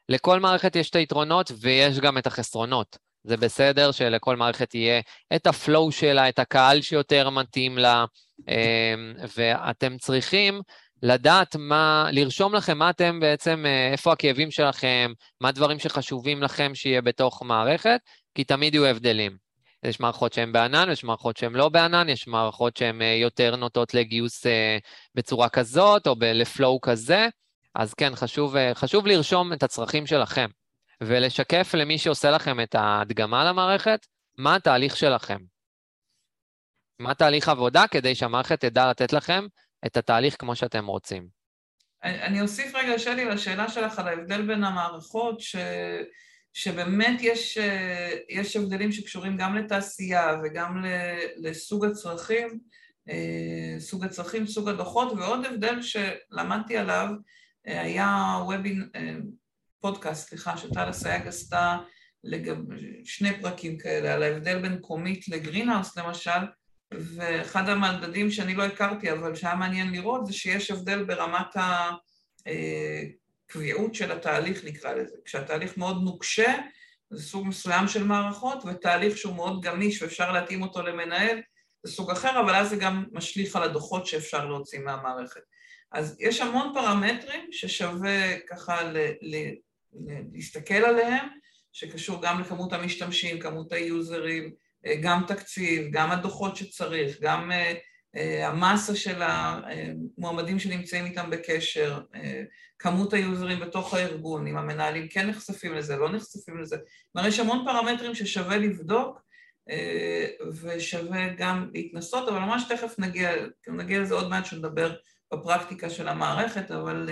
לכל 0.09 0.39
מערכת 0.39 0.75
יש 0.75 0.89
את 0.89 0.95
היתרונות 0.95 1.51
ויש 1.61 1.99
גם 1.99 2.17
את 2.17 2.27
החסרונות. 2.27 2.97
זה 3.23 3.37
בסדר 3.37 3.91
שלכל 3.91 4.35
מערכת 4.35 4.75
יהיה 4.75 5.01
את 5.35 5.47
הפלואו 5.47 5.91
שלה, 5.91 6.29
את 6.29 6.39
הקהל 6.39 6.81
שיותר 6.81 7.29
מתאים 7.29 7.77
לה, 7.77 8.05
אמ, 8.47 9.13
ואתם 9.37 9.97
צריכים 9.97 10.61
לדעת 11.03 11.55
מה, 11.55 12.09
לרשום 12.11 12.55
לכם 12.55 12.77
מה 12.77 12.89
אתם 12.89 13.19
בעצם, 13.19 13.63
אה, 13.65 13.91
איפה 13.91 14.11
הכאבים 14.11 14.51
שלכם, 14.51 15.11
מה 15.41 15.49
הדברים 15.49 15.79
שחשובים 15.79 16.43
לכם 16.43 16.75
שיהיה 16.75 17.01
בתוך 17.01 17.43
מערכת, 17.43 17.99
כי 18.35 18.43
תמיד 18.43 18.73
יהיו 18.73 18.85
הבדלים. 18.85 19.37
יש 19.83 19.99
מערכות 19.99 20.33
שהן 20.33 20.51
בענן, 20.51 20.91
יש 20.91 21.03
מערכות 21.03 21.37
שהן 21.37 21.53
לא 21.53 21.69
בענן, 21.69 22.09
יש 22.09 22.27
מערכות 22.27 22.77
שהן 22.77 23.01
אה, 23.01 23.07
יותר 23.21 23.55
נוטות 23.55 23.93
לגיוס 23.93 24.45
אה, 24.45 24.77
בצורה 25.15 25.49
כזאת 25.49 26.07
או 26.07 26.15
לפלואו 26.21 26.81
כזה, 26.81 27.27
אז 27.75 27.93
כן, 27.93 28.15
חשוב, 28.15 28.55
חשוב 28.73 29.07
לרשום 29.07 29.53
את 29.53 29.63
הצרכים 29.63 30.07
שלכם. 30.07 30.47
ולשקף 31.03 31.73
למי 31.73 31.97
שעושה 31.97 32.31
לכם 32.31 32.61
את 32.61 32.75
ההדגמה 32.75 33.45
למערכת, 33.45 34.05
מה 34.37 34.55
התהליך 34.55 34.97
שלכם. 34.97 35.37
מה 36.99 37.13
תהליך 37.13 37.49
עבודה 37.49 37.87
כדי 37.91 38.15
שהמערכת 38.15 38.59
תדע 38.59 38.89
לתת 38.89 39.13
לכם 39.13 39.45
את 39.85 39.97
התהליך 39.97 40.35
כמו 40.39 40.55
שאתם 40.55 40.85
רוצים. 40.85 41.27
אני 42.03 42.41
אוסיף 42.41 42.75
רגע, 42.75 42.99
שלי, 42.99 43.25
לשאלה 43.25 43.69
שלך 43.69 43.99
על 43.99 44.07
ההבדל 44.07 44.47
בין 44.47 44.63
המערכות, 44.63 45.41
ש... 45.41 45.55
שבאמת 46.53 47.21
יש, 47.21 47.57
יש 48.29 48.55
הבדלים 48.55 48.91
שקשורים 48.91 49.37
גם 49.37 49.55
לתעשייה 49.55 50.37
וגם 50.43 50.85
לסוג 51.37 51.85
הצרכים, 51.85 52.59
סוג 53.79 54.05
הצרכים, 54.05 54.47
סוג 54.47 54.69
הדוחות, 54.69 55.11
ועוד 55.11 55.45
הבדל 55.45 55.79
שלמדתי 55.81 56.77
עליו 56.77 57.07
היה 57.65 58.37
וובינ... 58.45 58.89
פודקאסט, 59.81 60.29
סליחה, 60.29 60.57
שטל 60.57 60.89
אסייג 60.89 61.27
עשתה 61.27 61.77
לגב... 62.23 62.57
שני 63.03 63.41
פרקים 63.41 63.77
כאלה, 63.77 64.13
על 64.13 64.23
ההבדל 64.23 64.61
בין 64.61 64.79
קומית 64.81 65.27
לגרינהאוס 65.27 65.97
למשל, 65.97 66.39
ואחד 66.93 67.69
המדדים 67.69 68.31
שאני 68.31 68.55
לא 68.55 68.63
הכרתי, 68.63 69.11
אבל 69.11 69.35
שהיה 69.35 69.55
מעניין 69.55 69.91
לראות, 69.91 70.25
זה 70.25 70.33
שיש 70.33 70.71
הבדל 70.71 71.03
ברמת 71.03 71.55
הקביעות 73.45 73.95
של 73.95 74.11
התהליך, 74.11 74.65
נקרא 74.65 74.93
לזה. 74.93 75.15
כשהתהליך 75.25 75.77
מאוד 75.77 76.03
נוקשה, 76.03 76.55
זה 77.09 77.23
סוג 77.23 77.47
מסוים 77.47 77.87
של 77.87 78.03
מערכות, 78.03 78.63
ותהליך 78.65 79.17
שהוא 79.17 79.35
מאוד 79.35 79.61
גמיש 79.61 80.01
ואפשר 80.01 80.31
להתאים 80.31 80.61
אותו 80.61 80.81
למנהל, 80.81 81.41
זה 81.83 81.91
סוג 81.91 82.11
אחר, 82.11 82.39
אבל 82.39 82.55
אז 82.55 82.69
זה 82.69 82.75
גם 82.75 83.05
משליך 83.11 83.55
על 83.55 83.63
הדוחות 83.63 84.07
שאפשר 84.07 84.45
להוציא 84.45 84.79
מהמערכת. 84.79 85.41
אז 85.91 86.17
יש 86.19 86.41
המון 86.41 86.71
פרמטרים 86.73 87.47
ששווה 87.51 88.39
ככה 88.39 88.91
להסתכל 90.33 90.73
עליהם, 90.73 91.27
שקשור 91.71 92.21
גם 92.21 92.41
לכמות 92.41 92.73
המשתמשים, 92.73 93.39
כמות 93.39 93.71
היוזרים, 93.73 94.53
גם 95.01 95.23
תקציב, 95.27 95.87
גם 95.91 96.11
הדוחות 96.11 96.55
שצריך, 96.55 97.17
גם 97.21 97.51
המסה 98.43 98.95
של 98.95 99.21
המועמדים 99.21 100.59
שנמצאים 100.59 101.05
איתם 101.05 101.29
בקשר, 101.29 101.99
כמות 102.79 103.13
היוזרים 103.13 103.59
בתוך 103.59 103.93
הארגון, 103.93 104.47
אם 104.47 104.57
המנהלים 104.57 105.07
כן 105.07 105.29
נחשפים 105.29 105.73
לזה, 105.73 105.97
לא 105.97 106.11
נחשפים 106.11 106.61
לזה. 106.61 106.77
כלומר, 107.13 107.27
יש 107.27 107.39
המון 107.39 107.65
פרמטרים 107.65 108.15
ששווה 108.15 108.57
לבדוק 108.57 109.21
ושווה 110.61 111.27
גם 111.37 111.69
להתנסות, 111.73 112.29
אבל 112.29 112.39
ממש 112.39 112.63
תכף 112.69 112.99
נגיע, 112.99 113.31
נגיע 113.67 113.99
לזה 113.99 114.13
עוד 114.13 114.29
מעט 114.29 114.45
שנדבר 114.45 114.95
בפרקטיקה 115.33 115.89
של 115.89 116.07
המערכת, 116.07 116.71
אבל, 116.71 117.09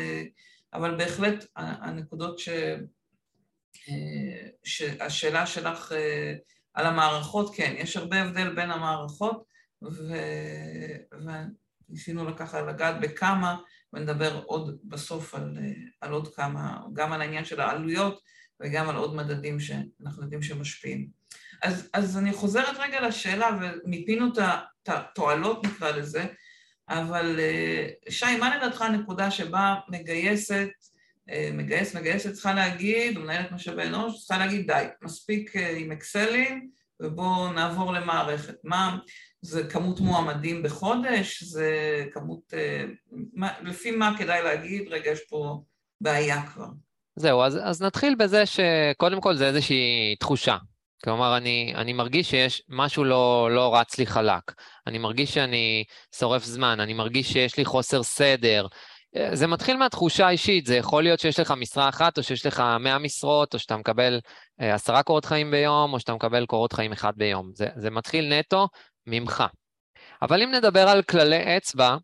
אבל 0.77 0.97
בהחלט 0.97 1.45
הנקודות 1.55 2.39
ש... 2.39 2.49
שהשאלה 4.63 5.45
שלך 5.45 5.91
על 6.73 6.85
המערכות, 6.85 7.55
כן, 7.55 7.73
יש 7.77 7.97
הרבה 7.97 8.21
הבדל 8.21 8.55
בין 8.55 8.71
המערכות, 8.71 9.43
ו... 9.83 10.13
וניסינו 11.89 12.29
לקחת, 12.29 12.63
לגעת 12.67 13.01
בכמה, 13.01 13.57
ונדבר 13.93 14.41
עוד 14.45 14.79
בסוף 14.83 15.35
על, 15.35 15.57
על 16.01 16.11
עוד 16.11 16.35
כמה, 16.35 16.79
גם 16.93 17.13
על 17.13 17.21
העניין 17.21 17.45
של 17.45 17.61
העלויות 17.61 18.21
וגם 18.59 18.89
על 18.89 18.95
עוד 18.95 19.15
מדדים 19.15 19.59
שאנחנו 19.59 20.23
יודעים 20.23 20.41
שמשפיעים. 20.41 21.07
אז, 21.63 21.89
אז 21.93 22.17
אני 22.17 22.33
חוזרת 22.33 22.77
רגע 22.79 23.07
לשאלה, 23.07 23.49
ומיפינו 23.61 24.27
את 24.27 24.89
התועלות 24.89 25.65
נקרא 25.65 25.91
לזה, 25.91 26.25
אבל 26.89 27.39
שי, 28.09 28.37
מה 28.39 28.57
לדעתך 28.57 28.81
הנקודה 28.81 29.31
שבה 29.31 29.75
מגייסת 29.89 30.69
מגייס, 31.53 31.95
מגייסת 31.95 32.33
צריכה 32.33 32.53
להגיד, 32.53 33.17
או 33.17 33.21
מנהלת 33.21 33.51
משאבי 33.51 33.83
אנוש, 33.83 34.19
צריכה 34.19 34.45
להגיד 34.45 34.71
די, 34.71 34.83
מספיק 35.01 35.55
עם 35.55 35.91
אקסלים 35.91 36.69
ובואו 36.99 37.53
נעבור 37.53 37.93
למערכת. 37.93 38.55
מה, 38.63 38.97
זה 39.41 39.63
כמות 39.63 39.99
מועמדים 39.99 40.63
בחודש? 40.63 41.43
זה 41.43 41.71
כמות... 42.13 42.53
מה, 43.33 43.53
לפי 43.61 43.91
מה 43.91 44.15
כדאי 44.17 44.43
להגיד, 44.43 44.87
רגע, 44.87 45.11
יש 45.11 45.19
פה 45.29 45.63
בעיה 46.01 46.41
כבר. 46.53 46.67
זהו, 47.15 47.41
אז, 47.41 47.59
אז 47.63 47.81
נתחיל 47.81 48.15
בזה 48.15 48.43
שקודם 48.45 49.21
כל 49.21 49.35
זה 49.35 49.47
איזושהי 49.47 50.15
תחושה. 50.19 50.57
כלומר, 51.03 51.37
אני, 51.37 51.73
אני 51.75 51.93
מרגיש 51.93 52.29
שיש 52.29 52.61
משהו 52.69 53.03
לא, 53.03 53.49
לא 53.51 53.75
רץ 53.75 53.97
לי 53.97 54.05
חלק. 54.05 54.43
אני 54.87 54.97
מרגיש 54.97 55.33
שאני 55.33 55.83
שורף 56.15 56.43
זמן, 56.43 56.79
אני 56.79 56.93
מרגיש 56.93 57.33
שיש 57.33 57.57
לי 57.57 57.65
חוסר 57.65 58.03
סדר, 58.03 58.67
זה 59.33 59.47
מתחיל 59.47 59.77
מהתחושה 59.77 60.27
האישית, 60.27 60.65
זה 60.65 60.75
יכול 60.75 61.03
להיות 61.03 61.19
שיש 61.19 61.39
לך 61.39 61.51
משרה 61.51 61.89
אחת, 61.89 62.17
או 62.17 62.23
שיש 62.23 62.45
לך 62.45 62.63
100 62.79 62.97
משרות, 62.97 63.53
או 63.53 63.59
שאתה 63.59 63.77
מקבל 63.77 64.19
אה, 64.61 64.73
עשרה 64.73 65.03
קורות 65.03 65.25
חיים 65.25 65.51
ביום, 65.51 65.93
או 65.93 65.99
שאתה 65.99 66.13
מקבל 66.13 66.45
קורות 66.45 66.73
חיים 66.73 66.91
אחד 66.91 67.11
ביום. 67.15 67.51
זה, 67.53 67.67
זה 67.75 67.89
מתחיל 67.89 68.33
נטו 68.33 68.67
ממך. 69.07 69.43
אבל 70.21 70.41
אם 70.41 70.51
נדבר 70.51 70.89
על 70.89 71.01
כללי 71.01 71.57
אצבע, 71.57 71.97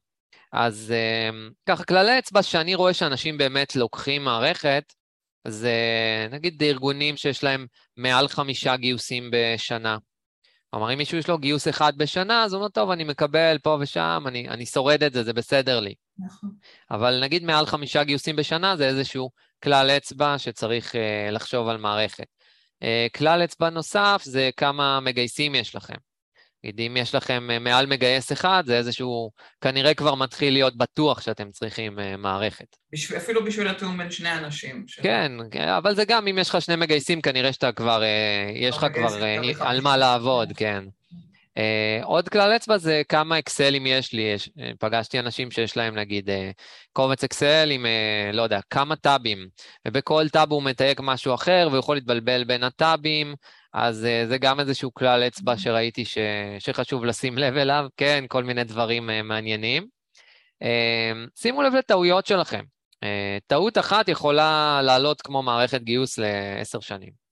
אז 0.54 0.94
אה, 0.96 1.30
ככה, 1.70 1.84
כללי 1.84 2.20
אצבע 2.20 2.44
שאני 2.44 2.76
רואה 2.76 2.94
שאנשים 2.94 3.38
באמת 3.38 3.76
לוקחים 3.76 4.24
מערכת, 4.24 4.84
זה 5.48 5.74
נגיד 6.32 6.64
ארגונים 6.64 7.18
שיש 7.18 7.44
להם 7.44 7.66
מעל 7.98 8.28
חמישה 8.28 8.78
גיוסים 8.78 9.32
בשנה. 9.32 9.98
כלומר, 10.70 10.94
אם 10.94 10.98
מישהו 10.98 11.18
יש 11.18 11.28
לו 11.28 11.38
גיוס 11.38 11.68
אחד 11.68 11.94
בשנה, 11.98 12.44
אז 12.44 12.54
הוא 12.54 12.60
אומר, 12.60 12.70
טוב, 12.70 12.90
אני 12.90 13.04
מקבל 13.04 13.58
פה 13.64 13.78
ושם, 13.82 14.24
אני, 14.28 14.50
אני 14.50 14.66
שורד 14.66 15.04
את 15.04 15.14
זה, 15.14 15.24
זה 15.24 15.34
בסדר 15.34 15.80
לי. 15.80 15.94
נכון. 16.18 16.50
אבל 16.92 17.20
נגיד 17.24 17.44
מעל 17.44 17.66
חמישה 17.66 18.04
גיוסים 18.04 18.36
בשנה, 18.36 18.78
זה 18.78 18.88
איזשהו 18.88 19.30
כלל 19.64 19.90
אצבע 19.90 20.38
שצריך 20.38 20.96
uh, 20.96 21.32
לחשוב 21.32 21.68
על 21.68 21.78
מערכת. 21.78 22.26
Uh, 22.84 22.86
כלל 23.18 23.44
אצבע 23.44 23.70
נוסף 23.70 24.22
זה 24.24 24.50
כמה 24.58 25.00
מגייסים 25.00 25.56
יש 25.56 25.76
לכם. 25.76 25.98
נגיד, 26.64 26.80
אם 26.80 26.98
יש 26.98 27.16
לכם 27.16 27.48
uh, 27.50 27.60
מעל 27.60 27.86
מגייס 27.86 28.32
אחד, 28.32 28.64
זה 28.66 28.78
איזשהו, 28.78 29.32
כנראה 29.62 29.94
כבר 29.94 30.16
מתחיל 30.16 30.54
להיות 30.54 30.78
בטוח 30.78 31.22
שאתם 31.22 31.52
צריכים 31.52 32.00
uh, 32.00 32.18
מערכת. 32.18 32.76
אפילו 33.18 33.46
בשביל 33.46 33.68
התיאום 33.68 33.98
בין 33.98 34.12
שני 34.12 34.32
אנשים. 34.32 34.84
ש... 34.88 35.00
כן, 35.00 35.32
כן, 35.52 35.68
אבל 35.68 35.96
זה 35.96 36.06
גם, 36.06 36.28
אם 36.28 36.38
יש 36.38 36.50
לך 36.50 36.62
שני 36.62 36.76
מגייסים, 36.76 37.22
כנראה 37.22 37.54
שאתה 37.54 37.72
כבר, 37.72 38.02
uh, 38.02 38.52
יש 38.58 38.78
לך 38.78 38.86
כבר 38.94 39.20
uh, 39.20 39.64
על 39.64 39.82
מה 39.82 39.98
לעבוד, 39.98 40.54
כן. 40.56 40.84
Uh, 41.60 42.06
עוד 42.06 42.30
כלל 42.30 42.56
אצבע 42.56 42.78
זה 42.78 43.02
כמה 43.10 43.40
אקסלים 43.40 43.86
יש 43.86 44.14
לי. 44.14 44.22
יש, 44.22 44.48
uh, 44.48 44.62
פגשתי 44.80 45.20
אנשים 45.20 45.52
שיש 45.52 45.78
להם 45.78 45.96
נגיד 45.96 46.30
uh, 46.30 46.34
קובץ 46.94 47.24
אקסל 47.24 47.70
עם, 47.72 47.86
uh, 47.86 48.36
לא 48.36 48.42
יודע, 48.42 48.60
כמה 48.70 48.96
טאבים, 48.96 49.48
ובכל 49.88 50.30
טאב 50.30 50.52
הוא 50.52 50.64
מתייג 50.64 51.00
משהו 51.04 51.34
אחר 51.34 51.68
והוא 51.70 51.80
יכול 51.80 51.96
להתבלבל 51.96 52.44
בין 52.44 52.64
הטאבים, 52.64 53.36
אז 53.74 54.04
uh, 54.06 54.30
זה 54.30 54.38
גם 54.38 54.60
איזשהו 54.60 54.94
כלל 54.94 55.24
אצבע 55.28 55.58
שראיתי 55.58 56.06
ש, 56.06 56.18
שחשוב 56.60 57.06
לשים 57.06 57.38
לב 57.38 57.58
אליו, 57.58 57.86
כן, 57.98 58.26
כל 58.28 58.44
מיני 58.44 58.64
דברים 58.64 59.10
uh, 59.10 59.24
מעניינים. 59.24 59.88
Uh, 60.64 60.68
שימו 61.36 61.62
לב 61.62 61.74
לטעויות 61.76 62.26
שלכם. 62.26 62.64
Uh, 63.06 63.08
טעות 63.48 63.78
אחת 63.78 64.10
יכולה 64.10 64.80
לעלות 64.84 65.22
כמו 65.22 65.44
מערכת 65.44 65.82
גיוס 65.82 66.18
לעשר 66.20 66.80
שנים. 66.80 67.23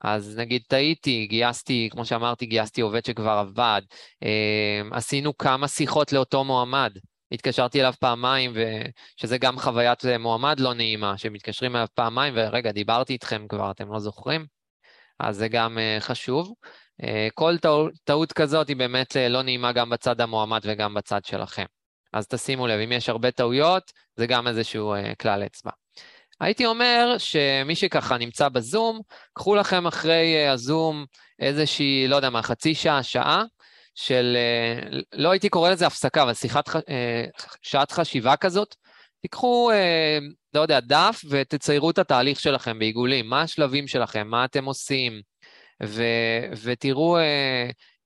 אז 0.00 0.38
נגיד 0.38 0.62
טעיתי, 0.68 1.26
גייסתי, 1.26 1.88
כמו 1.92 2.04
שאמרתי, 2.04 2.46
גייסתי 2.46 2.80
עובד 2.80 3.04
שכבר 3.04 3.30
עבד, 3.30 3.82
אמ, 4.22 4.92
עשינו 4.92 5.38
כמה 5.38 5.68
שיחות 5.68 6.12
לאותו 6.12 6.44
מועמד. 6.44 6.92
התקשרתי 7.32 7.80
אליו 7.80 7.92
פעמיים, 8.00 8.52
שזה 9.16 9.38
גם 9.38 9.58
חוויית 9.58 10.02
מועמד 10.18 10.60
לא 10.60 10.74
נעימה, 10.74 11.18
שמתקשרים 11.18 11.76
אליו 11.76 11.86
פעמיים, 11.94 12.34
ורגע, 12.36 12.72
דיברתי 12.72 13.12
איתכם 13.12 13.46
כבר, 13.48 13.70
אתם 13.70 13.92
לא 13.92 13.98
זוכרים? 13.98 14.46
אז 15.18 15.36
זה 15.36 15.48
גם 15.48 15.78
uh, 15.78 16.00
חשוב. 16.00 16.52
Uh, 17.02 17.06
כל 17.34 17.56
טעות, 18.04 18.32
כזאת 18.32 18.68
היא 18.68 18.76
באמת 18.76 19.16
לא 19.30 19.42
נעימה 19.42 19.72
גם 19.72 19.90
בצד 19.90 20.20
המועמד 20.20 20.60
וגם 20.62 20.94
בצד 20.94 21.24
שלכם. 21.24 21.64
אז 22.12 22.26
תשימו 22.26 22.66
לב, 22.66 22.80
אם 22.80 22.92
יש 22.92 23.08
הרבה 23.08 23.30
טעויות, 23.30 23.92
זה 24.16 24.26
גם 24.26 24.48
איזשהו 24.48 24.94
כלל 25.20 25.46
אצבע. 25.46 25.70
הייתי 26.40 26.66
אומר 26.66 27.16
שמי 27.18 27.74
שככה 27.74 28.18
נמצא 28.18 28.48
בזום, 28.48 29.00
קחו 29.32 29.54
לכם 29.54 29.86
אחרי 29.86 30.34
אה, 30.36 30.52
הזום 30.52 31.04
איזושהי, 31.38 32.08
לא 32.08 32.16
יודע 32.16 32.30
מה, 32.30 32.42
חצי 32.42 32.74
שעה, 32.74 33.02
שעה, 33.02 33.44
של, 33.94 34.36
אה, 34.36 34.98
לא 35.12 35.30
הייתי 35.30 35.48
קורא 35.48 35.70
לזה 35.70 35.86
הפסקה, 35.86 36.22
אבל 36.22 36.34
שיחת, 36.34 36.68
אה, 36.88 37.24
שעת 37.62 37.92
חשיבה 37.92 38.36
כזאת. 38.36 38.74
תיקחו, 39.20 39.70
לא 40.54 40.60
יודע, 40.60 40.80
דף 40.80 41.20
ותציירו 41.30 41.90
את 41.90 41.98
התהליך 41.98 42.40
שלכם 42.40 42.78
בעיגולים, 42.78 43.28
מה 43.28 43.42
השלבים 43.42 43.88
שלכם, 43.88 44.28
מה 44.28 44.44
אתם 44.44 44.64
עושים, 44.64 45.20
ו, 45.84 46.02
ותראו 46.62 47.18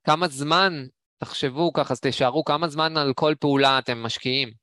כמה 0.05 0.29
זמן, 0.29 0.85
תחשבו 1.19 1.73
ככה, 1.73 1.95
אז 1.95 2.01
תשארו 2.01 2.45
כמה 2.45 2.69
זמן 2.69 2.97
על 2.97 3.13
כל 3.15 3.35
פעולה 3.41 3.79
אתם 3.79 4.03
משקיעים. 4.03 4.62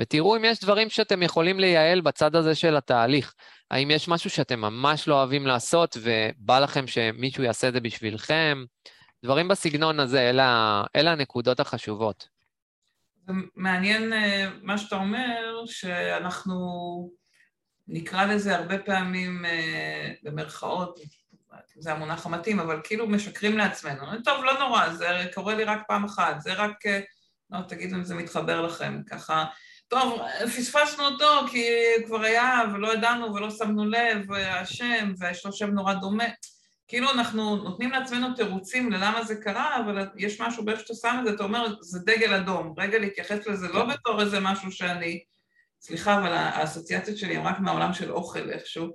ותראו 0.00 0.36
אם 0.36 0.44
יש 0.44 0.60
דברים 0.60 0.90
שאתם 0.90 1.22
יכולים 1.22 1.60
לייעל 1.60 2.00
בצד 2.00 2.36
הזה 2.36 2.54
של 2.54 2.76
התהליך. 2.76 3.34
האם 3.70 3.90
יש 3.90 4.08
משהו 4.08 4.30
שאתם 4.30 4.60
ממש 4.60 5.08
לא 5.08 5.14
אוהבים 5.14 5.46
לעשות 5.46 5.96
ובא 6.02 6.58
לכם 6.58 6.86
שמישהו 6.86 7.42
יעשה 7.44 7.68
את 7.68 7.72
זה 7.72 7.80
בשבילכם? 7.80 8.64
דברים 9.24 9.48
בסגנון 9.48 10.00
הזה, 10.00 10.30
אלה, 10.30 10.82
אלה 10.96 11.12
הנקודות 11.12 11.60
החשובות. 11.60 12.28
מעניין 13.56 14.12
אה, 14.12 14.48
מה 14.62 14.78
שאתה 14.78 14.96
אומר, 14.96 15.62
שאנחנו 15.66 17.10
נקרא 17.88 18.24
לזה 18.24 18.56
הרבה 18.56 18.78
פעמים, 18.78 19.44
אה, 19.44 20.12
במרכאות, 20.22 21.00
זה 21.76 21.92
המונח 21.92 22.26
המתאים, 22.26 22.60
אבל 22.60 22.80
כאילו 22.84 23.06
משקרים 23.06 23.58
לעצמנו. 23.58 24.22
טוב, 24.24 24.44
לא 24.44 24.58
נורא, 24.58 24.88
זה 24.88 25.06
קורה 25.34 25.54
לי 25.54 25.64
רק 25.64 25.82
פעם 25.88 26.04
אחת, 26.04 26.40
זה 26.40 26.52
רק, 26.52 26.86
אה, 26.86 27.00
לא, 27.50 27.58
תגידו 27.68 27.96
אם 27.96 28.04
זה 28.04 28.14
מתחבר 28.14 28.60
לכם, 28.60 29.02
ככה, 29.10 29.44
טוב, 29.90 30.20
פספסנו 30.56 31.04
אותו 31.04 31.46
כי 31.50 31.66
כבר 32.06 32.22
היה 32.22 32.60
ולא 32.74 32.94
ידענו 32.94 33.34
ולא 33.34 33.50
שמנו 33.50 33.84
לב, 33.84 34.32
השם, 34.32 35.12
ויש 35.18 35.46
לו 35.46 35.52
שם 35.52 35.70
נורא 35.70 35.94
דומה. 35.94 36.24
כאילו 36.88 37.10
אנחנו 37.10 37.56
נותנים 37.56 37.90
לעצמנו 37.90 38.34
תירוצים 38.34 38.92
ללמה 38.92 39.24
זה 39.24 39.36
קרה, 39.36 39.80
אבל 39.80 40.06
יש 40.16 40.40
משהו 40.40 40.64
באיך 40.64 40.80
שאתה 40.80 40.94
שם 40.94 41.16
את 41.20 41.24
זה, 41.26 41.34
אתה 41.34 41.44
אומר, 41.44 41.74
זה 41.80 41.98
דגל 41.98 42.34
אדום. 42.34 42.74
רגע 42.78 42.98
להתייחס 42.98 43.46
לזה 43.46 43.68
לא 43.68 43.84
כן. 43.84 43.90
בתור 43.90 44.20
איזה 44.20 44.40
משהו 44.40 44.72
שאני... 44.72 45.24
סליחה, 45.80 46.18
אבל 46.18 46.32
האסוציאציות 46.32 47.18
שלי 47.18 47.36
הן 47.36 47.46
רק 47.46 47.60
מהעולם 47.60 47.92
של 47.92 48.12
אוכל 48.12 48.50
איכשהו. 48.50 48.88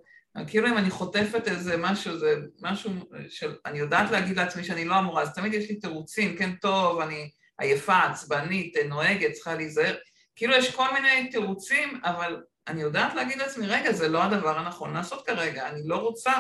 כאילו 0.48 0.68
אם 0.68 0.78
אני 0.78 0.90
חוטפת 0.90 1.48
איזה 1.48 1.78
משהו, 1.78 2.18
זה 2.18 2.36
משהו 2.62 2.92
של... 3.30 3.56
אני 3.66 3.80
יודעת 3.80 4.12
להגיד 4.12 4.38
לעצמי 4.38 4.64
שאני 4.64 4.86
לא 4.86 5.00
אמורה, 5.00 5.22
אז 5.22 5.34
תמיד 5.34 5.54
יש 5.54 5.70
לי 5.70 5.76
תירוצים, 5.76 6.38
כן, 6.38 6.52
טוב, 6.62 7.00
אני 7.00 7.30
עייפה, 7.60 7.98
עצבנית, 7.98 8.78
נוהגת, 8.90 9.32
צריכה 9.32 9.56
להיזהר. 9.56 9.96
כאילו 10.36 10.54
יש 10.54 10.76
כל 10.76 10.94
מיני 10.94 11.30
תירוצים, 11.32 12.00
אבל 12.04 12.44
אני 12.68 12.82
יודעת 12.82 13.16
להגיד 13.16 13.38
לעצמי, 13.38 13.68
רגע, 13.68 13.92
זה 13.92 14.08
לא 14.08 14.24
הדבר 14.24 14.60
הנכון 14.60 14.94
לעשות 14.94 15.26
כרגע, 15.26 15.68
אני 15.68 15.82
לא 15.86 15.96
רוצה 15.96 16.34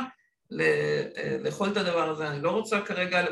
לאכול 1.39 1.71
את 1.71 1.77
הדבר 1.77 2.09
הזה, 2.09 2.27
אני 2.27 2.41
לא 2.41 2.51
רוצה 2.51 2.81
כרגע... 2.81 3.25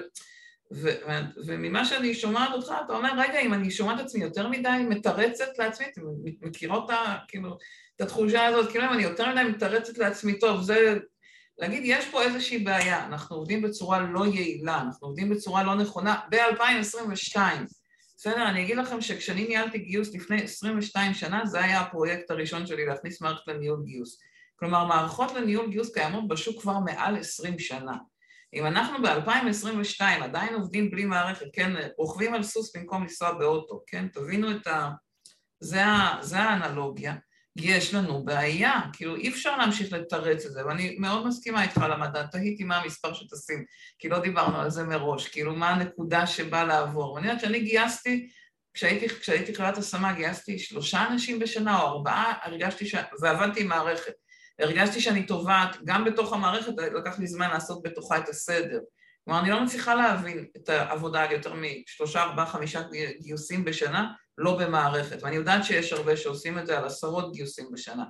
ו, 0.73 0.89
ו, 1.07 1.11
וממה 1.45 1.85
שאני 1.85 2.13
שומעת 2.13 2.49
אותך, 2.53 2.73
אתה 2.85 2.93
אומר, 2.93 3.11
רגע, 3.17 3.39
אם 3.39 3.53
אני 3.53 3.71
שומעת 3.71 3.99
עצמי 3.99 4.23
יותר 4.23 4.47
מדי 4.47 4.69
מתרצת 4.89 5.57
לעצמי, 5.57 5.85
אתם 5.91 6.01
מכירות 6.41 6.89
כאילו, 7.27 7.57
את 7.95 8.01
התחושה 8.01 8.45
הזאת, 8.45 8.71
כאילו 8.71 8.85
אם 8.85 8.93
אני 8.93 9.03
יותר 9.03 9.31
מדי 9.31 9.43
מתרצת 9.43 9.97
לעצמי, 9.97 10.39
טוב, 10.39 10.61
זה... 10.61 10.97
להגיד, 11.57 11.81
יש 11.85 12.05
פה 12.05 12.21
איזושהי 12.21 12.57
בעיה, 12.57 13.05
אנחנו 13.05 13.35
עובדים 13.35 13.61
בצורה 13.61 13.99
לא 13.99 14.25
יעילה, 14.25 14.81
אנחנו 14.81 15.07
עובדים 15.07 15.29
בצורה 15.29 15.63
לא 15.63 15.75
נכונה 15.75 16.19
ב-2022. 16.29 17.37
בסדר, 18.25 18.49
אני 18.49 18.63
אגיד 18.63 18.77
לכם 18.77 19.01
שכשאני 19.01 19.47
ניהלתי 19.47 19.77
גיוס 19.77 20.13
לפני 20.13 20.43
22 20.43 21.13
שנה, 21.13 21.45
זה 21.45 21.63
היה 21.63 21.81
הפרויקט 21.81 22.31
הראשון 22.31 22.67
שלי, 22.67 22.85
להכניס 22.85 23.21
מערכת 23.21 23.47
לניהול 23.47 23.83
גיוס. 23.85 24.19
כלומר, 24.55 24.85
מערכות 24.85 25.31
לניהול 25.31 25.69
גיוס 25.69 25.93
קיימות 25.93 26.27
בשוק 26.27 26.61
כבר 26.61 26.79
מעל 26.79 27.17
20 27.17 27.59
שנה. 27.59 27.93
אם 28.53 28.65
אנחנו 28.65 28.97
ב-2022 29.03 30.01
עדיין 30.01 30.53
עובדים 30.53 30.91
בלי 30.91 31.05
מערכת, 31.05 31.45
כן, 31.53 31.73
רוכבים 31.97 32.33
על 32.33 32.43
סוס 32.43 32.75
במקום 32.75 33.01
לנסוע 33.01 33.31
באוטו, 33.33 33.83
כן, 33.87 34.07
תבינו 34.07 34.51
את 34.51 34.67
ה... 34.67 34.89
זה, 35.59 35.85
ה... 35.85 36.17
זה 36.21 36.39
האנלוגיה. 36.39 37.15
יש 37.55 37.93
לנו 37.93 38.25
בעיה, 38.25 38.81
כאילו 38.93 39.15
אי 39.15 39.29
אפשר 39.29 39.57
להמשיך 39.57 39.93
לתרץ 39.93 40.45
את 40.45 40.51
זה, 40.51 40.65
ואני 40.65 40.95
מאוד 40.99 41.27
מסכימה 41.27 41.63
איתך 41.63 41.77
על 41.77 41.91
המדע, 41.91 42.23
תהיתי 42.23 42.63
מה 42.63 42.77
המספר 42.77 43.13
שתשים, 43.13 43.65
כי 43.99 44.09
לא 44.09 44.19
דיברנו 44.19 44.61
על 44.61 44.69
זה 44.69 44.83
מראש, 44.83 45.27
כאילו 45.27 45.55
מה 45.55 45.69
הנקודה 45.69 46.27
שבאה 46.27 46.63
לעבור. 46.63 47.13
ואני 47.13 47.27
יודעת 47.27 47.41
שאני 47.41 47.59
גייסתי, 47.59 48.29
כשהייתי, 48.73 49.09
כשהייתי 49.09 49.55
חברת 49.55 49.77
השמה, 49.77 50.13
גייסתי 50.13 50.59
שלושה 50.59 51.07
אנשים 51.07 51.39
בשנה 51.39 51.81
או 51.81 51.87
ארבעה, 51.87 52.33
הרגשתי 52.43 52.85
ש... 52.85 52.95
ועבדתי 53.21 53.61
עם 53.61 53.67
מערכת. 53.67 54.13
הרגשתי 54.59 55.01
שאני 55.01 55.25
טובעת, 55.25 55.77
גם 55.85 56.05
בתוך 56.05 56.33
המערכת, 56.33 56.73
לקח 56.95 57.19
לי 57.19 57.27
זמן 57.27 57.49
לעשות 57.49 57.83
בתוכה 57.83 58.17
את 58.17 58.29
הסדר. 58.29 58.79
כלומר, 59.25 59.39
אני 59.39 59.49
לא 59.49 59.63
מצליחה 59.63 59.95
להבין 59.95 60.45
את 60.57 60.69
העבודה 60.69 61.23
על 61.23 61.31
יותר 61.31 61.53
משלושה, 61.53 62.23
ארבעה, 62.23 62.45
חמישה 62.45 62.81
גיוסים 63.21 63.65
בשנה, 63.65 64.11
לא 64.37 64.57
במערכת. 64.57 65.23
ואני 65.23 65.35
יודעת 65.35 65.65
שיש 65.65 65.93
הרבה 65.93 66.17
שעושים 66.17 66.59
את 66.59 66.67
זה 66.67 66.77
על 66.77 66.85
עשרות 66.85 67.33
גיוסים 67.33 67.65
בשנה. 67.71 68.03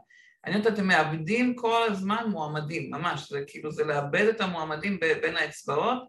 אני 0.46 0.56
יודעת, 0.56 0.74
אתם 0.74 0.88
מאבדים 0.88 1.56
כל 1.56 1.84
הזמן 1.92 2.26
מועמדים, 2.30 2.92
ממש, 2.92 3.30
זה 3.30 3.44
כאילו, 3.48 3.72
זה 3.72 3.84
לאבד 3.84 4.26
את 4.30 4.42
המועמדים 4.42 5.00
בין 5.00 5.38
האצבעות, 5.38 6.04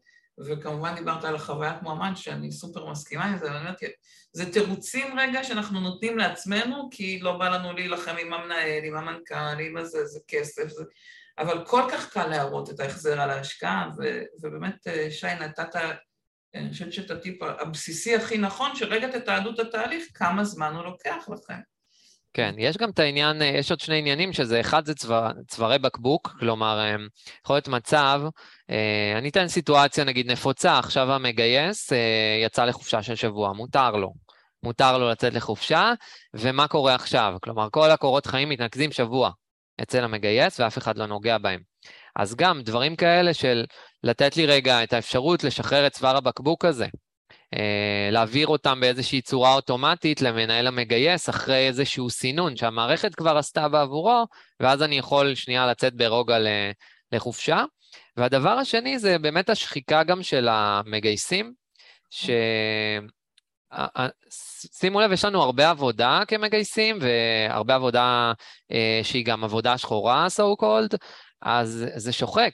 וכמובן 0.46 0.94
דיברת 0.94 1.24
על 1.24 1.34
החוויית 1.34 1.82
מועמד, 1.82 2.12
שאני 2.14 2.52
סופר 2.52 2.90
מסכימה 2.90 3.24
עם 3.24 3.38
זה, 3.38 3.46
ואני 3.46 3.58
אומרת, 3.58 3.78
זה 4.32 4.52
תירוצים 4.52 5.18
רגע 5.18 5.44
שאנחנו 5.44 5.80
נותנים 5.80 6.18
לעצמנו, 6.18 6.88
כי 6.90 7.20
לא 7.20 7.38
בא 7.38 7.48
לנו 7.48 7.72
להילחם 7.72 8.16
עם 8.20 8.32
המנהל, 8.32 8.84
עם 8.84 8.96
המנכ"ל, 8.96 9.60
עם 9.60 9.76
הזה, 9.76 10.06
זה 10.06 10.20
כסף, 10.28 10.68
זה... 10.68 10.84
אבל 11.38 11.64
כל 11.66 11.82
כך 11.92 12.12
קל 12.12 12.26
להראות 12.26 12.70
את 12.70 12.80
ההחזר 12.80 13.20
על 13.20 13.30
ההשקעה, 13.30 13.90
ו... 13.98 14.22
ובאמת, 14.42 14.86
אה, 14.86 15.10
שי, 15.10 15.34
נתת, 15.40 15.74
אני 16.54 16.70
חושבת 16.70 16.92
שאת 16.92 17.10
הטיפ 17.10 17.42
הבסיסי 17.42 18.16
הכי 18.16 18.38
נכון, 18.38 18.76
שרגע 18.76 19.18
תתעדו 19.18 19.50
את 19.50 19.58
התהליך, 19.58 20.04
כמה 20.14 20.44
זמן 20.44 20.74
הוא 20.74 20.84
לוקח 20.84 21.28
לכם. 21.28 21.60
כן, 22.34 22.54
יש 22.58 22.76
גם 22.76 22.90
את 22.90 22.98
העניין, 22.98 23.42
אה, 23.42 23.46
יש 23.46 23.70
עוד 23.70 23.80
שני 23.80 23.98
עניינים, 23.98 24.32
שזה 24.32 24.60
אחד 24.60 24.86
זה 24.86 24.94
צוואר, 24.94 25.30
צווארי 25.48 25.78
בקבוק, 25.78 26.34
כלומר, 26.38 26.80
אה, 26.80 26.96
יכול 27.44 27.56
להיות 27.56 27.68
מצב, 27.68 28.20
אה, 28.70 29.18
אני 29.18 29.28
אתן 29.28 29.48
סיטואציה 29.48 30.04
נגיד 30.04 30.30
נפוצה, 30.30 30.78
עכשיו 30.78 31.12
המגייס 31.12 31.92
יצא 32.44 32.64
לחופשה 32.64 33.02
של 33.02 33.14
שבוע, 33.14 33.52
מותר 33.52 33.90
לו. 33.90 34.14
מותר 34.62 34.98
לו 34.98 35.10
לצאת 35.10 35.34
לחופשה, 35.34 35.92
ומה 36.34 36.68
קורה 36.68 36.94
עכשיו? 36.94 37.34
כלומר, 37.42 37.68
כל 37.70 37.90
הקורות 37.90 38.26
חיים 38.26 38.48
מתנקזים 38.48 38.92
שבוע 38.92 39.30
אצל 39.82 40.04
המגייס 40.04 40.60
ואף 40.60 40.78
אחד 40.78 40.98
לא 40.98 41.06
נוגע 41.06 41.38
בהם. 41.38 41.60
אז 42.16 42.34
גם 42.34 42.62
דברים 42.62 42.96
כאלה 42.96 43.34
של 43.34 43.64
לתת 44.04 44.36
לי 44.36 44.46
רגע 44.46 44.82
את 44.82 44.92
האפשרות 44.92 45.44
לשחרר 45.44 45.86
את 45.86 45.92
צוואר 45.92 46.16
הבקבוק 46.16 46.64
הזה, 46.64 46.86
אה, 47.54 48.08
להעביר 48.12 48.46
אותם 48.46 48.80
באיזושהי 48.80 49.22
צורה 49.22 49.54
אוטומטית 49.54 50.22
למנהל 50.22 50.66
המגייס 50.66 51.28
אחרי 51.28 51.68
איזשהו 51.68 52.10
סינון 52.10 52.56
שהמערכת 52.56 53.14
כבר 53.14 53.36
עשתה 53.36 53.68
בעבורו, 53.68 54.26
ואז 54.60 54.82
אני 54.82 54.98
יכול 54.98 55.34
שנייה 55.34 55.66
לצאת 55.66 55.94
ברוגע 55.94 56.38
לחופשה. 57.12 57.64
והדבר 58.16 58.50
השני 58.50 58.98
זה 58.98 59.18
באמת 59.18 59.50
השחיקה 59.50 60.02
גם 60.02 60.22
של 60.22 60.48
המגייסים, 60.50 61.52
ש... 62.10 62.30
שימו 64.72 65.00
לב, 65.00 65.12
יש 65.12 65.24
לנו 65.24 65.42
הרבה 65.42 65.70
עבודה 65.70 66.22
כמגייסים, 66.28 66.98
והרבה 67.00 67.74
עבודה 67.74 68.32
אה, 68.72 69.00
שהיא 69.02 69.24
גם 69.24 69.44
עבודה 69.44 69.78
שחורה, 69.78 70.26
so 70.26 70.62
called, 70.62 70.96
אז 71.42 71.86
זה 71.96 72.12
שוחק. 72.12 72.52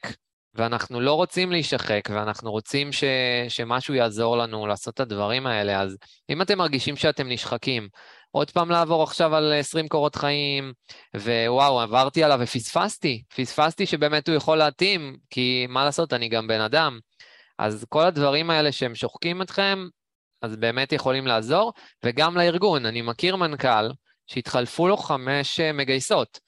ואנחנו 0.55 1.01
לא 1.01 1.15
רוצים 1.15 1.53
להישחק, 1.53 2.01
ואנחנו 2.11 2.51
רוצים 2.51 2.93
ש, 2.93 3.05
שמשהו 3.49 3.95
יעזור 3.95 4.37
לנו 4.37 4.67
לעשות 4.67 4.95
את 4.95 5.01
הדברים 5.01 5.47
האלה, 5.47 5.81
אז 5.81 5.97
אם 6.31 6.43
אתם 6.43 6.59
מרגישים 6.59 6.97
שאתם 6.97 7.29
נשחקים, 7.29 7.89
עוד 8.31 8.51
פעם 8.51 8.71
לעבור 8.71 9.03
עכשיו 9.03 9.35
על 9.35 9.53
20 9.53 9.89
קורות 9.89 10.17
חיים, 10.17 10.73
ווואו, 11.17 11.81
עברתי 11.81 12.25
עליו 12.25 12.39
ופספסתי, 12.43 13.23
פספסתי 13.37 13.87
שבאמת 13.87 14.29
הוא 14.29 14.37
יכול 14.37 14.59
להתאים, 14.59 15.17
כי 15.31 15.67
מה 15.69 15.85
לעשות, 15.85 16.13
אני 16.13 16.29
גם 16.29 16.47
בן 16.47 16.61
אדם. 16.61 16.99
אז 17.59 17.85
כל 17.89 18.03
הדברים 18.03 18.51
האלה 18.51 18.73
שהם 18.73 18.95
שוחקים 18.95 19.43
אתכם, 19.43 19.87
אז 20.43 20.57
באמת 20.57 20.93
יכולים 20.93 21.27
לעזור, 21.27 21.73
וגם 22.05 22.37
לארגון. 22.37 22.87
אני 22.87 23.03
מכיר 23.03 23.37
מנכ"ל 23.37 23.91
שהתחלפו 24.27 24.89
לו 24.89 24.97
חמש 24.97 25.61
אה, 25.61 25.73
מגייסות. 25.73 26.41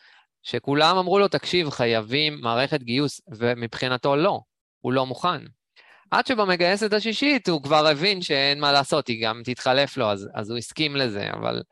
שכולם 0.42 0.96
אמרו 0.96 1.18
לו, 1.18 1.28
תקשיב, 1.28 1.70
חייבים 1.70 2.40
מערכת 2.40 2.82
גיוס, 2.82 3.20
ומבחינתו 3.28 4.16
לא, 4.16 4.40
הוא 4.80 4.92
לא 4.92 5.06
מוכן. 5.06 5.42
עד 6.10 6.26
שבמגייסת 6.26 6.92
השישית 6.92 7.48
הוא 7.48 7.62
כבר 7.62 7.86
הבין 7.86 8.22
שאין 8.22 8.60
מה 8.60 8.72
לעשות, 8.72 9.08
היא 9.08 9.26
גם 9.26 9.42
תתחלף 9.44 9.96
לו, 9.96 10.10
אז, 10.10 10.28
אז 10.34 10.50
הוא 10.50 10.58
הסכים 10.58 10.96
לזה, 10.96 11.30
אבל 11.32 11.62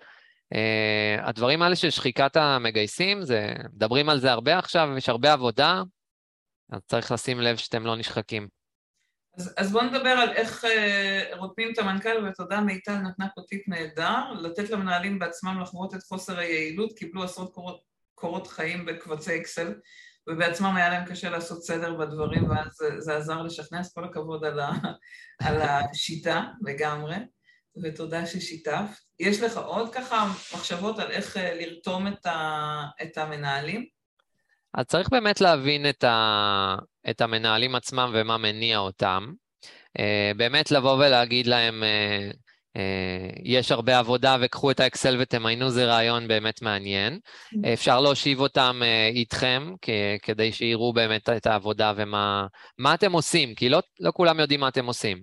uh, 0.55 1.29
הדברים 1.29 1.62
האלה 1.62 1.77
של 1.77 1.91
שחיקת 1.91 2.37
המגייסים, 2.37 3.23
זה, 3.23 3.55
מדברים 3.75 4.09
על 4.09 4.21
זה 4.21 4.33
הרבה 4.33 4.59
עכשיו, 4.59 4.89
יש 4.97 5.09
הרבה 5.09 5.33
עבודה, 5.33 5.83
אז 6.73 6.81
צריך 6.87 7.12
לשים 7.12 7.41
לב 7.41 7.57
שאתם 7.57 7.87
לא 7.87 7.97
נשחקים. 7.97 8.49
אז, 9.37 9.55
אז 9.57 9.73
בואו 9.73 9.85
נדבר 9.85 10.11
על 10.11 10.31
איך 10.33 10.64
uh, 10.64 11.37
רותמים 11.37 11.73
את 11.73 11.79
המנכ"ל, 11.79 12.27
ותודה 12.27 12.61
מיטל 12.61 12.97
נתנה 12.97 13.27
פה 13.35 13.43
טיפ 13.49 13.68
נהדר, 13.68 14.33
לתת 14.41 14.71
למנהלים 14.71 15.18
בעצמם 15.18 15.61
לחוות 15.61 15.95
את 15.95 16.03
חוסר 16.03 16.39
היעילות, 16.39 16.93
קיבלו 16.99 17.25
עשרות 17.25 17.55
קורות 17.55 17.89
קורות 18.21 18.47
חיים 18.47 18.87
בקבצי 18.87 19.37
אקסל, 19.37 19.75
ובעצמם 20.29 20.77
היה 20.77 20.89
להם 20.89 21.05
קשה 21.05 21.31
לעשות 21.31 21.62
סדר 21.62 21.95
בדברים, 21.95 22.51
ואז 22.51 22.79
זה, 22.99 23.16
עזר 23.16 23.43
לשכנע, 23.43 23.81
אז 23.81 23.95
כל 23.95 24.05
הכבוד 24.05 24.45
על, 24.45 24.61
ה, 24.61 24.71
על 25.47 25.62
השיטה 25.62 26.45
לגמרי, 26.62 27.16
ותודה 27.83 28.27
ששיתפת. 28.27 29.01
יש 29.21 29.41
לך 29.41 29.57
עוד 29.57 29.95
ככה 29.95 30.27
מחשבות 30.55 30.99
על 30.99 31.11
איך 31.11 31.37
אה, 31.37 31.55
לרתום 31.55 32.07
את, 32.07 32.27
ה, 32.27 32.85
את 33.03 33.18
המנהלים? 33.18 33.87
אז 34.75 34.85
צריך 34.87 35.09
באמת 35.09 35.41
להבין 35.41 35.89
את, 35.89 36.05
ה, 36.05 36.77
את 37.11 37.21
המנהלים 37.21 37.75
עצמם 37.75 38.11
ומה 38.14 38.39
מניע 38.39 38.79
אותם. 38.79 39.33
אה, 39.99 40.33
באמת 40.37 40.71
לבוא 40.71 40.95
ולהגיד 40.95 41.47
להם, 41.47 41.83
אה, 41.85 42.31
יש 43.45 43.73
הרבה 43.73 43.99
עבודה 43.99 44.37
וקחו 44.41 44.71
את 44.71 44.81
האקסל 44.81 45.16
ותמיינו, 45.21 45.71
זה 45.71 45.85
רעיון 45.85 46.29
באמת 46.29 46.62
מעניין. 46.62 47.18
Mm-hmm. 47.18 47.68
אפשר 47.73 48.01
להושיב 48.01 48.41
אותם 48.41 48.81
איתכם 49.14 49.73
כדי 50.23 50.53
שיראו 50.53 50.93
באמת 50.93 51.29
את 51.29 51.47
העבודה 51.47 51.93
ומה 51.97 52.95
אתם 52.95 53.12
עושים, 53.12 53.55
כי 53.55 53.68
לא, 53.68 53.81
לא 54.01 54.11
כולם 54.14 54.41
יודעים 54.41 54.61
מה 54.61 54.68
אתם 54.68 54.87
עושים. 54.87 55.23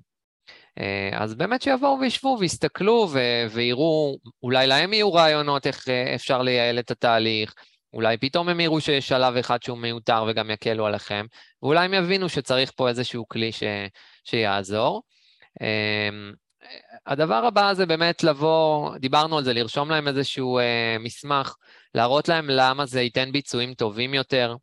אז 1.13 1.35
באמת 1.35 1.61
שיבואו 1.61 1.99
וישבו 1.99 2.37
ויסתכלו 2.39 3.09
ויראו, 3.51 4.17
אולי 4.43 4.67
להם 4.67 4.93
יהיו 4.93 5.13
רעיונות 5.13 5.67
איך 5.67 5.85
אפשר 6.15 6.41
לייעל 6.41 6.79
את 6.79 6.91
התהליך, 6.91 7.53
אולי 7.93 8.17
פתאום 8.17 8.49
הם 8.49 8.59
יראו 8.59 8.81
שיש 8.81 9.07
שלב 9.07 9.35
אחד 9.35 9.63
שהוא 9.63 9.77
מיותר 9.77 10.25
וגם 10.27 10.51
יקלו 10.51 10.85
עליכם, 10.85 11.25
ואולי 11.61 11.85
הם 11.85 11.93
יבינו 11.93 12.29
שצריך 12.29 12.71
פה 12.75 12.89
איזשהו 12.89 13.27
כלי 13.27 13.51
ש, 13.51 13.63
שיעזור. 14.23 15.01
הדבר 17.05 17.45
הבא 17.45 17.73
זה 17.73 17.85
באמת 17.85 18.23
לבוא, 18.23 18.97
דיברנו 18.97 19.37
על 19.37 19.43
זה, 19.43 19.53
לרשום 19.53 19.89
להם 19.89 20.07
איזשהו 20.07 20.59
אה, 20.59 20.97
מסמך, 20.99 21.55
להראות 21.95 22.27
להם 22.27 22.49
למה 22.49 22.85
זה 22.85 23.01
ייתן 23.01 23.31
ביצועים 23.31 23.73
טובים 23.73 24.13
יותר, 24.13 24.55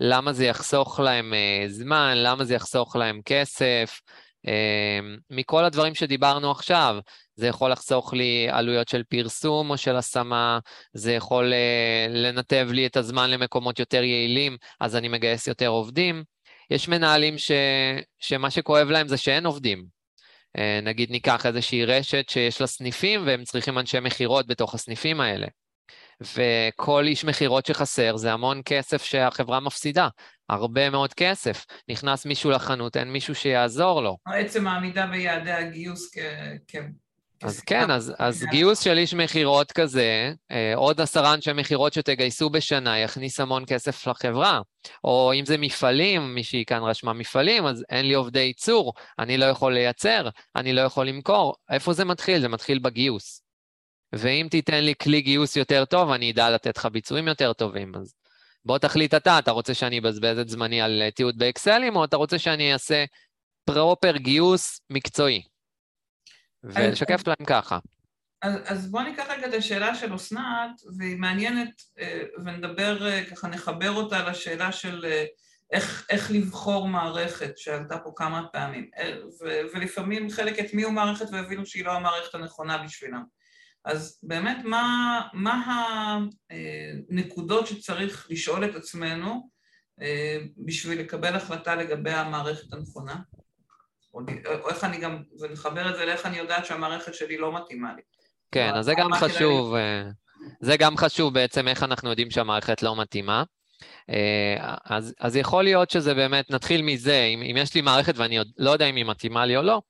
למה 0.00 0.32
זה 0.32 0.44
יחסוך 0.44 1.00
להם 1.00 1.34
אה, 1.34 1.64
זמן, 1.68 2.12
למה 2.16 2.44
זה 2.44 2.54
יחסוך 2.54 2.96
להם 2.96 3.20
כסף, 3.24 4.00
אמ, 4.46 5.16
מכל 5.30 5.64
הדברים 5.64 5.94
שדיברנו 5.94 6.50
עכשיו, 6.50 6.96
זה 7.34 7.46
יכול 7.46 7.72
לחסוך 7.72 8.14
לי 8.14 8.48
עלויות 8.50 8.88
של 8.88 9.02
פרסום 9.02 9.70
או 9.70 9.76
של 9.76 9.96
השמה, 9.96 10.58
זה 10.92 11.12
יכול 11.12 11.52
אה, 11.52 12.06
לנתב 12.08 12.68
לי 12.70 12.86
את 12.86 12.96
הזמן 12.96 13.30
למקומות 13.30 13.78
יותר 13.78 14.02
יעילים, 14.02 14.56
אז 14.80 14.96
אני 14.96 15.08
מגייס 15.08 15.46
יותר 15.46 15.68
עובדים. 15.68 16.24
יש 16.70 16.88
מנהלים 16.88 17.38
ש, 17.38 17.50
שמה 18.18 18.50
שכואב 18.50 18.88
להם 18.88 19.08
זה 19.08 19.16
שאין 19.16 19.46
עובדים. 19.46 19.99
אה, 20.58 20.80
נגיד 20.82 21.10
ניקח 21.10 21.46
איזושהי 21.46 21.84
רשת 21.84 22.28
שיש 22.28 22.60
לה 22.60 22.66
סניפים 22.66 23.26
והם 23.26 23.44
צריכים 23.44 23.78
אנשי 23.78 24.00
מכירות 24.00 24.46
בתוך 24.46 24.74
הסניפים 24.74 25.20
האלה. 25.20 25.46
וכל 26.20 27.04
איש 27.06 27.24
מכירות 27.24 27.66
שחסר 27.66 28.16
זה 28.16 28.32
המון 28.32 28.60
כסף 28.64 29.02
שהחברה 29.02 29.60
מפסידה, 29.60 30.08
הרבה 30.48 30.90
מאוד 30.90 31.14
כסף. 31.14 31.66
נכנס 31.88 32.26
מישהו 32.26 32.50
לחנות, 32.50 32.96
אין 32.96 33.12
מישהו 33.12 33.34
שיעזור 33.34 34.02
לו. 34.02 34.16
עצם 34.26 34.66
העמידה 34.66 35.06
ביעדי 35.06 35.52
הגיוס 35.52 36.10
כ... 36.14 36.18
אז 37.42 37.60
כן, 37.60 37.90
אז, 37.90 38.12
אז 38.18 38.44
גיוס 38.50 38.80
של 38.80 38.98
איש 38.98 39.14
מכירות 39.14 39.72
כזה, 39.72 40.32
אה, 40.50 40.72
עוד 40.74 41.00
עשרה 41.00 41.34
אנשי 41.34 41.52
מכירות 41.52 41.92
שתגייסו 41.92 42.50
בשנה, 42.50 42.98
יכניס 42.98 43.40
המון 43.40 43.64
כסף 43.66 44.06
לחברה. 44.06 44.60
או 45.04 45.32
אם 45.34 45.46
זה 45.46 45.58
מפעלים, 45.58 46.34
מישהי 46.34 46.64
כאן 46.64 46.82
רשמה 46.82 47.12
מפעלים, 47.12 47.66
אז 47.66 47.84
אין 47.90 48.06
לי 48.06 48.14
עובדי 48.14 48.40
ייצור, 48.40 48.92
אני 49.18 49.38
לא 49.38 49.44
יכול 49.44 49.72
לייצר, 49.72 50.28
אני 50.56 50.72
לא 50.72 50.80
יכול 50.80 51.06
למכור. 51.06 51.54
איפה 51.70 51.92
זה 51.92 52.04
מתחיל? 52.04 52.40
זה 52.40 52.48
מתחיל 52.48 52.78
בגיוס. 52.78 53.42
ואם 54.12 54.46
תיתן 54.50 54.84
לי 54.84 54.94
כלי 55.02 55.20
גיוס 55.20 55.56
יותר 55.56 55.84
טוב, 55.84 56.10
אני 56.10 56.30
אדע 56.30 56.50
לתת 56.50 56.76
לך 56.76 56.86
ביצועים 56.86 57.28
יותר 57.28 57.52
טובים. 57.52 57.92
אז 57.96 58.14
בוא 58.64 58.78
תחליט 58.78 59.14
אתה, 59.14 59.38
אתה 59.38 59.50
רוצה 59.50 59.74
שאני 59.74 59.98
אבזבז 59.98 60.38
את 60.38 60.48
זמני 60.48 60.80
על 60.80 61.02
אה, 61.02 61.10
תיעוד 61.10 61.38
באקסלים, 61.38 61.96
או 61.96 62.04
אתה 62.04 62.16
רוצה 62.16 62.38
שאני 62.38 62.72
אעשה 62.72 63.04
פרופר 63.64 64.16
גיוס 64.16 64.80
מקצועי? 64.90 65.49
ולשקף 66.64 67.26
להם 67.26 67.46
ככה. 67.46 67.78
אז, 68.42 68.54
אז 68.64 68.90
בואו 68.90 69.04
ניקח 69.04 69.24
רגע 69.30 69.46
את 69.46 69.54
השאלה 69.54 69.94
של 69.94 70.14
אסנת, 70.14 70.80
והיא 70.98 71.16
מעניינת, 71.16 71.82
אה, 71.98 72.22
ונדבר, 72.44 73.06
אה, 73.06 73.24
ככה 73.24 73.48
נחבר 73.48 73.90
אותה 73.90 74.30
לשאלה 74.30 74.72
של 74.72 75.06
איך, 75.72 76.06
איך 76.10 76.30
לבחור 76.30 76.88
מערכת, 76.88 77.58
שעלתה 77.58 77.98
פה 77.98 78.12
כמה 78.16 78.46
פעמים. 78.52 78.90
ו, 79.40 79.44
ולפעמים 79.74 80.30
חלק 80.30 80.58
הטמיעו 80.58 80.92
מערכת 80.92 81.26
והבינו 81.32 81.66
שהיא 81.66 81.84
לא 81.84 81.92
המערכת 81.92 82.34
הנכונה 82.34 82.78
בשבילם. 82.78 83.22
אז 83.84 84.18
באמת, 84.22 84.56
מה, 84.64 85.20
מה 85.32 85.62
הנקודות 87.10 87.66
שצריך 87.66 88.26
לשאול 88.30 88.64
את 88.64 88.74
עצמנו 88.74 89.50
אה, 90.02 90.38
בשביל 90.66 91.00
לקבל 91.00 91.36
החלטה 91.36 91.74
לגבי 91.74 92.10
המערכת 92.10 92.72
הנכונה? 92.72 93.16
או 94.14 94.20
איך 94.68 94.84
אני 94.84 94.98
גם, 94.98 95.22
ונחבר 95.40 95.90
את 95.90 95.96
זה 95.96 96.04
לאיך 96.04 96.26
אני 96.26 96.38
יודעת 96.38 96.66
שהמערכת 96.66 97.14
שלי 97.14 97.36
לא 97.36 97.52
מתאימה 97.52 97.94
לי. 97.96 98.02
כן, 98.52 98.72
אז 98.74 98.84
זה 98.84 98.94
גם 98.98 99.12
חשוב, 99.14 99.74
אה, 99.74 100.02
זה 100.60 100.76
גם 100.76 100.96
חשוב 100.96 101.34
בעצם 101.34 101.68
איך 101.68 101.82
אנחנו 101.82 102.10
יודעים 102.10 102.30
שהמערכת 102.30 102.82
לא 102.82 102.96
מתאימה. 102.96 103.42
אה, 104.10 104.74
אז, 104.84 105.14
אז 105.20 105.36
יכול 105.36 105.64
להיות 105.64 105.90
שזה 105.90 106.14
באמת, 106.14 106.50
נתחיל 106.50 106.82
מזה, 106.82 107.24
אם, 107.24 107.42
אם 107.42 107.56
יש 107.56 107.74
לי 107.74 107.80
מערכת 107.80 108.18
ואני 108.18 108.38
עוד 108.38 108.48
לא 108.58 108.70
יודע 108.70 108.86
אם 108.86 108.96
היא 108.96 109.04
מתאימה 109.04 109.46
לי 109.46 109.56
או 109.56 109.62
לא, 109.62 109.80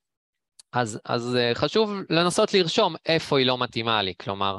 אז, 0.72 1.00
אז 1.04 1.36
אה, 1.36 1.54
חשוב 1.54 1.92
לנסות 2.10 2.54
לרשום 2.54 2.94
איפה 3.06 3.38
היא 3.38 3.46
לא 3.46 3.58
מתאימה 3.58 4.02
לי, 4.02 4.14
כלומר, 4.20 4.58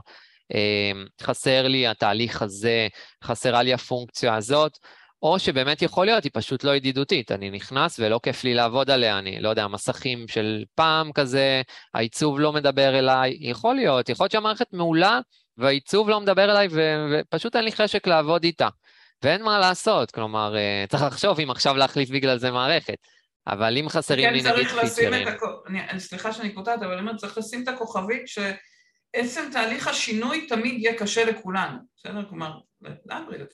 אה, 0.54 0.92
חסר 1.22 1.68
לי 1.68 1.88
התהליך 1.88 2.42
הזה, 2.42 2.88
חסרה 3.24 3.64
לי 3.64 3.74
הפונקציה 3.74 4.36
הזאת, 4.36 4.78
או 5.22 5.40
שבאמת 5.40 5.82
יכול 5.82 6.06
להיות, 6.06 6.24
היא 6.24 6.32
פשוט 6.34 6.64
לא 6.64 6.76
ידידותית, 6.76 7.32
אני 7.32 7.50
נכנס 7.50 8.00
ולא 8.00 8.20
כיף 8.24 8.44
לי 8.44 8.54
לעבוד 8.54 8.92
עליה, 8.92 9.20
אני 9.20 9.42
לא 9.42 9.50
יודע, 9.50 9.68
מסכים 9.68 10.28
של 10.28 10.64
פעם 10.76 11.12
כזה, 11.12 11.62
העיצוב 11.94 12.40
לא 12.40 12.54
מדבר 12.54 13.00
אליי, 13.00 13.38
יכול 13.40 13.76
להיות, 13.76 14.10
יכול 14.10 14.24
להיות 14.24 14.32
שהמערכת 14.32 14.68
מעולה 14.74 15.20
והעיצוב 15.58 16.10
לא 16.10 16.20
מדבר 16.22 16.52
אליי 16.52 16.68
ו- 16.72 17.06
ופשוט 17.12 17.56
אין 17.56 17.66
לי 17.66 17.72
חשק 17.72 18.08
לעבוד 18.08 18.44
איתה. 18.44 18.68
ואין 19.24 19.44
מה 19.44 19.60
לעשות, 19.60 20.12
כלומר, 20.12 20.56
אה, 20.56 20.86
צריך 20.90 21.04
לחשוב 21.04 21.40
אם 21.40 21.52
עכשיו 21.52 21.78
להחליף 21.78 22.10
בגלל 22.10 22.38
זה 22.38 22.52
מערכת. 22.52 22.98
אבל 23.48 23.78
אם 23.78 23.90
חסרים 23.90 24.30
כן, 24.30 24.34
לי 24.34 24.42
נגיד 24.42 24.68
פיצ'רים... 24.82 25.28
הכ... 25.28 25.44
אני, 25.68 26.00
סליחה 26.00 26.34
שאני 26.34 26.50
קוטעת, 26.52 26.80
אבל 26.80 26.92
אני 26.92 27.02
אומרת, 27.02 27.16
צריך 27.16 27.38
לשים 27.38 27.64
את 27.64 27.68
הכוכבית 27.68 28.28
שעצם 29.16 29.50
תהליך 29.52 29.88
השינוי 29.88 30.48
תמיד 30.48 30.80
יהיה 30.80 30.98
קשה 30.98 31.26
לכולנו, 31.26 31.78
בסדר? 31.98 32.26
כלומר, 32.30 32.58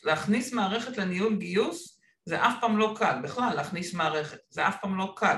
להכניס 0.03 0.53
מערכת 0.53 0.97
לניהול 0.97 1.35
גיוס 1.35 1.99
זה 2.25 2.45
אף 2.45 2.53
פעם 2.61 2.77
לא 2.77 2.93
קל, 2.97 3.15
בכלל 3.23 3.53
להכניס 3.55 3.93
מערכת, 3.93 4.37
זה 4.49 4.67
אף 4.67 4.75
פעם 4.81 4.97
לא 4.97 5.13
קל. 5.15 5.37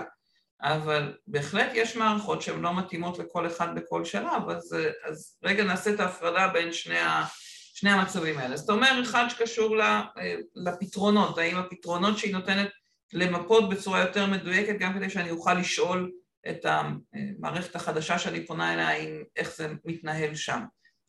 אבל 0.61 1.17
בהחלט 1.27 1.69
יש 1.73 1.95
מערכות 1.95 2.41
שהן 2.41 2.61
לא 2.61 2.75
מתאימות 2.75 3.19
לכל 3.19 3.47
אחד 3.47 3.75
בכל 3.75 4.05
שלב, 4.05 4.49
אז, 4.49 4.75
אז 5.09 5.37
רגע 5.43 5.63
נעשה 5.63 5.93
את 5.93 5.99
ההפרדה 5.99 6.47
בין 6.47 6.73
שני, 6.73 6.99
ה, 6.99 7.25
שני 7.73 7.89
המצבים 7.89 8.37
האלה. 8.37 8.57
זאת 8.57 8.69
אומרת, 8.69 9.05
אחד 9.05 9.27
שקשור 9.29 9.77
לפתרונות, 10.55 11.37
האם 11.37 11.57
הפתרונות 11.57 12.17
שהיא 12.17 12.33
נותנת 12.33 12.69
למפות 13.13 13.69
בצורה 13.69 13.99
יותר 13.99 14.25
מדויקת, 14.25 14.79
גם 14.79 14.93
כדי 14.93 15.09
שאני 15.09 15.31
אוכל 15.31 15.53
לשאול 15.53 16.11
את 16.49 16.65
המערכת 16.65 17.75
החדשה 17.75 18.19
שאני 18.19 18.45
פונה 18.45 18.73
אליה, 18.73 18.97
עם 18.97 19.23
איך 19.35 19.55
זה 19.55 19.67
מתנהל 19.85 20.35
שם. 20.35 20.59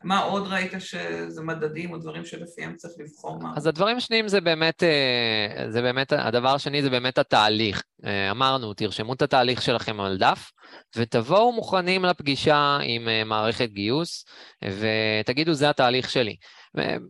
מה 0.05 0.19
עוד 0.19 0.47
ראית 0.47 0.73
שזה 0.79 1.43
מדדים 1.43 1.93
או 1.93 1.99
דברים 1.99 2.25
שלפיהם 2.25 2.77
צריך 2.77 2.95
לבחור 2.99 3.39
מה? 3.43 3.53
אז 3.57 3.67
הדברים 3.67 3.97
השניים 3.97 4.29
זה 4.29 4.41
באמת, 4.41 4.83
אה, 4.83 5.71
זה 5.71 5.83
באמת, 5.83 6.13
הדבר 6.13 6.55
השני 6.55 6.83
זה 6.83 6.91
באמת 6.91 7.19
התהליך. 7.19 7.83
אה, 8.05 8.31
אמרנו, 8.31 8.75
תרשמו 8.75 9.13
את 9.13 9.23
התהליך 9.23 9.63
שלכם 9.63 10.01
על 10.01 10.19
דף, 10.19 10.51
ותבואו 10.97 11.53
מוכנים 11.53 12.05
לפגישה 12.05 12.79
עם 12.83 13.09
אה, 13.09 13.25
מערכת 13.25 13.69
גיוס, 13.69 14.25
ותגידו, 14.65 15.55
זה 15.55 15.71
התהליך 15.71 16.11
שלי. 16.11 16.37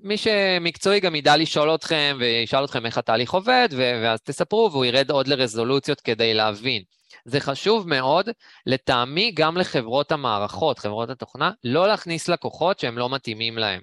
מי 0.02 0.16
שמקצועי 0.16 1.00
גם 1.00 1.14
ידע 1.14 1.36
לשאול 1.36 1.74
אתכם 1.74 2.16
וישאל 2.20 2.64
אתכם 2.64 2.86
איך 2.86 2.98
התהליך 2.98 3.30
עובד, 3.32 3.68
ואז 3.76 4.20
תספרו 4.20 4.68
והוא 4.72 4.84
ירד 4.84 5.10
עוד 5.10 5.28
לרזולוציות 5.28 6.00
כדי 6.00 6.34
להבין. 6.34 6.82
זה 7.24 7.40
חשוב 7.40 7.88
מאוד, 7.88 8.28
לטעמי 8.66 9.32
גם 9.34 9.56
לחברות 9.56 10.12
המערכות, 10.12 10.78
חברות 10.78 11.10
התוכנה, 11.10 11.50
לא 11.64 11.88
להכניס 11.88 12.28
לקוחות 12.28 12.78
שהם 12.78 12.98
לא 12.98 13.10
מתאימים 13.10 13.58
להם. 13.58 13.80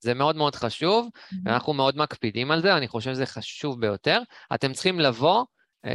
זה 0.00 0.14
מאוד 0.14 0.36
מאוד 0.36 0.54
חשוב, 0.54 1.08
mm-hmm. 1.14 1.36
ואנחנו 1.44 1.72
מאוד 1.72 1.96
מקפידים 1.96 2.50
על 2.50 2.62
זה, 2.62 2.76
אני 2.76 2.88
חושב 2.88 3.12
שזה 3.12 3.26
חשוב 3.26 3.80
ביותר. 3.80 4.20
אתם 4.54 4.72
צריכים 4.72 5.00
לבוא, 5.00 5.44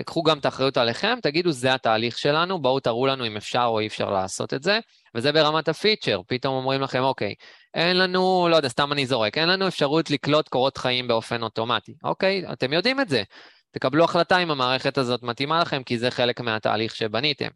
קחו 0.05 0.23
גם 0.23 0.37
את 0.37 0.45
האחריות 0.45 0.77
עליכם, 0.77 1.17
תגידו, 1.21 1.51
זה 1.51 1.73
התהליך 1.73 2.17
שלנו, 2.17 2.61
בואו 2.61 2.79
תראו 2.79 3.07
לנו 3.07 3.27
אם 3.27 3.37
אפשר 3.37 3.63
או 3.65 3.79
אי 3.79 3.87
אפשר 3.87 4.11
לעשות 4.11 4.53
את 4.53 4.63
זה, 4.63 4.79
וזה 5.15 5.31
ברמת 5.31 5.69
הפיצ'ר, 5.69 6.21
פתאום 6.27 6.55
אומרים 6.55 6.81
לכם, 6.81 7.03
אוקיי, 7.03 7.33
אין 7.73 7.97
לנו, 7.97 8.47
לא 8.49 8.55
יודע, 8.55 8.69
סתם 8.69 8.91
אני 8.93 9.05
זורק, 9.05 9.37
אין 9.37 9.49
לנו 9.49 9.67
אפשרות 9.67 10.11
לקלוט 10.11 10.49
קורות 10.49 10.77
חיים 10.77 11.07
באופן 11.07 11.43
אוטומטי. 11.43 11.93
אוקיי, 12.03 12.43
אתם 12.53 12.73
יודעים 12.73 12.99
את 12.99 13.09
זה. 13.09 13.23
תקבלו 13.71 14.03
החלטה 14.03 14.37
אם 14.37 14.51
המערכת 14.51 14.97
הזאת 14.97 15.23
מתאימה 15.23 15.61
לכם, 15.61 15.83
כי 15.83 15.97
זה 15.97 16.11
חלק 16.11 16.39
מהתהליך 16.41 16.95
שבניתם. 16.95 17.49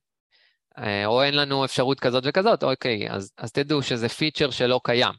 אה, 0.77 1.05
או 1.05 1.23
אין 1.23 1.35
לנו 1.35 1.65
אפשרות 1.65 1.99
כזאת 1.99 2.23
וכזאת, 2.27 2.63
אוקיי, 2.63 3.11
אז, 3.11 3.31
אז 3.37 3.51
תדעו 3.51 3.81
שזה 3.81 4.09
פיצ'ר 4.09 4.49
שלא 4.49 4.79
קיים. 4.83 5.13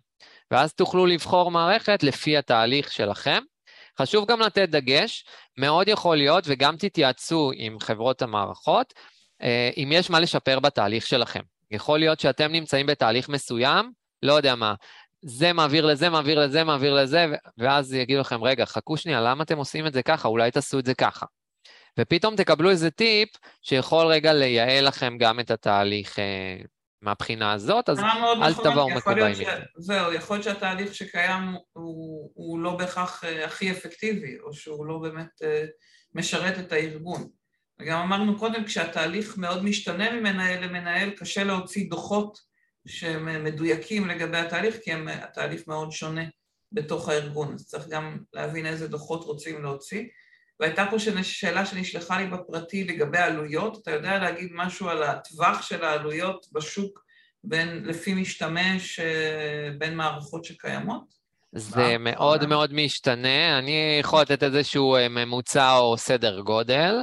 ואז 0.50 0.74
תוכלו 0.74 1.06
לבחור 1.06 1.50
מערכת 1.50 2.02
לפי 2.02 2.36
התהליך 2.36 2.92
שלכם. 2.92 3.38
חשוב 4.00 4.26
גם 4.26 4.40
לתת 4.40 4.68
דגש, 4.68 5.24
מאוד 5.58 5.88
יכול 5.88 6.16
להיות, 6.16 6.44
וגם 6.46 6.76
תתייעצו 6.76 7.50
עם 7.54 7.80
חברות 7.80 8.22
המערכות, 8.22 8.94
אה, 9.42 9.70
אם 9.76 9.88
יש 9.92 10.10
מה 10.10 10.20
לשפר 10.20 10.60
בתהליך 10.60 11.06
שלכם. 11.06 11.40
יכול 11.70 11.98
להיות 11.98 12.20
שאתם 12.20 12.52
נמצאים 12.52 12.86
בתהליך 12.86 13.28
מסוים, 13.28 13.92
לא 14.22 14.32
יודע 14.32 14.54
מה, 14.54 14.74
זה 15.22 15.52
מעביר 15.52 15.86
לזה, 15.86 16.08
מעביר 16.10 16.40
לזה, 16.40 16.64
מעביר 16.64 16.94
לזה, 16.94 17.26
ואז 17.58 17.94
יגידו 17.94 18.20
לכם, 18.20 18.44
רגע, 18.44 18.66
חכו 18.66 18.96
שנייה, 18.96 19.20
למה 19.20 19.42
אתם 19.42 19.58
עושים 19.58 19.86
את 19.86 19.92
זה 19.92 20.02
ככה? 20.02 20.28
אולי 20.28 20.50
תעשו 20.50 20.78
את 20.78 20.86
זה 20.86 20.94
ככה. 20.94 21.26
ופתאום 21.98 22.36
תקבלו 22.36 22.70
איזה 22.70 22.90
טיפ 22.90 23.28
שיכול 23.62 24.06
רגע 24.06 24.32
לייעל 24.32 24.88
לכם 24.88 25.18
גם 25.18 25.40
את 25.40 25.50
התהליך 25.50 26.18
אה, 26.18 26.56
מהבחינה 27.02 27.52
הזאת, 27.52 27.88
אז 27.88 27.98
אל 27.98 28.04
נכון, 28.50 28.64
תבואו 28.64 28.90
מקובעים. 28.90 29.48
זהו, 29.78 30.12
יכול 30.12 30.36
להיות 30.36 30.44
שהתהליך 30.44 30.94
שקיים 30.94 31.42
הוא, 31.72 32.30
הוא 32.34 32.58
לא 32.58 32.76
בהכרח 32.76 33.24
אה, 33.24 33.44
הכי 33.44 33.70
אפקטיבי, 33.70 34.38
או 34.40 34.54
שהוא 34.54 34.86
לא 34.86 34.98
באמת 34.98 35.42
אה, 35.42 35.64
משרת 36.14 36.58
את 36.58 36.72
הארגון. 36.72 37.28
וגם 37.80 38.00
אמרנו 38.00 38.38
קודם, 38.38 38.64
כשהתהליך 38.64 39.38
מאוד 39.38 39.64
משתנה 39.64 40.12
ממנהל 40.12 40.64
למנהל, 40.64 41.10
קשה 41.10 41.44
להוציא 41.44 41.90
דוחות 41.90 42.38
שהם 42.86 43.44
מדויקים 43.44 44.08
לגבי 44.08 44.38
התהליך, 44.38 44.76
כי 44.82 44.92
הם, 44.92 45.08
התהליך 45.08 45.68
מאוד 45.68 45.92
שונה 45.92 46.24
בתוך 46.72 47.08
הארגון, 47.08 47.54
אז 47.54 47.66
צריך 47.66 47.88
גם 47.88 48.18
להבין 48.32 48.66
איזה 48.66 48.88
דוחות 48.88 49.24
רוצים 49.24 49.62
להוציא. 49.62 50.04
והייתה 50.60 50.86
פה 50.90 50.96
שאלה 51.22 51.66
שנשלחה 51.66 52.18
לי 52.20 52.26
בפרטי 52.26 52.84
לגבי 52.84 53.18
עלויות, 53.18 53.82
אתה 53.82 53.90
יודע 53.90 54.18
להגיד 54.18 54.50
משהו 54.54 54.88
על 54.88 55.02
הטווח 55.02 55.62
של 55.62 55.84
העלויות 55.84 56.46
בשוק 56.52 57.04
בין, 57.44 57.82
לפי 57.84 58.14
משתמש 58.14 59.00
אה, 59.00 59.70
בין 59.78 59.96
מערכות 59.96 60.44
שקיימות? 60.44 61.16
זה 61.52 61.98
מאוד 61.98 62.46
מאוד 62.46 62.72
משתנה, 62.72 63.58
אני 63.58 63.98
יכול 64.00 64.20
לתת 64.20 64.42
איזשהו 64.42 64.96
אה, 64.96 65.08
ממוצע 65.08 65.76
או 65.76 65.96
סדר 65.96 66.40
גודל. 66.40 66.94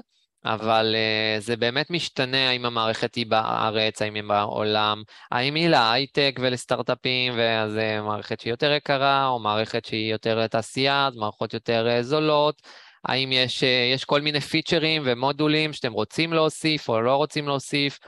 אבל 0.46 0.96
זה 1.40 1.58
באמת 1.58 1.90
משתנה 1.90 2.50
האם 2.50 2.66
המערכת 2.66 3.16
היא 3.16 3.26
בארץ, 3.26 4.02
האם 4.02 4.16
היא 4.16 4.24
בעולם, 4.24 5.04
האם 5.32 5.56
היא 5.56 5.70
להייטק 5.70 6.40
ולסטארט-אפים, 6.42 7.34
ואז 7.38 7.80
מערכת 8.04 8.40
שהיא 8.40 8.54
יותר 8.54 8.72
יקרה, 8.72 9.28
או 9.28 9.40
מערכת 9.40 9.86
שהיא 9.86 10.12
יותר 10.12 10.40
לתעשייה, 10.40 11.08
אז 11.08 11.16
מערכות 11.16 11.54
יותר 11.54 12.02
זולות, 12.02 12.62
האם 13.08 13.32
יש, 13.32 13.64
uh, 13.64 13.94
יש 13.94 14.06
כל 14.06 14.22
מיני 14.22 14.42
פיצ'רים 14.42 15.02
ומודולים 15.06 15.74
שאתם 15.74 15.94
רוצים 15.94 16.34
להוסיף 16.34 16.90
או 16.90 17.02
לא 17.02 17.16
רוצים 17.16 17.48
להוסיף, 17.48 18.00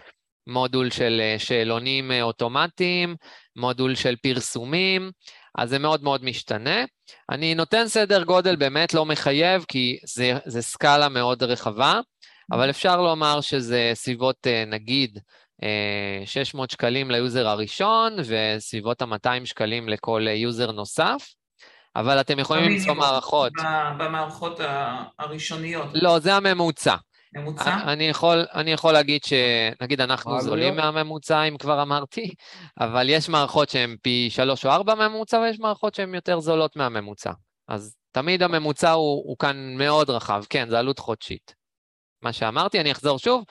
מודול 0.47 0.89
של 0.89 1.21
uh, 1.21 1.39
שאלונים 1.39 2.11
uh, 2.11 2.13
אוטומטיים, 2.21 3.15
מודול 3.55 3.95
של 3.95 4.15
פרסומים, 4.15 5.11
אז 5.57 5.69
זה 5.69 5.79
מאוד 5.79 6.03
מאוד 6.03 6.23
משתנה. 6.23 6.85
אני 7.29 7.55
נותן 7.55 7.87
סדר 7.87 8.23
גודל 8.23 8.55
באמת 8.55 8.93
לא 8.93 9.05
מחייב, 9.05 9.65
כי 9.67 9.97
זה, 10.05 10.33
זה 10.45 10.61
סקאלה 10.61 11.09
מאוד 11.09 11.43
רחבה. 11.43 11.99
אבל 12.51 12.69
אפשר 12.69 13.01
לומר 13.01 13.41
שזה 13.41 13.91
סביבות, 13.93 14.47
אה, 14.47 14.63
נגיד, 14.65 15.19
600 16.25 16.69
אה, 16.69 16.73
שקלים 16.73 17.11
ל 17.11 17.18
user 17.18 17.47
הראשון, 17.47 18.17
וסביבות 18.25 19.01
ה-200 19.01 19.45
שקלים 19.45 19.89
לכל 19.89 20.27
user 20.35 20.71
נוסף. 20.71 21.33
אבל 21.95 22.21
אתם 22.21 22.39
יכולים 22.39 22.71
למצוא 22.71 22.93
מערכות. 22.93 23.51
במערכות 23.97 24.59
הראשוניות. 25.19 25.87
לא, 25.93 26.19
זה 26.19 26.35
הממוצע. 26.35 26.95
ממוצע? 27.35 27.77
אני 27.83 28.07
יכול, 28.07 28.45
אני 28.53 28.71
יכול 28.71 28.93
להגיד 28.93 29.21
שנגיד 29.23 30.01
אנחנו 30.01 30.41
זולים 30.41 30.75
מהממוצע, 30.75 31.43
אם 31.43 31.57
כבר 31.57 31.81
אמרתי, 31.81 32.33
אבל 32.79 33.09
יש 33.09 33.29
מערכות 33.29 33.69
שהן 33.69 33.95
פי 34.01 34.27
שלוש 34.31 34.65
או 34.65 34.71
ארבע 34.71 34.95
מהממוצע, 34.95 35.37
ויש 35.37 35.59
מערכות 35.59 35.95
שהן 35.95 36.15
יותר 36.15 36.39
זולות 36.39 36.75
מהממוצע. 36.75 37.31
אז 37.67 37.95
תמיד 38.11 38.43
הממוצע 38.43 38.91
הוא, 38.91 39.23
הוא 39.25 39.37
כאן 39.39 39.75
מאוד 39.77 40.09
רחב, 40.09 40.43
כן, 40.49 40.69
זה 40.69 40.79
עלות 40.79 40.99
חודשית. 40.99 41.55
מה 42.21 42.33
שאמרתי, 42.33 42.79
אני 42.79 42.91
אחזור 42.91 43.19
שוב. 43.19 43.43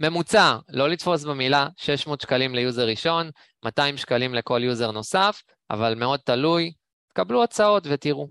ממוצע, 0.00 0.56
לא 0.68 0.88
לתפוס 0.88 1.24
במילה, 1.24 1.68
600 1.76 2.20
שקלים 2.20 2.54
ל 2.54 2.60
user 2.60 2.86
ראשון, 2.86 3.30
200 3.64 3.96
שקלים 3.96 4.34
לכל 4.34 4.60
user 4.64 4.90
נוסף, 4.90 5.42
אבל 5.70 5.94
מאוד 5.94 6.20
תלוי. 6.24 6.72
תקבלו 7.14 7.42
הצעות 7.44 7.86
ותראו. 7.90 8.28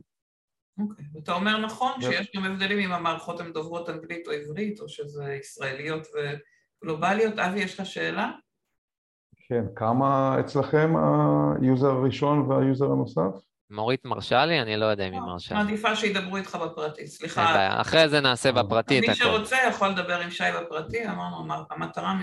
אוקיי, 0.79 1.05
okay. 1.05 1.19
אתה 1.23 1.33
אומר 1.33 1.57
נכון 1.57 2.01
שיש 2.01 2.31
גם 2.35 2.43
הבדלים 2.45 2.79
אם 2.79 2.91
המערכות 2.91 3.39
הן 3.39 3.53
דוברות 3.53 3.89
אנגלית 3.89 4.27
או 4.27 4.31
עברית, 4.31 4.79
או 4.79 4.89
שזה 4.89 5.33
ישראליות 5.39 6.07
וגלובליות. 6.83 7.39
אבי, 7.39 7.59
יש 7.59 7.79
לך 7.79 7.85
שאלה? 7.85 8.31
כן, 9.47 9.63
כמה 9.75 10.37
אצלכם 10.39 10.93
ה 11.61 11.67
user 11.67 11.89
הראשון 11.89 12.39
וה 12.39 12.54
user 12.54 12.85
הנוסף? 12.85 13.49
מורית 13.71 14.05
מרשה 14.05 14.45
לי? 14.45 14.61
אני 14.61 14.77
לא 14.77 14.85
יודע 14.85 15.07
אם 15.07 15.13
היא 15.13 15.21
מרשה. 15.21 15.55
מעדיפה 15.55 15.95
שידברו 15.95 16.37
איתך 16.37 16.55
בפרטי, 16.55 17.07
סליחה. 17.07 17.45
אין 17.45 17.53
בעיה, 17.53 17.81
אחרי 17.81 18.09
זה 18.09 18.19
נעשה 18.19 18.51
בפרטי 18.51 18.99
את 18.99 19.03
הכול. 19.03 19.13
מי 19.13 19.15
שרוצה 19.15 19.57
יכול 19.69 19.87
לדבר 19.87 20.19
עם 20.19 20.31
שי 20.31 20.43
בפרטי, 20.61 21.09
אמרנו, 21.09 21.53
המטרה, 21.71 22.19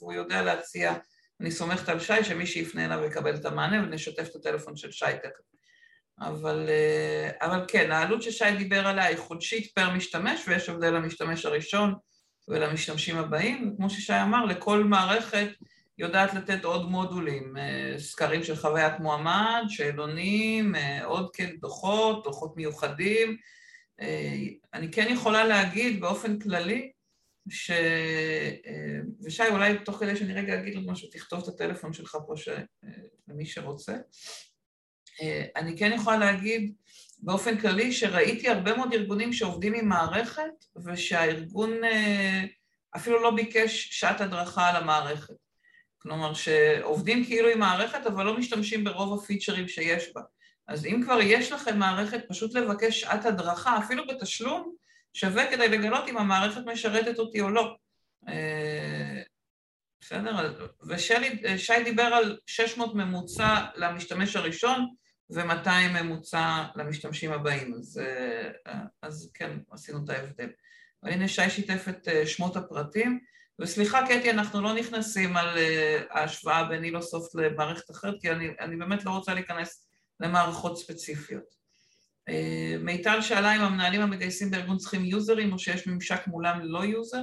והוא 0.00 0.12
יודע 0.12 0.42
להציע, 0.42 0.94
אני 1.40 1.50
סומכת 1.50 1.88
על 1.88 2.00
שי, 2.00 2.24
שמי 2.24 2.46
שיפנה 2.46 2.84
אליו 2.84 3.04
יקבל 3.04 3.34
את 3.34 3.44
המענה 3.44 3.82
ונשתף 3.82 4.28
את 4.30 4.36
הטלפון 4.36 4.76
של 4.76 4.90
שי 4.90 5.04
תכף. 5.22 5.55
אבל, 6.20 6.66
אה, 6.68 7.30
אבל 7.40 7.64
כן, 7.68 7.92
העלות 7.92 8.22
ששי 8.22 8.56
דיבר 8.58 8.86
עליה 8.86 9.04
היא 9.04 9.16
חודשית 9.16 9.72
per 9.74 9.90
משתמש, 9.90 10.48
ויש 10.48 10.68
הבדל 10.68 10.90
למשתמש 10.90 11.46
הראשון 11.46 11.94
ולמשתמשים 12.48 13.16
הבאים. 13.16 13.74
כמו 13.76 13.90
ששי 13.90 14.22
אמר, 14.22 14.44
לכל 14.44 14.84
מערכת 14.84 15.48
יודעת 15.98 16.34
לתת 16.34 16.64
עוד 16.64 16.90
מודולים, 16.90 17.56
אה, 17.56 17.94
סקרים 17.98 18.44
של 18.44 18.56
חוויית 18.56 19.00
מועמד, 19.00 19.62
שאלונים, 19.68 20.74
אה, 20.74 21.04
עוד 21.04 21.30
כן 21.32 21.50
דוחות, 21.60 22.24
דוחות 22.24 22.56
מיוחדים. 22.56 23.36
אני 24.74 24.90
כן 24.92 25.06
יכולה 25.10 25.44
להגיד 25.44 26.00
באופן 26.00 26.38
כללי, 26.38 26.92
ש... 27.48 27.70
ושי, 29.24 29.42
אולי 29.50 29.78
תוך 29.84 29.96
כדי 29.96 30.16
שאני 30.16 30.34
רגע 30.34 30.60
אגיד 30.60 30.74
עוד 30.74 30.86
משהו, 30.86 31.08
תכתוב 31.12 31.42
את 31.42 31.48
הטלפון 31.48 31.92
שלך 31.92 32.16
פה 32.26 32.36
ש... 32.36 32.48
למי 33.28 33.46
שרוצה. 33.46 33.96
אני 35.56 35.78
כן 35.78 35.92
יכולה 35.92 36.16
להגיד 36.16 36.72
באופן 37.18 37.58
כללי 37.60 37.92
שראיתי 37.92 38.48
הרבה 38.48 38.76
מאוד 38.76 38.92
ארגונים 38.92 39.32
שעובדים 39.32 39.74
עם 39.74 39.88
מערכת 39.88 40.64
ושהארגון 40.84 41.70
אפילו 42.96 43.22
לא 43.22 43.30
ביקש 43.30 43.88
שעת 43.90 44.20
הדרכה 44.20 44.68
על 44.68 44.76
המערכת. 44.76 45.34
כלומר 45.98 46.34
שעובדים 46.34 47.24
כאילו 47.24 47.48
עם 47.48 47.58
מערכת 47.58 48.06
אבל 48.06 48.24
לא 48.24 48.38
משתמשים 48.38 48.84
ברוב 48.84 49.18
הפיצ'רים 49.18 49.68
שיש 49.68 50.12
בה. 50.14 50.20
אז 50.68 50.86
אם 50.86 51.00
כבר 51.04 51.18
יש 51.20 51.52
לכם 51.52 51.78
מערכת, 51.78 52.20
פשוט 52.28 52.54
לבקש 52.54 53.00
שעת 53.00 53.24
הדרכה, 53.24 53.78
אפילו 53.78 54.06
בתשלום, 54.06 54.74
שווה 55.12 55.50
כדי 55.50 55.68
לגלות 55.68 56.08
אם 56.08 56.16
המערכת 56.16 56.60
משרתת 56.66 57.18
אותי 57.18 57.40
או 57.40 57.50
לא. 57.50 57.76
אה, 58.28 59.22
בסדר? 60.00 60.54
ושי 60.88 61.84
דיבר 61.84 62.02
על 62.02 62.38
600 62.46 62.94
ממוצע 62.94 63.64
למשתמש 63.76 64.36
הראשון 64.36 64.94
ו-200 65.30 66.02
ממוצע 66.02 66.64
למשתמשים 66.76 67.32
הבאים, 67.32 67.74
אז, 67.74 68.00
אה, 68.66 68.72
אז 69.02 69.30
כן, 69.34 69.58
עשינו 69.70 70.04
את 70.04 70.10
ההבדל. 70.10 70.48
והנה 71.02 71.28
שי 71.28 71.50
שיתף 71.50 71.84
את 71.88 72.08
אה, 72.08 72.26
שמות 72.26 72.56
הפרטים. 72.56 73.20
וסליחה, 73.60 74.06
קטי, 74.06 74.30
אנחנו 74.30 74.62
לא 74.62 74.74
נכנסים 74.74 75.36
על 75.36 75.56
uh, 75.56 75.60
ההשוואה 76.10 76.64
בין 76.64 76.84
נילוסופט 76.84 77.34
למערכת 77.34 77.90
אחרת, 77.90 78.14
כי 78.20 78.30
אני, 78.30 78.48
אני 78.60 78.76
באמת 78.76 79.04
לא 79.04 79.10
רוצה 79.10 79.34
להיכנס 79.34 79.86
למערכות 80.20 80.78
ספציפיות. 80.78 81.56
מיטל 82.80 83.20
שאלה 83.20 83.56
אם 83.56 83.60
המנהלים 83.60 84.00
המגייסים 84.00 84.50
בארגון 84.50 84.76
צריכים 84.76 85.04
יוזרים, 85.04 85.52
או 85.52 85.58
שיש 85.58 85.86
ממשק 85.86 86.26
מולם 86.26 86.60
ללא 86.60 86.84
user? 86.84 87.22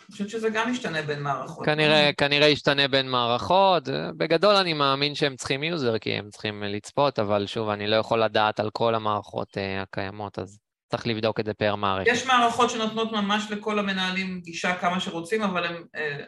אני 0.00 0.12
חושבת 0.12 0.30
שזה 0.30 0.50
גם 0.50 0.72
ישתנה 0.72 1.02
בין 1.02 1.22
מערכות. 1.22 1.66
כנראה, 1.66 2.10
כנראה 2.16 2.48
ישתנה 2.48 2.88
בין 2.88 3.08
מערכות. 3.08 3.88
בגדול 4.16 4.54
אני 4.54 4.72
מאמין 4.72 5.14
שהם 5.14 5.36
צריכים 5.36 5.62
user, 5.62 5.98
כי 5.98 6.12
הם 6.12 6.30
צריכים 6.30 6.62
לצפות, 6.62 7.18
אבל 7.18 7.46
שוב, 7.46 7.68
אני 7.68 7.86
לא 7.86 7.96
יכול 7.96 8.22
לדעת 8.22 8.60
על 8.60 8.70
כל 8.70 8.94
המערכות 8.94 9.48
uh, 9.56 9.82
הקיימות, 9.82 10.38
אז 10.38 10.58
צריך 10.90 11.06
לבדוק 11.06 11.40
את 11.40 11.46
זה 11.46 11.54
פר 11.54 11.74
מערכת. 11.74 12.10
יש 12.12 12.26
מערכות 12.26 12.70
שנותנות 12.70 13.12
ממש 13.12 13.50
לכל 13.50 13.78
המנהלים 13.78 14.40
גישה 14.40 14.76
כמה 14.76 15.00
שרוצים, 15.00 15.42
אבל 15.42 15.64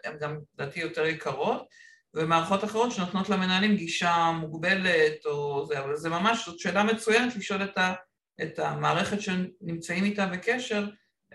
הן 0.05 0.19
גם 0.21 0.39
לדעתי 0.55 0.81
יותר 0.81 1.07
יקרות, 1.07 1.67
ומערכות 2.15 2.65
אחרות 2.65 2.93
שנותנות 2.93 3.29
למנהלים 3.29 3.77
גישה 3.77 4.33
מוגבלת, 4.41 5.27
או 5.27 5.67
זה, 5.67 5.81
אבל 5.81 5.97
זה 5.97 6.11
ממש, 6.11 6.47
זאת 6.47 6.59
שאלה 6.59 6.85
מצוינת 6.85 7.37
לשאול 7.37 7.63
את, 7.63 7.79
ה, 7.79 7.95
את 8.43 8.59
המערכת 8.59 9.19
שנמצאים 9.21 10.05
איתה 10.05 10.27
בקשר, 10.27 10.85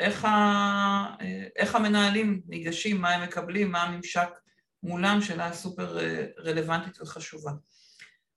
איך, 0.02 0.26
ה, 0.26 1.16
איך 1.56 1.76
המנהלים 1.76 2.42
ניגשים, 2.48 3.02
מה 3.02 3.10
הם 3.10 3.24
מקבלים, 3.24 3.72
מה 3.72 3.84
הממשק 3.84 4.30
מולם, 4.84 5.22
שאלה 5.22 5.54
סופר 5.54 5.98
רלוונטית 6.40 7.02
וחשובה. 7.02 7.52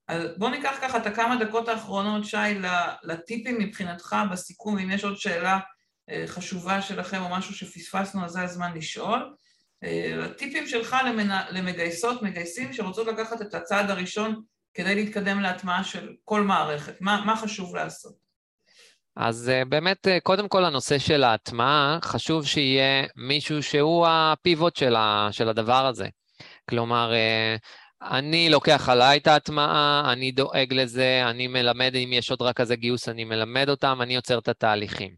אז 0.07 0.21
בואו 0.37 0.51
ניקח 0.51 0.75
ככה 0.81 0.97
את 0.97 1.05
הכמה 1.05 1.35
דקות 1.45 1.67
האחרונות, 1.67 2.25
שי, 2.25 2.37
לטיפים 3.03 3.59
מבחינתך 3.59 4.15
בסיכום, 4.31 4.77
אם 4.77 4.91
יש 4.91 5.03
עוד 5.03 5.17
שאלה 5.17 5.59
אה, 6.09 6.23
חשובה 6.27 6.81
שלכם 6.81 7.21
או 7.21 7.29
משהו 7.29 7.53
שפספסנו, 7.53 8.25
אז 8.25 8.31
זה 8.31 8.41
הזמן 8.41 8.77
לשאול. 8.77 9.35
אה, 9.83 10.25
הטיפים 10.25 10.67
שלך 10.67 10.95
למגייסות, 11.51 12.21
מגייסים 12.21 12.73
שרוצות 12.73 13.07
לקחת 13.07 13.41
את 13.41 13.53
הצעד 13.53 13.89
הראשון 13.89 14.41
כדי 14.73 14.95
להתקדם 14.95 15.39
להטמעה 15.39 15.83
של 15.83 16.13
כל 16.23 16.41
מערכת, 16.41 17.01
מה, 17.01 17.23
מה 17.25 17.37
חשוב 17.37 17.75
לעשות? 17.75 18.24
אז 19.15 19.51
uh, 19.51 19.69
באמת, 19.69 20.07
uh, 20.07 20.09
קודם 20.23 20.47
כל 20.47 20.65
הנושא 20.65 20.99
של 20.99 21.23
ההטמעה, 21.23 21.99
חשוב 22.01 22.45
שיהיה 22.45 23.05
מישהו 23.15 23.63
שהוא 23.63 24.07
הפיבוט 24.09 24.75
של, 24.75 24.95
ה, 24.95 25.27
של 25.31 25.49
הדבר 25.49 25.85
הזה. 25.85 26.07
כלומר, 26.69 27.11
uh, 27.11 28.07
אני 28.11 28.49
לוקח 28.49 28.89
עליי 28.89 29.17
את 29.17 29.27
ההטמעה, 29.27 30.11
אני 30.11 30.31
דואג 30.31 30.73
לזה, 30.73 31.23
אני 31.29 31.47
מלמד, 31.47 31.95
אם 31.95 32.09
יש 32.13 32.31
עוד 32.31 32.41
רק 32.41 32.57
כזה 32.57 32.75
גיוס, 32.75 33.09
אני 33.09 33.23
מלמד 33.23 33.69
אותם, 33.69 33.99
אני 34.01 34.15
יוצר 34.15 34.37
את 34.39 34.47
התהליכים. 34.47 35.11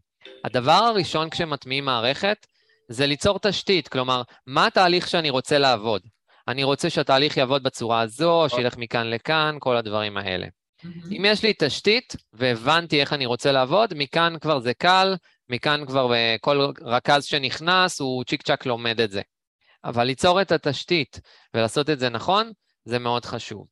הדבר 0.44 0.72
הראשון 0.72 1.30
כשמטמיעים 1.30 1.84
מערכת, 1.84 2.46
זה 2.88 3.06
ליצור 3.06 3.38
תשתית, 3.38 3.88
כלומר, 3.88 4.22
מה 4.46 4.66
התהליך 4.66 5.08
שאני 5.08 5.30
רוצה 5.30 5.58
לעבוד? 5.58 6.02
אני 6.48 6.64
רוצה 6.64 6.90
שהתהליך 6.90 7.36
יעבוד 7.36 7.62
בצורה 7.62 8.00
הזו, 8.00 8.46
שילך 8.48 8.76
מכאן 8.76 9.10
לכאן, 9.10 9.56
כל 9.58 9.76
הדברים 9.76 10.16
האלה. 10.16 10.46
Mm-hmm. 10.78 11.16
אם 11.16 11.24
יש 11.24 11.42
לי 11.42 11.52
תשתית 11.58 12.16
והבנתי 12.32 13.00
איך 13.00 13.12
אני 13.12 13.26
רוצה 13.26 13.52
לעבוד, 13.52 13.94
מכאן 13.96 14.34
כבר 14.40 14.60
זה 14.60 14.74
קל, 14.74 15.16
מכאן 15.48 15.86
כבר 15.86 16.14
אה, 16.14 16.36
כל 16.40 16.70
רכז 16.80 17.24
שנכנס, 17.24 18.00
הוא 18.00 18.24
צ'יק 18.24 18.42
צ'אק 18.42 18.66
לומד 18.66 19.00
את 19.00 19.10
זה. 19.10 19.22
אבל 19.84 20.04
ליצור 20.04 20.42
את 20.42 20.52
התשתית 20.52 21.20
ולעשות 21.54 21.90
את 21.90 21.98
זה 21.98 22.08
נכון, 22.08 22.52
זה 22.84 22.98
מאוד 22.98 23.24
חשוב. 23.24 23.66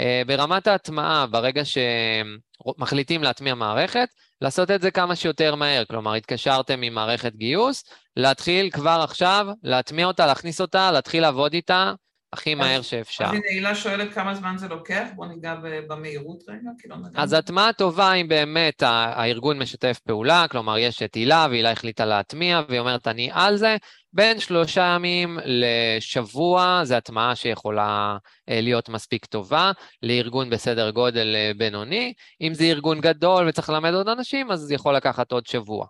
Uh, 0.00 0.26
ברמת 0.26 0.66
ההטמעה, 0.66 1.26
ברגע 1.26 1.62
שמחליטים 1.64 3.22
להטמיע 3.22 3.54
מערכת, 3.54 4.08
לעשות 4.40 4.70
את 4.70 4.80
זה 4.82 4.90
כמה 4.90 5.16
שיותר 5.16 5.54
מהר. 5.54 5.84
כלומר, 5.84 6.14
התקשרתם 6.14 6.82
עם 6.82 6.94
מערכת 6.94 7.34
גיוס, 7.36 7.84
להתחיל 8.16 8.70
כבר 8.70 9.00
עכשיו, 9.04 9.46
להטמיע 9.62 10.06
אותה, 10.06 10.26
להכניס 10.26 10.60
אותה, 10.60 10.90
להתחיל 10.90 11.22
לעבוד 11.22 11.52
איתה, 11.52 11.92
הכי 12.34 12.54
מהר 12.54 12.82
שאפשר. 12.82 13.24
אז 13.24 13.30
הנה, 13.30 13.42
הילה 13.50 13.74
שואלת 13.74 14.14
כמה 14.14 14.34
זמן 14.34 14.58
זה 14.58 14.68
לוקח, 14.68 15.06
בואו 15.14 15.28
ניגע 15.28 15.54
במהירות 15.88 16.42
רגע, 16.48 16.70
כי 16.78 16.88
לא 16.88 16.96
נגע. 16.96 17.22
אז 17.22 17.32
הטמעה 17.32 17.72
טובה 17.72 18.12
אם 18.12 18.28
באמת 18.28 18.82
הארגון 18.82 19.58
משתף 19.58 19.98
פעולה, 20.06 20.46
כלומר, 20.50 20.78
יש 20.78 21.02
את 21.02 21.14
הילה, 21.14 21.46
והילה 21.50 21.70
החליטה 21.70 22.04
להטמיע, 22.04 22.60
והיא 22.68 22.80
אומרת, 22.80 23.08
אני 23.08 23.30
על 23.32 23.56
זה. 23.56 23.76
בין 24.12 24.40
שלושה 24.40 24.92
ימים 24.94 25.38
לשבוע, 25.44 26.80
זו 26.84 26.94
הטמעה 26.94 27.36
שיכולה 27.36 28.16
אה, 28.48 28.60
להיות 28.60 28.88
מספיק 28.88 29.24
טובה, 29.24 29.72
לארגון 30.02 30.50
בסדר 30.50 30.90
גודל 30.90 31.34
אה, 31.36 31.50
בינוני. 31.56 32.12
אם 32.40 32.54
זה 32.54 32.64
ארגון 32.64 33.00
גדול 33.00 33.48
וצריך 33.48 33.70
ללמד 33.70 33.94
עוד 33.94 34.08
אנשים, 34.08 34.50
אז 34.50 34.60
זה 34.60 34.74
יכול 34.74 34.96
לקחת 34.96 35.32
עוד 35.32 35.46
שבוע. 35.46 35.86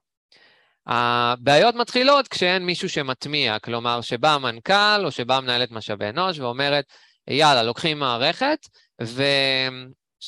הבעיות 0.87 1.75
מתחילות 1.75 2.29
כשאין 2.29 2.67
מישהו 2.67 2.89
שמטמיע, 2.89 3.59
כלומר 3.59 4.01
שבא 4.01 4.35
המנכ"ל 4.35 5.05
או 5.05 5.11
שבא 5.11 5.41
מנהלת 5.41 5.71
משאבי 5.71 6.09
אנוש 6.09 6.39
ואומרת, 6.39 6.85
יאללה, 7.29 7.63
לוקחים 7.63 7.99
מערכת 7.99 8.59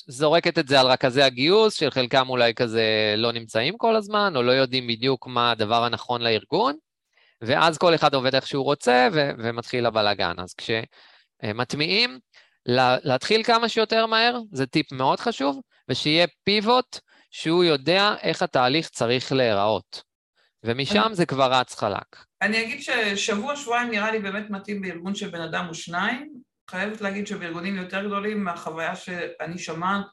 וזורקת 0.09 0.59
את 0.59 0.69
זה 0.69 0.81
על 0.81 0.87
רכזי 0.87 1.23
הגיוס, 1.23 1.75
של 1.75 1.91
חלקם 1.91 2.29
אולי 2.29 2.55
כזה 2.55 3.15
לא 3.17 3.33
נמצאים 3.33 3.77
כל 3.77 3.97
הזמן, 3.97 4.37
או 4.37 4.43
לא 4.43 4.53
יודעים 4.53 4.87
בדיוק 4.87 5.27
מה 5.27 5.51
הדבר 5.51 5.85
הנכון 5.85 6.23
לארגון, 6.23 6.77
ואז 7.43 7.79
כל 7.79 7.95
אחד 7.95 8.15
עובד 8.15 8.35
איך 8.35 8.47
שהוא 8.47 8.65
רוצה 8.65 9.09
ו- 9.13 9.31
ומתחיל 9.39 9.87
הבלאגן. 9.87 10.35
אז 10.39 10.55
כשמטמיעים, 10.55 12.19
להתחיל 13.05 13.43
כמה 13.43 13.69
שיותר 13.69 14.07
מהר, 14.07 14.39
זה 14.53 14.67
טיפ 14.67 14.93
מאוד 14.93 15.21
חשוב, 15.21 15.61
ושיהיה 15.89 16.27
פיבוט 16.45 16.99
שהוא 17.31 17.65
יודע 17.65 18.15
איך 18.23 18.43
התהליך 18.43 18.89
צריך 18.89 19.33
להיראות. 19.33 20.06
ומשם 20.65 21.03
אני... 21.07 21.15
זה 21.15 21.27
כבר 21.27 21.53
רץ 21.53 21.75
חלק. 21.75 22.17
אני 22.43 22.63
אגיד 22.63 22.83
ששבוע, 22.83 23.57
שבועיים 23.57 23.91
נראה 23.91 24.11
לי 24.11 24.19
באמת 24.19 24.51
מתאים 24.51 24.83
בארגון 24.83 25.15
של 25.15 25.29
בן 25.29 25.41
אדם 25.41 25.67
או 25.69 25.75
שניים. 25.75 26.33
חייבת 26.71 27.01
להגיד 27.01 27.27
שבארגונים 27.27 27.77
יותר 27.77 28.07
גדולים, 28.07 28.45
מהחוויה 28.45 28.97
שאני 28.97 29.59
שומעת, 29.59 30.05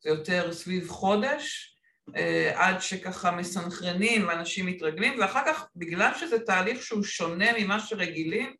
זה 0.00 0.10
יותר 0.10 0.52
סביב 0.52 0.88
חודש, 0.88 1.74
אה, 2.16 2.52
עד 2.54 2.80
שככה 2.80 3.30
מסנכרנים 3.30 4.28
ואנשים 4.28 4.66
מתרגלים, 4.66 5.18
ואחר 5.20 5.40
כך, 5.46 5.66
בגלל 5.76 6.10
שזה 6.14 6.38
תהליך 6.38 6.82
שהוא 6.82 7.02
שונה 7.02 7.46
ממה 7.58 7.80
שרגילים, 7.80 8.54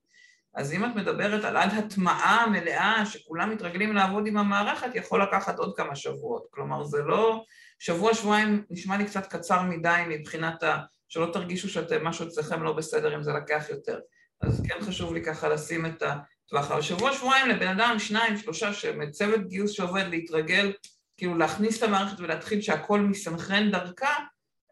אז 0.55 0.73
אם 0.73 0.85
את 0.85 0.91
מדברת 0.95 1.45
על 1.45 1.57
עד 1.57 1.71
הטמעה 1.75 2.47
מלאה, 2.47 3.07
שכולם 3.07 3.51
מתרגלים 3.51 3.93
לעבוד 3.93 4.27
עם 4.27 4.37
המערכת, 4.37 4.95
יכול 4.95 5.23
לקחת 5.23 5.59
עוד 5.59 5.77
כמה 5.77 5.97
שבועות. 5.97 6.47
כלומר, 6.51 6.85
זה 6.85 7.03
לא... 7.03 7.45
שבוע, 7.79 8.15
שבועיים 8.15 8.65
נשמע 8.71 8.97
לי 8.97 9.05
קצת 9.05 9.27
קצר 9.27 9.63
מדי 9.63 10.03
מבחינת 10.09 10.63
ה... 10.63 10.79
שלא 11.11 11.31
תרגישו 11.33 11.69
שמשהו 11.69 12.27
אצלכם 12.27 12.63
לא 12.63 12.73
בסדר 12.73 13.17
אם 13.17 13.23
זה 13.23 13.33
לקח 13.33 13.67
יותר. 13.71 13.99
אז 14.41 14.63
כן 14.69 14.81
חשוב 14.81 15.15
לי 15.15 15.25
ככה 15.25 15.49
לשים 15.49 15.87
את 15.87 16.03
הטווח. 16.03 16.71
אבל 16.71 16.83
שבוע, 16.83 17.13
שבועיים 17.13 17.49
לבן 17.49 17.69
אדם, 17.69 17.97
שניים, 17.99 18.37
שלושה, 18.37 18.71
צוות 19.11 19.49
גיוס 19.49 19.71
שעובד 19.71 20.05
להתרגל, 20.09 20.73
כאילו 21.17 21.39
להכניס 21.39 21.79
את 21.79 21.83
המערכת 21.83 22.21
ולהתחיל 22.21 22.61
שהכל 22.61 23.01
מסנכרן 23.01 23.71
דרכה, 23.71 24.15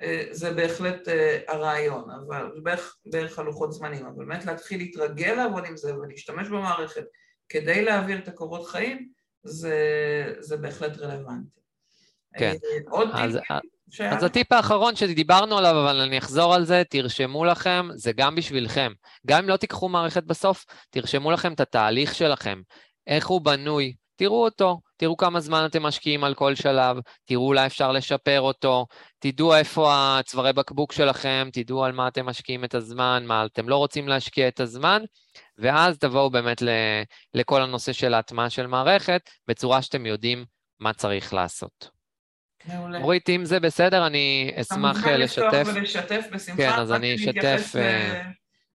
אה, 0.03 0.24
זה 0.30 0.53
בהחלט 0.53 1.09
אה, 1.09 1.41
הרעיון, 1.49 2.11
אבל 2.11 2.51
זה 2.55 2.61
בערך, 2.61 2.97
בערך 3.07 3.39
הלוחות 3.39 3.72
זמנים, 3.72 4.07
אבל 4.07 4.24
באמת 4.24 4.45
להתחיל 4.45 4.78
להתרגל 4.78 5.34
לעבוד 5.34 5.64
עם 5.64 5.76
זה 5.76 5.97
ולהשתמש 5.97 6.49
במערכת 6.49 7.05
כדי 7.49 7.84
להעביר 7.84 8.18
את 8.18 8.28
הקורות 8.28 8.66
חיים, 8.66 9.09
זה, 9.43 9.76
זה 10.39 10.57
בהחלט 10.57 10.99
רלוונטי. 10.99 11.61
כן. 12.39 12.55
אה, 12.64 12.78
עוד 12.91 13.09
אז, 13.12 13.32
טיפים? 13.32 13.78
אז 14.11 14.22
הטיפ 14.24 14.53
האחרון 14.53 14.97
שדיברנו 14.97 15.59
עליו, 15.59 15.70
אבל 15.70 16.01
אני 16.01 16.18
אחזור 16.18 16.55
על 16.55 16.64
זה, 16.64 16.82
תרשמו 16.91 17.45
לכם, 17.45 17.89
זה 17.95 18.12
גם 18.12 18.34
בשבילכם. 18.34 18.93
גם 19.26 19.43
אם 19.43 19.49
לא 19.49 19.57
תיקחו 19.57 19.89
מערכת 19.89 20.24
בסוף, 20.24 20.64
תרשמו 20.91 21.30
לכם 21.30 21.53
את 21.53 21.61
התהליך 21.61 22.14
שלכם, 22.14 22.61
איך 23.07 23.26
הוא 23.26 23.41
בנוי, 23.41 23.95
תראו 24.16 24.45
אותו, 24.45 24.80
תראו 24.97 25.16
כמה 25.16 25.41
זמן 25.41 25.66
אתם 25.66 25.82
משקיעים 25.82 26.24
על 26.24 26.34
כל 26.34 26.55
שלב, 26.55 26.97
תראו 27.24 27.47
אולי 27.47 27.66
אפשר 27.66 27.93
לשפר 27.93 28.41
אותו, 28.41 28.86
תדעו 29.18 29.55
איפה 29.55 29.93
הצווארי 29.93 30.53
בקבוק 30.53 30.93
שלכם, 30.93 31.49
תדעו 31.53 31.84
על 31.84 31.93
מה 31.93 32.09
אתם 32.09 32.26
משקיעים 32.26 32.64
את 32.64 32.74
הזמן, 32.74 33.24
מה 33.26 33.45
אתם 33.45 33.68
לא 33.68 33.76
רוצים 33.76 34.09
להשקיע 34.09 34.49
את 34.49 34.61
הזמן, 34.61 35.03
ואז 35.59 35.99
תבואו 35.99 36.30
באמת 36.30 36.62
לכל 37.34 37.62
הנושא 37.62 37.93
של 37.93 38.14
ההטמעה 38.14 38.51
של 38.51 38.66
מערכת, 38.66 39.20
בצורה 39.49 39.82
שאתם 39.82 40.07
יודעים 40.07 40.45
מה 40.80 40.93
צריך 40.93 41.34
לעשות. 41.34 41.97
מעולה. 42.66 42.98
אורית, 42.98 43.28
אם 43.28 43.44
זה 43.44 43.61
בסדר, 43.61 44.06
אני 44.06 44.52
אשמח 44.61 45.06
לשתף. 45.06 45.48
אתה 45.48 45.59
מוכן 45.59 45.78
ולשתף 45.78 46.26
בשמחה. 46.32 46.56
כן, 46.56 46.70
אז 46.72 46.92
אני 46.92 47.14
אשתף... 47.14 47.74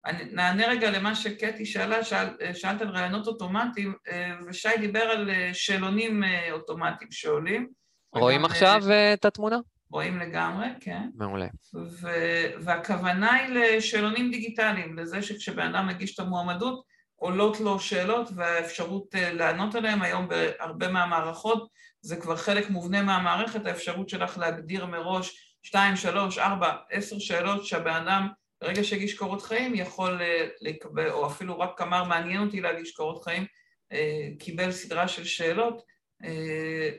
אני 0.06 0.24
נענה 0.32 0.66
רגע 0.66 0.90
למה 0.90 1.14
שקטי 1.14 1.66
שאלה, 1.66 2.04
שאל, 2.04 2.26
שאלת 2.54 2.82
על 2.82 2.88
רעיונות 2.88 3.26
אוטומטיים, 3.26 3.94
אה, 4.08 4.32
ושי 4.46 4.68
דיבר 4.80 5.00
על 5.02 5.30
אה, 5.30 5.50
שאלונים 5.52 6.24
אה, 6.24 6.52
אוטומטיים 6.52 7.12
שעולים. 7.12 7.68
רואים 8.12 8.40
וגם, 8.40 8.50
עכשיו 8.50 8.82
את 9.14 9.24
התמונה? 9.24 9.58
רואים 9.90 10.18
לגמרי, 10.18 10.66
כן. 10.80 11.08
מעולה. 11.14 11.46
ו- 11.74 12.52
והכוונה 12.60 13.32
היא 13.32 13.54
לשאלונים 13.54 14.30
דיגיטליים, 14.30 14.98
לזה 14.98 15.22
שכשבן 15.22 15.74
אדם 15.74 15.86
מגיש 15.86 16.14
את 16.14 16.20
המועמדות, 16.20 16.84
עולות 17.16 17.60
לו 17.60 17.80
שאלות 17.80 18.28
והאפשרות 18.34 19.14
לענות 19.14 19.74
עליהן. 19.74 20.02
היום 20.02 20.28
בהרבה 20.28 20.88
מהמערכות 20.88 21.68
זה 22.04 22.16
כבר 22.16 22.36
חלק 22.36 22.70
מובנה 22.70 23.02
מהמערכת, 23.02 23.66
האפשרות 23.66 24.08
שלך 24.08 24.38
להגדיר 24.38 24.86
מראש 24.86 25.56
שתיים, 25.62 25.96
שלוש, 25.96 26.38
ארבע, 26.38 26.76
עשר 26.90 27.18
שאלות 27.18 27.66
שהבן 27.66 27.94
אדם 27.94 28.28
ברגע 28.60 28.84
שהגיש 28.84 29.18
קורות 29.18 29.42
חיים 29.42 29.74
יכול 29.74 30.22
אה, 30.22 30.48
לקבל, 30.60 31.10
או 31.10 31.26
אפילו 31.26 31.58
רק 31.58 31.80
אמר 31.80 32.04
מעניין 32.04 32.40
אותי 32.40 32.60
להגיש 32.60 32.92
קורות 32.92 33.24
חיים, 33.24 33.46
אה, 33.92 34.28
קיבל 34.38 34.72
סדרה 34.72 35.08
של 35.08 35.24
שאלות, 35.24 35.82
אה, 36.24 36.90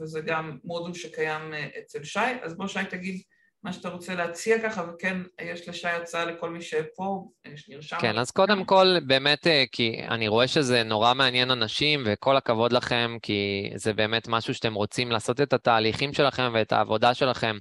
וזה 0.00 0.20
גם 0.20 0.58
מודול 0.64 0.94
שקיים 0.94 1.54
אצל 1.78 2.04
שי. 2.04 2.20
אז 2.42 2.56
בוא 2.56 2.66
שי 2.66 2.84
תגיד 2.90 3.22
מה 3.66 3.72
שאתה 3.72 3.88
רוצה 3.88 4.14
להציע 4.14 4.62
ככה, 4.62 4.84
וכן, 4.88 5.16
יש 5.40 5.68
לשי 5.68 5.88
הצעה 5.88 6.24
לכל 6.24 6.50
מי 6.50 6.62
שפה, 6.62 7.28
שנרשם. 7.56 7.96
כן, 8.00 8.18
אז 8.18 8.30
קודם 8.30 8.64
כל, 8.64 8.86
באמת, 9.06 9.46
כי 9.72 10.00
אני 10.08 10.28
רואה 10.28 10.48
שזה 10.48 10.82
נורא 10.82 11.14
מעניין 11.14 11.50
אנשים, 11.50 12.02
וכל 12.06 12.36
הכבוד 12.36 12.72
לכם, 12.72 13.16
כי 13.22 13.70
זה 13.74 13.92
באמת 13.92 14.28
משהו 14.28 14.54
שאתם 14.54 14.74
רוצים 14.74 15.12
לעשות 15.12 15.40
את 15.40 15.52
התהליכים 15.52 16.12
שלכם 16.12 16.50
ואת 16.54 16.72
העבודה 16.72 17.14
שלכם 17.14 17.56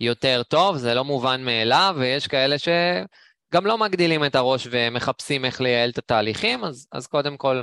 יותר 0.00 0.42
טוב, 0.48 0.76
זה 0.76 0.94
לא 0.94 1.04
מובן 1.04 1.44
מאליו, 1.44 1.96
ויש 1.98 2.26
כאלה 2.26 2.56
שגם 2.58 3.66
לא 3.66 3.78
מגדילים 3.78 4.24
את 4.24 4.34
הראש 4.34 4.68
ומחפשים 4.70 5.44
איך 5.44 5.60
לייעל 5.60 5.90
את 5.90 5.98
התהליכים, 5.98 6.64
אז, 6.64 6.88
אז 6.92 7.06
קודם 7.06 7.36
כל, 7.36 7.62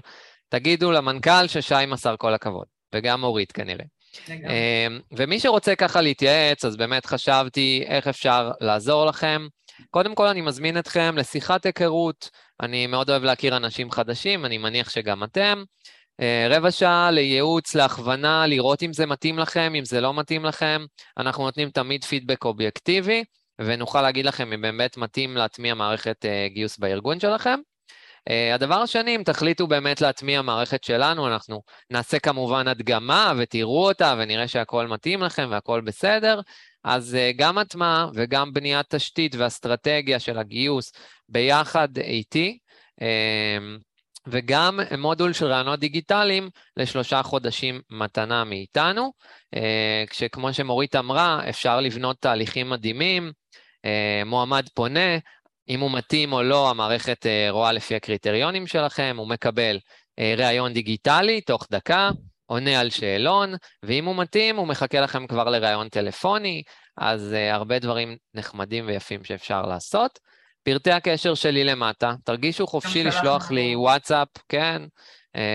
תגידו 0.49 0.91
למנכ"ל 0.91 1.47
ששי 1.47 1.85
מסר 1.87 2.15
כל 2.17 2.33
הכבוד, 2.33 2.65
וגם 2.95 3.23
אורית 3.23 3.51
כנראה. 3.51 3.85
אמ, 4.30 4.99
ומי 5.11 5.39
שרוצה 5.39 5.76
ככה 5.76 6.01
להתייעץ, 6.01 6.66
אז 6.66 6.78
באמת 6.78 7.05
חשבתי 7.05 7.84
איך 7.88 8.07
אפשר 8.07 8.51
לעזור 8.61 9.05
לכם. 9.05 9.47
קודם 9.89 10.16
כל, 10.16 10.28
אני 10.28 10.41
מזמין 10.41 10.78
אתכם 10.78 11.18
לשיחת 11.18 11.66
היכרות. 11.66 12.30
אני 12.61 12.88
מאוד 12.88 13.09
אוהב 13.09 13.24
להכיר 13.24 13.57
אנשים 13.57 13.91
חדשים, 13.91 14.45
אני 14.45 14.57
מניח 14.57 14.89
שגם 14.89 15.24
אתם. 15.24 15.64
אה, 16.20 16.47
רבע 16.49 16.72
שעה 16.72 17.11
לייעוץ, 17.11 17.76
להכוונה, 17.76 18.47
לראות 18.47 18.84
אם 18.84 18.93
זה 18.93 19.05
מתאים 19.05 19.39
לכם, 19.39 19.74
אם 19.76 19.86
זה 19.86 20.01
לא 20.01 20.14
מתאים 20.14 20.45
לכם. 20.45 20.86
אנחנו 21.18 21.43
נותנים 21.43 21.70
תמיד 21.70 22.03
פידבק 22.03 22.45
אובייקטיבי, 22.45 23.24
ונוכל 23.61 24.01
להגיד 24.01 24.26
לכם 24.26 24.53
אם 24.53 24.61
באמת 24.61 24.97
מתאים 24.97 25.38
להטמיע 25.38 25.74
מערכת 25.74 26.26
אה, 26.26 26.47
גיוס 26.49 26.78
בארגון 26.78 27.20
שלכם. 27.20 27.59
Uh, 28.30 28.55
הדבר 28.55 28.76
השני, 28.76 29.15
אם 29.15 29.24
תחליטו 29.26 29.67
באמת 29.67 30.01
להטמיע 30.01 30.41
מערכת 30.41 30.84
שלנו, 30.84 31.28
אנחנו 31.28 31.61
נעשה 31.89 32.19
כמובן 32.19 32.67
הדגמה 32.67 33.34
ותראו 33.38 33.88
אותה 33.88 34.15
ונראה 34.17 34.47
שהכל 34.47 34.88
מתאים 34.88 35.21
לכם 35.21 35.47
והכל 35.51 35.82
בסדר, 35.82 36.41
אז 36.84 37.17
גם 37.36 37.57
הטמעה 37.57 38.07
וגם 38.13 38.53
בניית 38.53 38.95
תשתית 38.95 39.36
ואסטרטגיה 39.36 40.19
של 40.19 40.38
הגיוס 40.38 40.91
ביחד 41.30 41.97
איתי, 41.97 42.57
וגם 44.28 44.80
מודול 44.97 45.34
של 45.34 45.45
רעיונות 45.45 45.80
דיגיטליים 45.80 46.49
לשלושה 46.78 47.24
חודשים 47.24 47.82
מתנה 47.89 48.43
מאיתנו, 48.43 49.13
כשכמו 50.09 50.53
שמורית 50.53 50.95
אמרה, 50.95 51.49
אפשר 51.49 51.82
לבנות 51.82 52.17
תהליכים 52.19 52.69
מדהימים, 52.69 53.32
מועמד 54.26 54.65
פונה, 54.74 55.17
אם 55.70 55.80
הוא 55.80 55.91
מתאים 55.91 56.34
או 56.34 56.43
לא, 56.43 56.70
המערכת 56.70 57.26
רואה 57.49 57.72
לפי 57.72 57.95
הקריטריונים 57.95 58.68
שלכם, 58.68 59.16
הוא 59.18 59.28
מקבל 59.28 59.80
ראיון 60.20 60.74
דיגיטלי 60.74 61.41
תוך 61.41 61.68
דקה, 61.72 62.09
עונה 62.45 62.80
על 62.80 62.89
שאלון, 62.89 63.53
ואם 63.84 64.05
הוא 64.05 64.16
מתאים, 64.16 64.55
הוא 64.55 64.68
מחכה 64.68 65.01
לכם 65.01 65.28
כבר 65.28 65.49
לראיון 65.49 65.89
טלפוני, 65.89 66.64
אז 66.97 67.36
הרבה 67.51 67.80
דברים 67.80 68.18
נחמדים 68.34 68.88
ויפים 68.88 69.24
שאפשר 69.24 69.61
לעשות. 69.61 70.20
פרטי 70.64 70.91
הקשר 70.91 71.34
שלי 71.34 71.64
למטה, 71.64 72.14
תרגישו 72.26 72.68
חופשי 72.68 73.03
לשלוח 73.03 73.51
לי 73.51 73.76
וואטסאפ, 73.76 74.28
כן, 74.49 74.82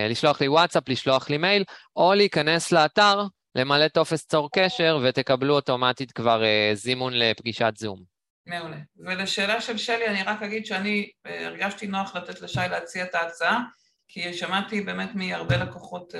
לשלוח 0.09 0.41
לי 0.41 0.47
וואטסאפ, 0.47 0.89
לשלוח 0.89 1.29
לי 1.29 1.37
מייל, 1.37 1.63
או 1.95 2.13
להיכנס 2.13 2.71
לאתר, 2.71 3.21
למלא 3.55 3.87
טופס 3.87 4.27
צור 4.27 4.49
קשר, 4.51 4.99
ותקבלו 5.03 5.55
אוטומטית 5.55 6.11
כבר 6.11 6.41
זימון 6.73 7.13
לפגישת 7.13 7.73
זום. 7.77 8.08
מעולה. 8.45 8.77
ולשאלה 8.97 9.61
של 9.61 9.77
שלי, 9.77 10.07
אני 10.07 10.23
רק 10.23 10.41
אגיד 10.41 10.65
שאני 10.65 11.11
הרגשתי 11.25 11.87
נוח 11.87 12.15
לתת 12.15 12.41
לשי 12.41 12.59
להציע 12.69 13.03
את 13.03 13.15
ההצעה, 13.15 13.63
כי 14.07 14.33
שמעתי 14.33 14.81
באמת 14.81 15.09
מהרבה 15.15 15.57
לקוחות 15.57 16.13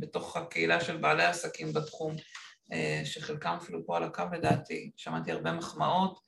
בתוך 0.00 0.36
הקהילה 0.36 0.80
של 0.80 0.96
בעלי 0.96 1.24
עסקים 1.24 1.72
בתחום, 1.72 2.14
שחלקם 3.04 3.56
אפילו 3.62 3.86
פה 3.86 3.96
על 3.96 4.02
הקו 4.02 4.22
לדעתי, 4.32 4.90
שמעתי 4.96 5.32
הרבה 5.32 5.52
מחמאות, 5.52 6.18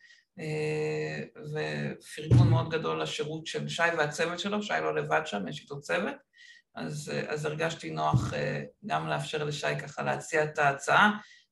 ופרגון 1.54 2.50
מאוד 2.50 2.70
גדול 2.70 3.02
לשירות 3.02 3.46
של 3.46 3.68
שי 3.68 3.82
והצוות 3.98 4.38
שלו, 4.38 4.62
שי 4.62 4.74
לא 4.80 4.94
לבד 4.94 5.22
שם, 5.24 5.48
יש 5.48 5.60
איתו 5.60 5.80
צוות, 5.80 6.16
אז, 6.74 7.12
אז 7.28 7.44
הרגשתי 7.44 7.90
נוח 7.90 8.32
גם 8.86 9.08
לאפשר 9.08 9.44
לשי 9.44 9.78
ככה 9.82 10.02
להציע 10.02 10.44
את 10.44 10.58
ההצעה. 10.58 11.10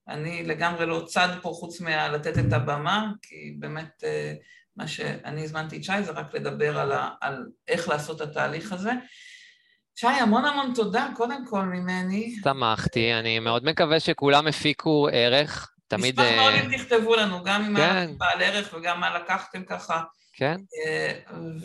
אני 0.09 0.43
לגמרי 0.45 0.87
לא 0.87 1.05
צד 1.07 1.29
פה 1.43 1.49
חוץ 1.49 1.81
מלתת 1.81 2.39
את 2.39 2.53
הבמה, 2.53 3.13
כי 3.23 3.55
באמת 3.59 4.05
מה 4.77 4.89
שאני 4.89 5.45
הזמנתי 5.45 5.77
את 5.77 5.85
שי 5.85 6.03
זה 6.03 6.13
רק 6.13 6.35
לדבר 6.35 6.79
על, 6.79 6.93
ה, 6.93 7.09
על 7.21 7.47
איך 7.69 7.89
לעשות 7.89 8.23
את 8.23 8.29
התהליך 8.29 8.73
הזה. 8.73 8.93
שי, 9.95 10.07
המון 10.07 10.45
המון 10.45 10.73
תודה, 10.75 11.09
קודם 11.17 11.47
כל 11.47 11.63
ממני. 11.63 12.35
שמחתי, 12.45 13.15
אני 13.15 13.39
מאוד 13.39 13.65
מקווה 13.65 14.01
שכולם 14.01 14.47
הפיקו 14.47 15.09
ערך. 15.13 15.73
תמיד... 15.89 16.21
נשמח 16.21 16.35
מאוד 16.37 16.55
אם 16.55 16.77
תכתבו 16.77 17.17
לנו, 17.17 17.45
גם 17.45 17.65
אם 17.65 17.77
היה 17.77 18.07
בעל 18.19 18.43
ערך 18.43 18.75
וגם 18.75 19.01
מה 19.01 19.19
לקחתם 19.19 19.65
ככה. 19.65 20.03
כן. 20.33 20.57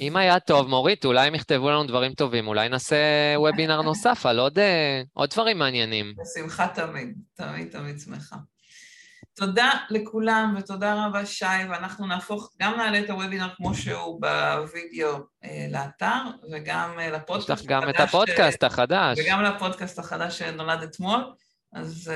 אם 0.02 0.18
היה 0.18 0.40
טוב, 0.40 0.68
מורית, 0.68 1.06
אולי 1.06 1.28
הם 1.28 1.36
יכתבו 1.36 1.70
לנו 1.70 1.84
דברים 1.84 2.14
טובים, 2.14 2.48
אולי 2.48 2.70
נעשה 2.70 2.98
וובינר 3.38 3.82
נוסף 3.82 4.26
על 4.26 4.40
עוד, 4.40 4.60
עוד 5.14 5.30
דברים 5.30 5.58
מעניינים. 5.58 6.14
בשמחה 6.18 6.68
תמיד, 6.68 7.18
תמיד 7.34 7.72
תמיד 7.72 8.00
שמחה. 8.00 8.36
תודה 9.36 9.72
לכולם 9.90 10.56
ותודה 10.58 11.06
רבה 11.06 11.26
שי, 11.26 11.46
ואנחנו 11.70 12.08
נהפוך, 12.08 12.54
גם 12.62 12.78
נעלה 12.78 13.00
את 13.00 13.10
הוובינר 13.10 13.48
כמו 13.56 13.76
שהוא 13.76 14.22
בווידאו 14.22 15.18
לאתר, 15.72 16.22
וגם 16.52 17.00
לפודקאסט 17.00 17.50
החדש. 17.50 17.60
יש 17.60 17.66
לך 17.66 17.72
גם 17.72 17.90
את 17.90 18.00
הפודקאסט 18.00 18.64
החדש. 18.64 19.20
וגם 19.20 19.44
לפודקאסט 19.44 20.00
החדש 20.00 20.40
שנולד 20.40 20.84
אתמול. 20.84 21.34
אז, 21.74 22.12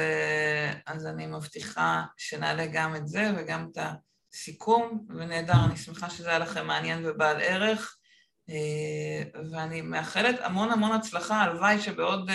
אז 0.88 1.06
אני 1.06 1.28
מבטיחה 1.28 2.04
שנעלה 2.18 2.66
גם 2.66 2.96
את 2.96 3.08
זה 3.08 3.32
וגם 3.38 3.68
את 3.72 3.78
הסיכום, 4.34 5.06
ונהדר, 5.10 5.66
אני 5.66 5.78
שמחה 5.78 6.10
שזה 6.10 6.30
היה 6.30 6.40
לכם 6.40 6.68
מעניין 6.68 7.06
ובעל 7.06 7.38
ערך, 7.42 7.98
ואני 9.52 9.82
מאחלת 9.82 10.36
המון 10.42 10.72
המון 10.72 10.92
הצלחה, 10.92 11.42
הלוואי 11.42 11.82
שבעוד 11.82 12.32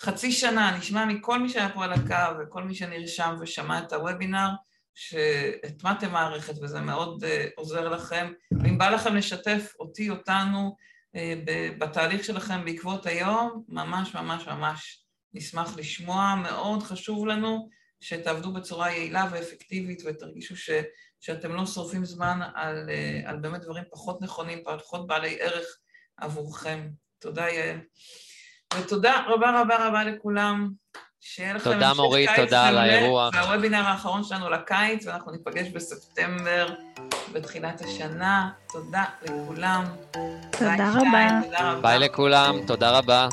חצי 0.00 0.32
שנה 0.32 0.76
נשמע 0.78 1.04
מכל 1.04 1.38
מי 1.38 1.48
שהיה 1.48 1.68
פה 1.68 1.84
על 1.84 1.92
הקו 1.92 2.38
וכל 2.40 2.62
מי 2.62 2.74
שנרשם 2.74 3.36
ושמע 3.40 3.78
את 3.78 3.92
הוובינר, 3.92 4.48
שהטמעתם 4.94 6.12
מערכת 6.12 6.54
וזה 6.62 6.80
מאוד 6.80 7.24
עוזר 7.56 7.88
לכם, 7.88 8.32
ואם 8.62 8.78
בא 8.78 8.90
לכם 8.90 9.16
לשתף 9.16 9.72
אותי, 9.80 10.10
אותנו, 10.10 10.76
בתהליך 11.78 12.24
שלכם 12.24 12.64
בעקבות 12.64 13.06
היום, 13.06 13.64
ממש 13.68 14.14
ממש 14.14 14.46
ממש 14.48 15.04
נשמח 15.34 15.76
לשמוע, 15.76 16.34
מאוד 16.34 16.82
חשוב 16.82 17.26
לנו 17.26 17.68
שתעבדו 18.00 18.52
בצורה 18.52 18.90
יעילה 18.90 19.26
ואפקטיבית 19.30 20.02
ותרגישו 20.06 20.56
ש, 20.56 20.70
שאתם 21.24 21.54
לא 21.54 21.66
שורפים 21.66 22.04
זמן 22.04 22.40
על, 22.54 22.90
על 23.26 23.36
באמת 23.36 23.60
דברים 23.60 23.84
פחות 23.90 24.22
נכונים, 24.22 24.58
פחות 24.64 25.06
בעלי 25.06 25.40
ערך 25.40 25.66
עבורכם. 26.16 26.88
תודה, 27.18 27.48
יעל. 27.48 27.78
ותודה 28.78 29.24
רבה 29.26 29.60
רבה 29.60 29.88
רבה 29.88 30.04
לכולם. 30.04 30.70
שיהיה 31.20 31.54
לכם 31.54 31.72
תודה 31.72 31.94
מורית, 31.94 32.30
תודה 32.36 32.68
על 32.68 32.78
האירוח. 32.78 33.34
זה 33.34 33.40
הוובינר 33.40 33.82
האחרון 33.82 34.24
שלנו 34.24 34.50
לקיץ, 34.50 35.06
ואנחנו 35.06 35.32
ניפגש 35.32 35.68
בספטמבר, 35.68 36.74
בתחילת 37.32 37.80
השנה. 37.80 38.50
תודה 38.72 39.04
לכולם. 39.22 39.84
תודה 40.50 40.92
רבה. 40.94 41.80
ביי 41.82 41.98
לכולם, 41.98 42.56
תודה 42.66 42.98
רבה. 42.98 43.28